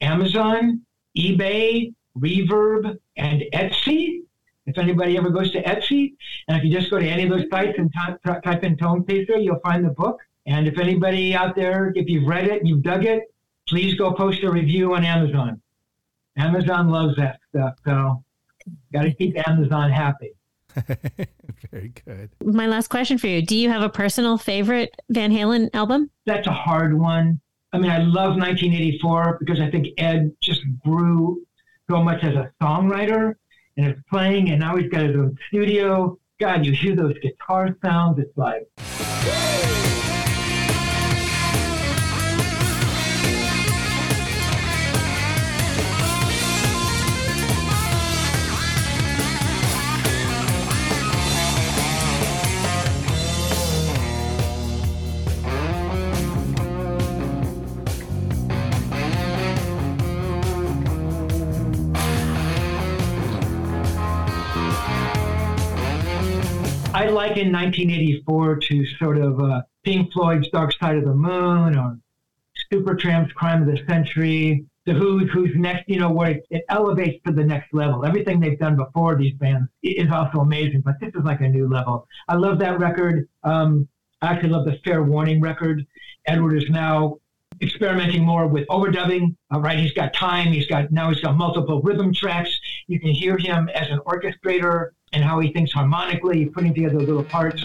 Amazon, 0.00 0.80
eBay, 1.18 1.92
Reverb, 2.18 2.96
and 3.18 3.42
Etsy. 3.52 4.20
If 4.64 4.78
anybody 4.78 5.18
ever 5.18 5.28
goes 5.28 5.52
to 5.52 5.62
Etsy, 5.62 6.14
and 6.48 6.56
if 6.56 6.64
you 6.64 6.72
just 6.72 6.90
go 6.90 6.98
to 6.98 7.06
any 7.06 7.24
of 7.24 7.30
those 7.30 7.50
sites 7.50 7.76
and 7.76 7.92
type, 7.92 8.18
type 8.42 8.64
in 8.64 8.78
Tone 8.78 9.04
Chaser, 9.06 9.36
you'll 9.36 9.60
find 9.60 9.84
the 9.84 9.90
book. 9.90 10.18
And 10.46 10.66
if 10.66 10.78
anybody 10.78 11.34
out 11.34 11.54
there, 11.54 11.92
if 11.94 12.08
you've 12.08 12.26
read 12.26 12.48
it, 12.48 12.66
you've 12.66 12.82
dug 12.82 13.04
it, 13.04 13.32
please 13.68 13.94
go 13.94 14.12
post 14.12 14.42
a 14.42 14.50
review 14.50 14.94
on 14.94 15.04
Amazon. 15.04 15.60
Amazon 16.36 16.88
loves 16.88 17.16
that 17.16 17.38
stuff, 17.50 17.74
so 17.84 18.24
got 18.92 19.02
to 19.02 19.12
keep 19.12 19.36
Amazon 19.46 19.90
happy. 19.90 20.32
Very 21.70 21.92
good. 22.04 22.30
My 22.42 22.66
last 22.66 22.88
question 22.88 23.18
for 23.18 23.26
you: 23.26 23.44
Do 23.44 23.56
you 23.56 23.68
have 23.68 23.82
a 23.82 23.88
personal 23.88 24.38
favorite 24.38 24.94
Van 25.10 25.30
Halen 25.30 25.68
album? 25.74 26.10
That's 26.24 26.46
a 26.46 26.52
hard 26.52 26.98
one. 26.98 27.40
I 27.74 27.78
mean, 27.78 27.90
I 27.90 27.98
love 27.98 28.36
1984 28.36 29.38
because 29.40 29.60
I 29.60 29.70
think 29.70 29.88
Ed 29.98 30.32
just 30.42 30.60
grew 30.84 31.42
so 31.90 32.02
much 32.02 32.22
as 32.22 32.34
a 32.34 32.50
songwriter 32.62 33.34
and 33.76 33.86
it's 33.86 34.00
playing, 34.10 34.50
and 34.50 34.60
now 34.60 34.76
he's 34.76 34.90
got 34.90 35.02
his 35.02 35.16
own 35.16 35.36
studio. 35.48 36.18
God, 36.40 36.66
you 36.66 36.72
hear 36.72 36.96
those 36.96 37.18
guitar 37.20 37.76
sounds. 37.82 38.18
It's 38.18 38.36
like. 38.36 38.68
I 38.78 39.91
liken 67.12 67.52
1984 67.52 68.56
to 68.56 68.86
sort 68.96 69.18
of 69.18 69.40
uh, 69.40 69.62
Pink 69.84 70.12
Floyd's 70.12 70.48
Dark 70.50 70.72
Side 70.72 70.96
of 70.96 71.04
the 71.04 71.14
Moon 71.14 71.76
or 71.76 71.98
Supertramp's 72.72 73.32
Crime 73.32 73.62
of 73.62 73.68
the 73.68 73.82
Century. 73.86 74.64
The 74.86 74.94
Who's 74.94 75.30
Who's 75.30 75.54
next, 75.54 75.88
you 75.88 76.00
know, 76.00 76.10
where 76.10 76.32
it, 76.32 76.46
it, 76.50 76.64
elevates 76.68 77.22
to 77.24 77.32
the 77.32 77.44
next 77.44 77.72
level. 77.72 78.04
Everything 78.04 78.40
they've 78.40 78.58
done 78.58 78.76
before 78.76 79.16
these 79.16 79.34
bands 79.34 79.68
is 79.82 80.10
also 80.10 80.38
amazing, 80.38 80.80
but 80.80 80.98
this 81.00 81.14
is 81.14 81.22
like 81.24 81.40
a 81.40 81.48
new 81.48 81.68
level. 81.68 82.08
I 82.28 82.34
love 82.34 82.58
that 82.60 82.80
record. 82.80 83.28
Um, 83.44 83.88
I 84.22 84.32
actually 84.32 84.50
love 84.50 84.64
the 84.64 84.80
Fair 84.84 85.02
Warning 85.02 85.40
record. 85.40 85.86
Edward 86.26 86.56
is 86.56 86.68
now 86.68 87.18
experimenting 87.60 88.24
more 88.24 88.46
with 88.46 88.66
overdubbing. 88.68 89.36
Uh, 89.52 89.60
right, 89.60 89.78
he's 89.78 89.92
got 89.92 90.14
time. 90.14 90.52
He's 90.52 90.66
got 90.66 90.90
now 90.90 91.10
he's 91.10 91.20
got 91.20 91.36
multiple 91.36 91.80
rhythm 91.82 92.12
tracks. 92.12 92.58
You 92.86 92.98
can 92.98 93.10
hear 93.10 93.36
him 93.36 93.68
as 93.68 93.88
an 93.88 94.00
orchestrator 94.00 94.90
and 95.12 95.22
how 95.22 95.38
he 95.40 95.52
thinks 95.52 95.72
harmonically, 95.72 96.46
putting 96.46 96.74
together 96.74 97.00
little 97.00 97.24
parts. 97.24 97.64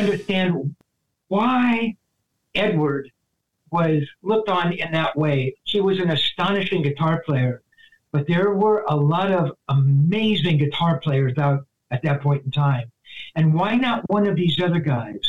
Understand 0.00 0.74
why 1.28 1.96
Edward 2.54 3.10
was 3.70 4.02
looked 4.22 4.48
on 4.48 4.72
in 4.72 4.92
that 4.92 5.16
way. 5.16 5.54
He 5.64 5.80
was 5.80 5.98
an 6.00 6.10
astonishing 6.10 6.82
guitar 6.82 7.22
player, 7.24 7.62
but 8.12 8.26
there 8.26 8.50
were 8.54 8.84
a 8.88 8.96
lot 8.96 9.30
of 9.30 9.52
amazing 9.68 10.58
guitar 10.58 10.98
players 11.00 11.38
out 11.38 11.64
at 11.90 12.02
that 12.02 12.20
point 12.20 12.44
in 12.44 12.50
time. 12.50 12.90
And 13.36 13.54
why 13.54 13.76
not 13.76 14.08
one 14.10 14.26
of 14.26 14.36
these 14.36 14.60
other 14.60 14.80
guys? 14.80 15.20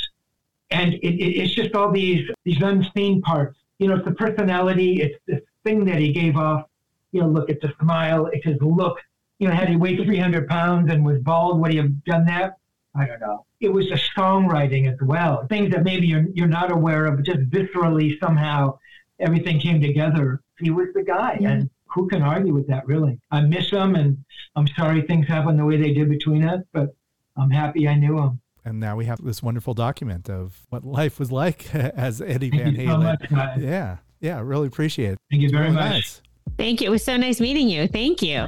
And 0.72 0.93
it, 0.95 1.03
it, 1.03 1.41
it's 1.41 1.53
just 1.53 1.76
all 1.76 1.91
these 1.91 2.28
these 2.45 2.61
unseen 2.61 3.22
parts. 3.22 3.59
You 3.78 3.88
know, 3.88 3.95
it's 3.95 4.05
the 4.05 4.13
personality. 4.13 5.01
It's 5.01 5.15
this 5.28 5.41
thing 5.63 5.86
that 5.86 5.99
he 5.99 6.11
gave 6.13 6.38
off. 6.38 6.65
You 7.11 7.22
know, 7.22 7.28
look 7.28 7.49
at 7.49 7.59
the 7.61 7.74
smile. 7.82 8.28
It's 8.28 8.45
his 8.45 8.57
look. 8.61 8.97
You 9.39 9.49
know, 9.49 9.53
had 9.53 9.69
he 9.69 9.76
weighed 9.76 10.01
300 10.03 10.47
pounds 10.47 10.91
and 10.91 11.05
was 11.05 11.19
bald, 11.19 11.59
would 11.59 11.72
he 11.72 11.78
have 11.78 12.03
done 12.05 12.26
that? 12.26 12.57
I 12.96 13.06
don't 13.06 13.22
know. 13.22 13.46
It 13.60 13.72
was 13.72 13.88
the 13.88 14.00
songwriting 14.18 14.92
as 14.92 15.00
well, 15.02 15.48
things 15.48 15.72
that 15.72 15.84
maybe 15.84 16.08
you're 16.08 16.26
you're 16.34 16.48
not 16.48 16.72
aware 16.72 17.06
of, 17.06 17.24
just 17.24 17.39
viscerally 17.50 18.20
somehow 18.20 18.78
everything 19.20 19.60
came 19.60 19.82
together. 19.82 20.42
He 20.60 20.72
was 20.72 20.88
the 20.94 21.04
guy, 21.04 21.38
yeah. 21.39 21.52
and 21.52 21.70
who 21.86 22.08
can 22.08 22.22
argue 22.22 22.54
with 22.54 22.68
that? 22.68 22.86
Really, 22.88 23.20
I 23.32 23.42
miss 23.42 23.70
him, 23.70 23.96
and 23.96 24.24
I'm 24.56 24.68
sorry 24.68 25.02
things 25.04 25.28
happened 25.28 25.58
the 25.58 25.66
way 25.66 25.78
they 25.78 25.94
did 25.94 26.10
between 26.10 26.44
us, 26.44 26.62
but 26.74 26.94
I'm 27.38 27.50
happy 27.50 27.88
I 27.88 27.96
knew 27.96 28.18
him. 28.20 28.42
And 28.66 28.80
now 28.80 28.96
we 28.96 29.06
have 29.06 29.24
this 29.24 29.42
wonderful 29.42 29.74
document 29.74 30.30
of 30.30 30.60
what 30.70 30.84
life 30.84 31.18
was 31.18 31.32
like 31.32 31.74
as 31.76 32.22
Eddie 32.22 32.50
Van 32.50 32.76
Halen. 32.76 33.30
So 33.30 33.36
much, 33.36 33.58
yeah, 33.58 33.98
yeah, 34.20 34.39
really 34.42 34.68
appreciate 34.68 35.14
it. 35.14 35.20
Thank 35.32 35.44
you 35.44 35.50
very 35.50 35.72
much. 35.72 35.92
Nice. 35.92 36.22
Thank 36.58 36.82
you. 36.82 36.88
It 36.88 36.92
was 36.92 37.04
so 37.04 37.18
nice 37.18 37.39
meeting 37.39 37.70
you. 37.70 37.88
Thank 37.88 38.22
you. 38.22 38.48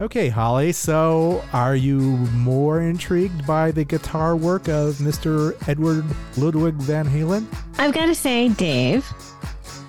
Okay, 0.00 0.28
Holly, 0.28 0.72
so 0.72 1.44
are 1.52 1.76
you 1.76 2.00
more 2.32 2.80
intrigued 2.80 3.46
by 3.46 3.70
the 3.70 3.84
guitar 3.84 4.34
work 4.34 4.68
of 4.68 4.96
Mr. 4.96 5.56
Edward 5.68 6.04
Ludwig 6.36 6.74
Van 6.74 7.06
Halen? 7.06 7.46
I've 7.78 7.94
got 7.94 8.06
to 8.06 8.14
say, 8.14 8.48
Dave, 8.48 9.08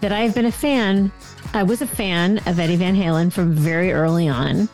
that 0.01 0.11
I've 0.11 0.35
been 0.35 0.45
a 0.45 0.51
fan. 0.51 1.11
I 1.53 1.63
was 1.63 1.81
a 1.81 1.87
fan 1.87 2.37
of 2.45 2.59
Eddie 2.59 2.75
Van 2.75 2.95
Halen 2.95 3.33
from 3.33 3.53
very 3.53 3.93
early 3.93 4.27
on 4.27 4.69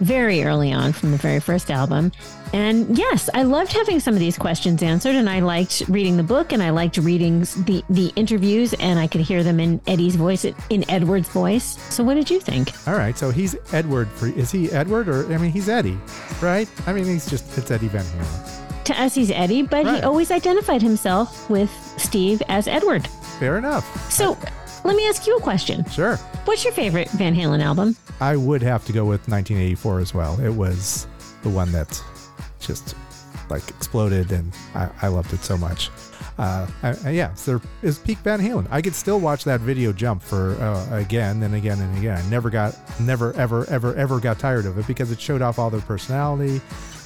very 0.00 0.44
early 0.44 0.72
on 0.72 0.92
from 0.92 1.10
the 1.10 1.16
very 1.16 1.40
first 1.40 1.70
album. 1.70 2.12
And 2.52 2.96
yes, 2.96 3.28
I 3.34 3.42
loved 3.42 3.72
having 3.72 4.00
some 4.00 4.14
of 4.14 4.20
these 4.20 4.38
questions 4.38 4.82
answered, 4.82 5.16
and 5.16 5.28
I 5.28 5.40
liked 5.40 5.82
reading 5.88 6.16
the 6.16 6.22
book, 6.22 6.52
and 6.52 6.62
I 6.62 6.70
liked 6.70 6.96
reading 6.96 7.40
the 7.40 7.82
the 7.90 8.12
interviews, 8.16 8.72
and 8.74 8.98
I 8.98 9.06
could 9.06 9.20
hear 9.20 9.42
them 9.42 9.58
in 9.58 9.80
Eddie's 9.86 10.16
voice, 10.16 10.44
in 10.44 10.88
Edward's 10.90 11.28
voice. 11.28 11.78
So, 11.92 12.04
what 12.04 12.14
did 12.14 12.30
you 12.30 12.40
think? 12.40 12.72
All 12.86 12.94
right, 12.94 13.18
so 13.18 13.30
he's 13.30 13.56
Edward. 13.72 14.08
For, 14.10 14.28
Is 14.28 14.50
he 14.50 14.70
Edward, 14.70 15.08
or 15.08 15.32
I 15.32 15.38
mean, 15.38 15.50
he's 15.50 15.68
Eddie, 15.68 15.98
right? 16.40 16.68
I 16.86 16.92
mean, 16.92 17.04
he's 17.04 17.28
just 17.28 17.58
it's 17.58 17.70
Eddie 17.70 17.88
Van 17.88 18.04
Halen. 18.04 18.84
To 18.84 19.02
us, 19.02 19.14
he's 19.16 19.32
Eddie, 19.32 19.62
but 19.62 19.84
right. 19.84 19.96
he 19.96 20.02
always 20.02 20.30
identified 20.30 20.80
himself 20.80 21.50
with 21.50 21.70
Steve 21.98 22.40
as 22.48 22.68
Edward. 22.68 23.08
Fair 23.40 23.58
enough. 23.58 23.84
So, 24.12 24.38
let 24.86 24.96
me 24.96 25.06
ask 25.08 25.26
you 25.26 25.36
a 25.36 25.40
question. 25.40 25.84
Sure. 25.90 26.16
What's 26.44 26.64
your 26.64 26.72
favorite 26.72 27.10
Van 27.10 27.34
Halen 27.34 27.62
album? 27.62 27.96
I 28.20 28.36
would 28.36 28.62
have 28.62 28.84
to 28.86 28.92
go 28.92 29.04
with 29.04 29.28
1984 29.28 30.00
as 30.00 30.14
well. 30.14 30.40
It 30.40 30.50
was 30.50 31.06
the 31.42 31.50
one 31.50 31.72
that 31.72 32.02
just 32.60 32.94
like 33.50 33.68
exploded, 33.68 34.32
and 34.32 34.52
I, 34.74 34.88
I 35.02 35.08
loved 35.08 35.32
it 35.32 35.40
so 35.40 35.56
much. 35.56 35.90
Uh, 36.38 36.66
I, 36.82 37.10
yeah, 37.10 37.32
so 37.34 37.60
is 37.82 37.98
peak 37.98 38.18
Van 38.18 38.40
Halen. 38.40 38.66
I 38.70 38.82
could 38.82 38.94
still 38.94 39.20
watch 39.20 39.44
that 39.44 39.60
video 39.60 39.92
jump 39.92 40.22
for 40.22 40.52
uh, 40.60 40.96
again 40.96 41.42
and 41.42 41.54
again 41.54 41.80
and 41.80 41.96
again. 41.98 42.22
I 42.22 42.28
never 42.28 42.50
got, 42.50 42.76
never, 43.00 43.32
ever, 43.34 43.68
ever, 43.70 43.94
ever 43.94 44.20
got 44.20 44.38
tired 44.38 44.66
of 44.66 44.78
it 44.78 44.86
because 44.86 45.10
it 45.10 45.20
showed 45.20 45.42
off 45.42 45.58
all 45.58 45.70
their 45.70 45.80
personality 45.80 46.60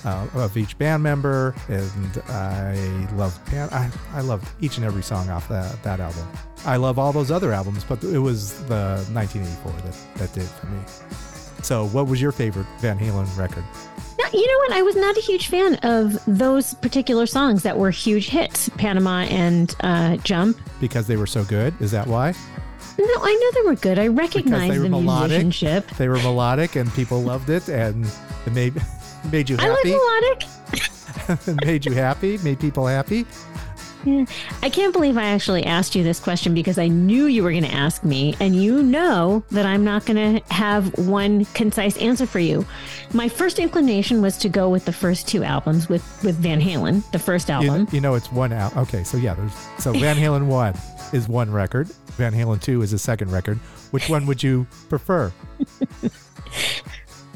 uh, 0.04 0.26
of 0.34 0.56
each 0.56 0.76
band 0.78 1.02
member, 1.02 1.54
and 1.68 2.22
I 2.28 2.74
loved 3.14 3.50
band. 3.50 3.72
I, 3.72 3.90
I 4.12 4.20
loved 4.20 4.48
each 4.60 4.76
and 4.76 4.86
every 4.86 5.02
song 5.02 5.28
off 5.30 5.48
that 5.48 5.82
that 5.82 6.00
album. 6.00 6.26
I 6.64 6.76
love 6.76 6.98
all 6.98 7.12
those 7.12 7.30
other 7.30 7.52
albums, 7.52 7.84
but 7.84 8.02
it 8.04 8.18
was 8.18 8.62
the 8.66 9.04
1984 9.12 9.72
that 9.82 10.18
that 10.18 10.32
did 10.32 10.48
for 10.48 10.66
me. 10.66 10.80
So, 11.62 11.86
what 11.88 12.06
was 12.06 12.20
your 12.20 12.32
favorite 12.32 12.66
Van 12.80 12.98
Halen 12.98 13.36
record? 13.36 13.64
You 14.32 14.46
know 14.46 14.58
what? 14.58 14.72
I 14.72 14.82
was 14.82 14.96
not 14.96 15.16
a 15.16 15.20
huge 15.20 15.48
fan 15.48 15.74
of 15.76 16.18
those 16.26 16.74
particular 16.74 17.26
songs 17.26 17.62
that 17.64 17.76
were 17.76 17.90
huge 17.90 18.28
hits, 18.28 18.68
Panama 18.70 19.22
and 19.22 19.74
uh, 19.80 20.18
Jump. 20.18 20.56
Because 20.80 21.06
they 21.06 21.16
were 21.16 21.26
so 21.26 21.42
good. 21.44 21.74
Is 21.80 21.90
that 21.90 22.06
why? 22.06 22.32
No, 22.98 23.06
I 23.06 23.32
know 23.54 23.62
they 23.62 23.68
were 23.68 23.76
good. 23.76 23.98
I 23.98 24.08
recognize 24.08 24.80
the 24.80 24.88
melodic. 24.88 25.30
musicianship. 25.30 25.88
They 25.96 26.08
were 26.08 26.18
melodic, 26.18 26.76
and 26.76 26.92
people 26.92 27.20
loved 27.22 27.50
it, 27.50 27.68
and 27.68 28.06
it 28.46 28.52
made 28.52 28.74
made 29.30 29.48
you 29.50 29.56
I 29.58 29.68
like 29.68 29.78
happy. 29.78 29.90
melodic. 29.90 30.46
Made 31.64 31.84
you 31.86 31.92
happy. 31.92 32.38
Made 32.38 32.58
people 32.58 32.86
happy. 32.86 33.24
Yeah. 34.04 34.24
I 34.62 34.70
can't 34.70 34.92
believe 34.94 35.18
I 35.18 35.24
actually 35.24 35.64
asked 35.66 35.94
you 35.94 36.02
this 36.02 36.18
question 36.18 36.54
because 36.54 36.78
I 36.78 36.88
knew 36.88 37.26
you 37.26 37.42
were 37.42 37.50
going 37.50 37.64
to 37.64 37.70
ask 37.72 38.02
me, 38.02 38.34
and 38.40 38.56
you 38.56 38.82
know 38.82 39.44
that 39.50 39.66
I'm 39.66 39.84
not 39.84 40.06
going 40.06 40.38
to 40.40 40.54
have 40.54 40.96
one 40.98 41.44
concise 41.46 41.98
answer 41.98 42.24
for 42.26 42.38
you. 42.38 42.64
My 43.12 43.28
first 43.28 43.58
inclination 43.58 44.22
was 44.22 44.38
to 44.38 44.48
go 44.48 44.70
with 44.70 44.86
the 44.86 44.92
first 44.92 45.28
two 45.28 45.44
albums 45.44 45.88
with 45.88 46.02
with 46.24 46.36
Van 46.36 46.60
Halen, 46.60 47.08
the 47.12 47.18
first 47.18 47.50
album. 47.50 47.86
you 47.92 48.00
know, 48.00 48.14
it's 48.14 48.32
one 48.32 48.52
out. 48.52 48.74
Okay, 48.76 49.04
so 49.04 49.18
yeah, 49.18 49.34
there's 49.34 49.52
so 49.78 49.92
Van 49.92 50.16
Halen 50.24 50.46
one 50.46 50.74
is 51.12 51.28
one 51.28 51.50
record. 51.52 51.88
Van 52.16 52.32
Halen 52.32 52.60
two 52.62 52.80
is 52.82 52.92
a 52.94 52.98
second 52.98 53.30
record. 53.30 53.58
Which 53.90 54.08
one 54.08 54.24
would 54.26 54.42
you 54.42 54.66
prefer? 54.88 55.30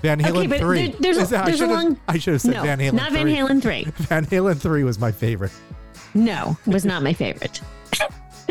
Van 0.04 0.20
Halen 0.20 0.46
Okay, 0.46 0.58
three. 0.58 0.88
there- 0.88 0.96
there's 1.00 1.16
a- 1.18 1.20
Is 1.22 1.30
that- 1.30 1.42
I 1.44 1.46
there's 1.46 1.60
a 1.60 1.66
long- 1.66 1.98
I 2.06 2.18
should 2.18 2.34
have 2.34 2.42
said 2.42 2.54
no, 2.54 2.62
Van 2.62 2.78
Halen. 2.78 2.92
not 2.92 3.10
Van 3.12 3.22
3. 3.22 3.34
Halen 3.36 3.62
three. 3.62 3.84
Van 4.08 4.24
Halen 4.26 4.58
three 4.58 4.84
was 4.84 4.98
my 4.98 5.10
favorite. 5.10 5.52
No, 6.14 6.56
was 6.66 6.84
not 6.84 7.02
my 7.02 7.12
favorite. 7.12 7.60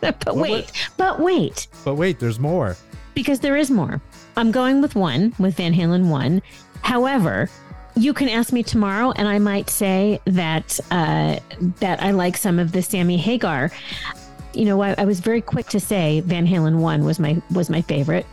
but 0.00 0.36
wait, 0.36 0.72
but 0.96 1.20
wait, 1.20 1.68
But 1.84 1.94
wait, 1.94 2.18
there's 2.18 2.38
more. 2.38 2.76
because 3.14 3.40
there 3.40 3.56
is 3.56 3.70
more. 3.70 4.00
I'm 4.36 4.50
going 4.50 4.80
with 4.82 4.94
one, 4.94 5.34
with 5.38 5.54
Van 5.56 5.72
Halen 5.74 6.08
one. 6.08 6.42
However, 6.82 7.48
you 7.96 8.12
can 8.14 8.28
ask 8.28 8.52
me 8.52 8.62
tomorrow, 8.62 9.12
and 9.16 9.26
I 9.28 9.38
might 9.38 9.70
say 9.70 10.20
that 10.26 10.78
uh, 10.90 11.38
that 11.80 12.02
I 12.02 12.10
like 12.12 12.36
some 12.36 12.58
of 12.58 12.72
the 12.72 12.82
Sammy 12.82 13.16
Hagar. 13.16 13.70
You 14.54 14.64
know, 14.64 14.80
I, 14.82 14.94
I 14.98 15.04
was 15.04 15.20
very 15.20 15.40
quick 15.40 15.66
to 15.68 15.80
say 15.80 16.20
Van 16.20 16.46
Halen 16.46 16.78
one 16.78 17.04
was 17.04 17.18
my 17.18 17.40
was 17.50 17.68
my 17.70 17.82
favorite, 17.82 18.26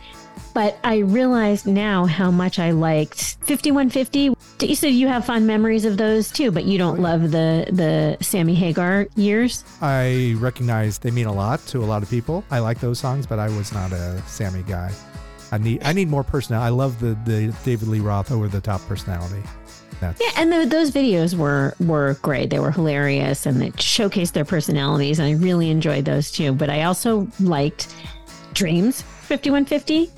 but 0.56 0.78
I 0.82 1.00
realized 1.00 1.66
now 1.66 2.06
how 2.06 2.30
much 2.30 2.58
I 2.58 2.70
liked 2.70 3.36
5150. 3.42 4.34
You 4.66 4.74
said 4.74 4.94
you 4.94 5.06
have 5.06 5.26
fond 5.26 5.46
memories 5.46 5.84
of 5.84 5.98
those 5.98 6.32
too, 6.32 6.50
but 6.50 6.64
you 6.64 6.78
don't 6.78 6.98
love 6.98 7.30
the 7.30 7.66
the 7.70 8.16
Sammy 8.24 8.54
Hagar 8.54 9.06
years. 9.16 9.64
I 9.82 10.34
recognize 10.38 10.96
they 10.96 11.10
mean 11.10 11.26
a 11.26 11.32
lot 11.32 11.60
to 11.66 11.80
a 11.80 11.84
lot 11.84 12.02
of 12.02 12.08
people. 12.08 12.42
I 12.50 12.60
like 12.60 12.80
those 12.80 12.98
songs, 12.98 13.26
but 13.26 13.38
I 13.38 13.50
was 13.50 13.70
not 13.74 13.92
a 13.92 14.22
Sammy 14.26 14.62
guy. 14.62 14.92
I 15.52 15.58
need 15.58 15.84
I 15.84 15.92
need 15.92 16.08
more 16.08 16.24
personality. 16.24 16.68
I 16.68 16.70
love 16.70 17.00
the 17.00 17.18
the 17.26 17.54
David 17.62 17.88
Lee 17.88 18.00
Roth 18.00 18.32
over 18.32 18.48
the 18.48 18.62
top 18.62 18.80
personality. 18.88 19.42
That's 20.00 20.18
Yeah, 20.22 20.30
and 20.38 20.50
the, 20.50 20.64
those 20.64 20.90
videos 20.90 21.36
were 21.36 21.74
were 21.80 22.16
great. 22.22 22.48
They 22.48 22.60
were 22.60 22.70
hilarious 22.70 23.44
and 23.44 23.60
they 23.60 23.72
showcased 23.72 24.32
their 24.32 24.46
personalities, 24.46 25.18
and 25.18 25.28
I 25.28 25.32
really 25.32 25.68
enjoyed 25.68 26.06
those 26.06 26.30
too. 26.30 26.54
But 26.54 26.70
I 26.70 26.84
also 26.84 27.28
liked 27.40 27.94
Dreams 28.54 29.04
5150. 29.26 30.10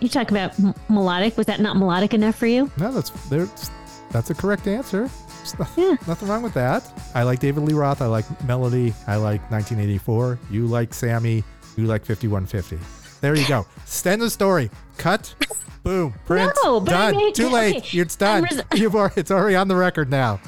You 0.00 0.08
talk 0.08 0.30
about 0.30 0.58
m- 0.58 0.74
melodic. 0.88 1.36
Was 1.36 1.46
that 1.46 1.60
not 1.60 1.76
melodic 1.76 2.14
enough 2.14 2.36
for 2.36 2.46
you? 2.46 2.70
no, 2.76 2.92
that's 2.92 3.10
there's 3.28 3.70
that's 4.10 4.30
a 4.30 4.34
correct 4.34 4.66
answer. 4.66 5.08
There's 5.38 5.58
no- 5.58 5.66
Yeah. 5.76 5.96
Nothing 6.06 6.28
wrong 6.28 6.42
with 6.42 6.54
that. 6.54 6.82
I 7.14 7.22
like 7.22 7.38
David 7.40 7.64
Lee 7.64 7.74
Roth. 7.74 8.00
I 8.02 8.06
like 8.06 8.24
Melody. 8.44 8.94
I 9.06 9.16
like 9.16 9.40
1984. 9.50 10.38
You 10.50 10.66
like 10.66 10.92
Sammy. 10.94 11.42
You 11.76 11.86
like 11.86 12.04
5150. 12.04 12.78
There 13.20 13.34
you 13.34 13.46
go. 13.48 13.66
Stand 13.86 14.20
the 14.22 14.30
story. 14.30 14.70
Cut. 14.98 15.34
Boom. 15.82 16.14
Print. 16.26 16.52
No, 16.64 16.80
done. 16.80 17.16
made- 17.16 17.34
Too 17.34 17.48
late. 17.48 17.76
okay, 17.78 17.98
It's 17.98 18.16
done. 18.16 18.44
Res- 18.44 18.62
You've 18.74 18.94
already, 18.94 19.20
it's 19.20 19.30
already 19.30 19.56
on 19.56 19.68
the 19.68 19.76
record 19.76 20.10
now. 20.10 20.40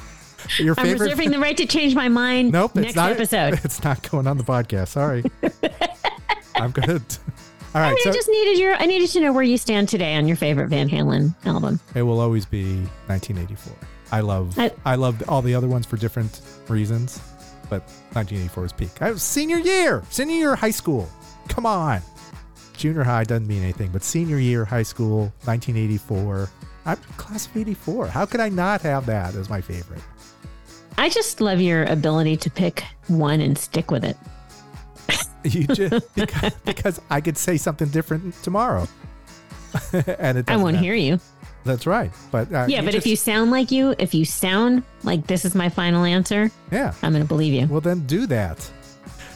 Your 0.59 0.75
I'm 0.79 0.85
favorite. 0.85 1.07
reserving 1.07 1.31
the 1.33 1.41
right 1.41 1.57
to 1.57 1.67
change 1.67 1.95
my 1.97 2.09
mind 2.09 2.53
Nope, 2.53 2.77
next 2.77 2.89
it's 2.89 2.97
not. 2.97 3.11
episode. 3.11 3.59
It's 3.65 3.83
not 3.83 4.09
going 4.11 4.27
on 4.29 4.37
the 4.39 4.45
podcast. 4.45 4.89
Sorry. 4.89 5.25
I'm 6.55 6.71
gonna. 6.71 7.01
All 7.77 7.83
I 7.83 7.91
mean, 7.91 8.03
so 8.05 8.11
I 8.11 8.13
just 8.15 8.29
needed 8.31 8.59
your. 8.59 8.75
I 8.75 8.87
needed 8.87 9.09
to 9.11 9.21
know 9.21 9.33
where 9.35 9.43
you 9.43 9.59
stand 9.59 9.89
today 9.89 10.17
on 10.17 10.27
your 10.27 10.37
favorite 10.37 10.69
Van 10.69 10.89
Halen 10.89 11.35
album. 11.45 11.79
it 11.95 12.03
will 12.03 12.21
always 12.21 12.47
be 12.47 12.77
1984. 13.07 13.73
I 14.13 14.21
love. 14.21 14.59
I- 14.59 14.73
I, 14.85 14.95
love 14.95 15.23
all 15.29 15.43
the 15.43 15.55
other 15.55 15.69
ones 15.69 15.85
for 15.85 15.97
different 15.99 16.41
reasons, 16.69 17.21
but 17.69 17.83
1984 18.15 18.65
is 18.65 18.73
peak. 18.73 19.03
I 19.03 19.11
was 19.11 19.23
senior 19.23 19.59
year, 19.59 20.03
senior 20.09 20.37
year 20.37 20.53
of 20.55 20.59
high 20.59 20.71
school. 20.71 21.07
Come 21.49 21.67
on, 21.67 22.01
junior 22.79 23.05
high 23.05 23.25
doesn't 23.25 23.47
mean 23.47 23.63
anything, 23.63 23.91
but 23.93 24.03
senior 24.03 24.39
year 24.39 24.65
high 24.65 24.83
school, 24.83 25.33
1984. 25.45 26.49
I'm 26.87 26.97
class 27.19 27.47
of 27.47 27.57
84. 27.57 28.07
How 28.07 28.25
could 28.25 28.41
I 28.41 28.49
not 28.49 28.81
have 28.83 29.05
that 29.07 29.35
as 29.35 29.51
my 29.51 29.61
favorite? 29.61 30.01
I 30.97 31.11
just 31.11 31.43
love 31.43 31.61
your 31.61 31.85
ability 31.85 32.37
to 32.39 32.51
pick 32.51 32.85
one 33.09 33.41
and 33.43 33.59
stick 33.59 33.91
with 33.91 34.03
it. 34.05 34.17
You 35.47 35.67
just 35.67 36.15
because, 36.15 36.53
because 36.65 37.01
I 37.11 37.21
could 37.21 37.39
say 37.39 37.57
something 37.57 37.89
different 37.89 38.35
tomorrow, 38.43 38.87
and 39.93 40.39
it 40.39 40.51
I 40.51 40.57
won't 40.57 40.77
hear 40.79 40.95
you. 40.95 41.21
That's 41.65 41.87
right. 41.87 42.13
But 42.31 42.53
uh, 42.53 42.67
Yeah, 42.69 42.83
but 42.83 42.95
if 42.95 43.07
you 43.07 43.17
sound 43.17 43.51
like 43.51 43.71
you, 43.73 43.95
if 43.99 44.15
you 44.15 44.25
sound 44.25 44.85
like 45.03 45.27
this 45.27 45.45
is 45.45 45.55
my 45.55 45.69
final 45.69 46.05
answer, 46.05 46.51
yeah, 46.71 46.95
I'm 47.03 47.13
going 47.13 47.25
to 47.25 47.29
believe 47.29 47.53
you. 47.55 47.67
well 47.67 47.81
then 47.81 48.07
do 48.07 48.27
that. 48.29 48.71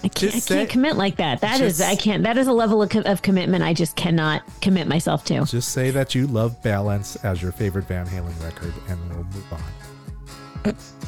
I 0.02 0.08
can't, 0.08 0.30
I 0.30 0.30
can't 0.30 0.42
say- 0.42 0.66
commit 0.66 0.96
like 0.96 1.16
that. 1.16 1.40
That 1.42 1.60
is, 1.60 1.78
just- 1.78 1.90
I 1.90 1.94
can't. 1.96 2.22
That 2.22 2.38
is 2.38 2.46
a 2.46 2.52
level 2.52 2.82
of, 2.82 2.94
of 2.96 3.20
commitment 3.20 3.62
I 3.62 3.74
just 3.74 3.96
cannot 3.96 4.42
commit 4.62 4.86
myself 4.86 5.24
to. 5.26 5.44
Just 5.44 5.72
say 5.72 5.90
that 5.90 6.14
you 6.14 6.26
love 6.26 6.62
Balance 6.62 7.16
as 7.16 7.42
your 7.42 7.52
favorite 7.52 7.84
Van 7.86 8.06
Halen 8.06 8.40
record, 8.42 8.72
and 8.88 8.98
we'll 9.10 9.24
move 9.24 9.52
on. 9.52 9.60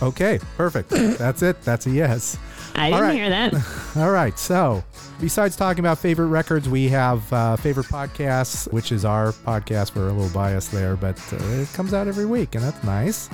Okay, 0.02 0.40
perfect. 0.56 0.90
That's 0.90 1.42
it. 1.42 1.62
That's 1.62 1.86
a 1.86 1.90
yes. 1.90 2.36
I 2.74 2.90
didn't 2.90 3.02
right. 3.02 3.14
hear 3.14 3.28
that. 3.28 3.54
All 3.96 4.10
right. 4.10 4.38
So, 4.38 4.82
besides 5.20 5.56
talking 5.56 5.80
about 5.80 5.98
favorite 5.98 6.28
records, 6.28 6.68
we 6.68 6.88
have 6.88 7.30
uh, 7.32 7.56
favorite 7.56 7.86
podcasts, 7.86 8.70
which 8.72 8.92
is 8.92 9.04
our 9.04 9.32
podcast. 9.32 9.94
We're 9.94 10.08
a 10.08 10.12
little 10.12 10.32
biased 10.32 10.72
there, 10.72 10.96
but 10.96 11.20
uh, 11.32 11.36
it 11.36 11.72
comes 11.72 11.94
out 11.94 12.08
every 12.08 12.26
week, 12.26 12.54
and 12.54 12.64
that's 12.64 12.82
nice. 12.82 13.28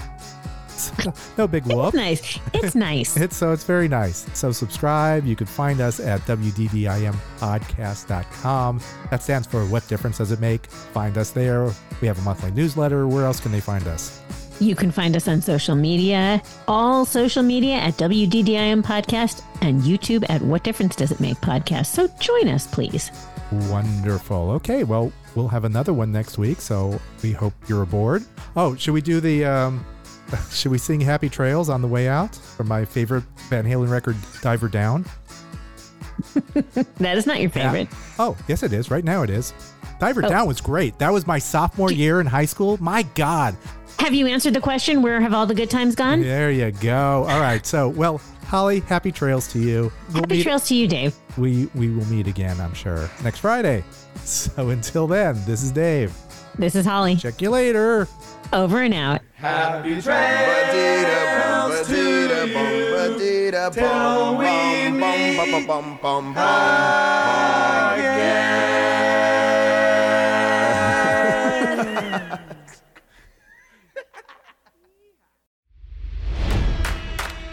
So, 0.78 1.12
no 1.38 1.48
big 1.48 1.66
whoop. 1.66 1.94
It's 1.94 1.94
nice. 1.94 2.38
It's 2.54 2.74
nice. 2.74 3.16
It's 3.16 3.36
so 3.36 3.52
it's 3.52 3.64
very 3.64 3.88
nice. 3.88 4.26
So 4.34 4.52
subscribe. 4.52 5.24
You 5.26 5.36
can 5.36 5.46
find 5.46 5.80
us 5.80 6.00
at 6.00 6.20
wddimpodcast.com. 6.22 8.80
That 9.10 9.22
stands 9.22 9.46
for 9.46 9.64
What 9.66 9.86
Difference 9.88 10.18
Does 10.18 10.32
It 10.32 10.40
Make? 10.40 10.66
Find 10.66 11.16
us 11.18 11.30
there. 11.30 11.70
We 12.00 12.08
have 12.08 12.18
a 12.18 12.22
monthly 12.22 12.50
newsletter. 12.52 13.06
Where 13.08 13.24
else 13.24 13.40
can 13.40 13.52
they 13.52 13.60
find 13.60 13.86
us? 13.86 14.20
You 14.60 14.74
can 14.74 14.90
find 14.90 15.14
us 15.16 15.28
on 15.28 15.40
social 15.40 15.76
media, 15.76 16.42
all 16.66 17.04
social 17.04 17.42
media 17.42 17.76
at 17.76 17.94
WDDIM 17.94 18.82
Podcast 18.82 19.42
and 19.62 19.82
YouTube 19.82 20.24
at 20.28 20.42
What 20.42 20.64
Difference 20.64 20.96
Does 20.96 21.10
It 21.12 21.20
Make 21.20 21.36
Podcast. 21.38 21.86
So 21.86 22.08
join 22.20 22.48
us, 22.48 22.66
please. 22.66 23.10
Wonderful. 23.70 24.50
Okay, 24.52 24.84
well, 24.84 25.12
we'll 25.34 25.48
have 25.48 25.64
another 25.64 25.92
one 25.92 26.10
next 26.10 26.38
week, 26.38 26.60
so 26.60 27.00
we 27.22 27.32
hope 27.32 27.54
you're 27.68 27.82
aboard. 27.82 28.24
Oh, 28.56 28.74
should 28.74 28.92
we 28.94 29.00
do 29.00 29.20
the 29.20 29.44
um 29.44 29.86
should 30.50 30.72
we 30.72 30.78
sing 30.78 31.00
Happy 31.00 31.28
Trails 31.28 31.68
on 31.68 31.80
the 31.80 31.88
way 31.88 32.08
out 32.08 32.34
from 32.34 32.68
my 32.68 32.84
favorite 32.84 33.24
Van 33.48 33.64
Halen 33.64 33.88
record 33.90 34.16
Diver 34.42 34.68
Down? 34.68 35.04
That 36.96 37.16
is 37.16 37.26
not 37.26 37.40
your 37.40 37.48
favorite. 37.50 37.86
Oh, 38.18 38.36
yes 38.48 38.64
it 38.64 38.72
is. 38.72 38.90
Right 38.90 39.04
now 39.04 39.22
it 39.22 39.30
is. 39.30 39.54
Diver 40.00 40.24
Oh. 40.24 40.28
Down 40.28 40.48
was 40.48 40.60
great. 40.60 40.98
That 40.98 41.12
was 41.12 41.26
my 41.28 41.38
sophomore 41.38 41.92
year 41.92 42.20
in 42.20 42.26
high 42.26 42.44
school. 42.44 42.76
My 42.82 43.02
god. 43.14 43.56
Have 43.98 44.14
you 44.14 44.26
answered 44.26 44.54
the 44.54 44.60
question? 44.60 45.02
Where 45.02 45.20
have 45.20 45.34
all 45.34 45.46
the 45.46 45.54
good 45.54 45.70
times 45.70 45.94
gone? 45.94 46.22
There 46.22 46.50
you 46.50 46.70
go. 46.70 47.24
All 47.28 47.40
right. 47.40 47.64
So, 47.66 47.88
well, 47.90 48.20
Holly, 48.46 48.80
happy 48.80 49.12
trails 49.12 49.46
to 49.52 49.58
you. 49.58 49.92
We'll 50.12 50.22
Happy 50.22 50.36
meet- 50.36 50.42
trails 50.44 50.66
to 50.68 50.74
you, 50.74 50.88
Dave. 50.88 51.14
We 51.36 51.68
we 51.74 51.90
will 51.90 52.06
meet 52.06 52.26
again, 52.26 52.58
I'm 52.60 52.74
sure, 52.74 53.10
next 53.22 53.38
Friday. 53.40 53.84
So 54.24 54.70
until 54.70 55.06
then, 55.06 55.36
this 55.46 55.62
is 55.62 55.70
Dave. 55.70 56.12
This 56.58 56.74
is 56.74 56.84
Holly. 56.84 57.16
Check 57.16 57.40
you 57.40 57.50
later. 57.50 58.08
Over 58.52 58.82
and 58.82 58.92
out. 58.92 59.20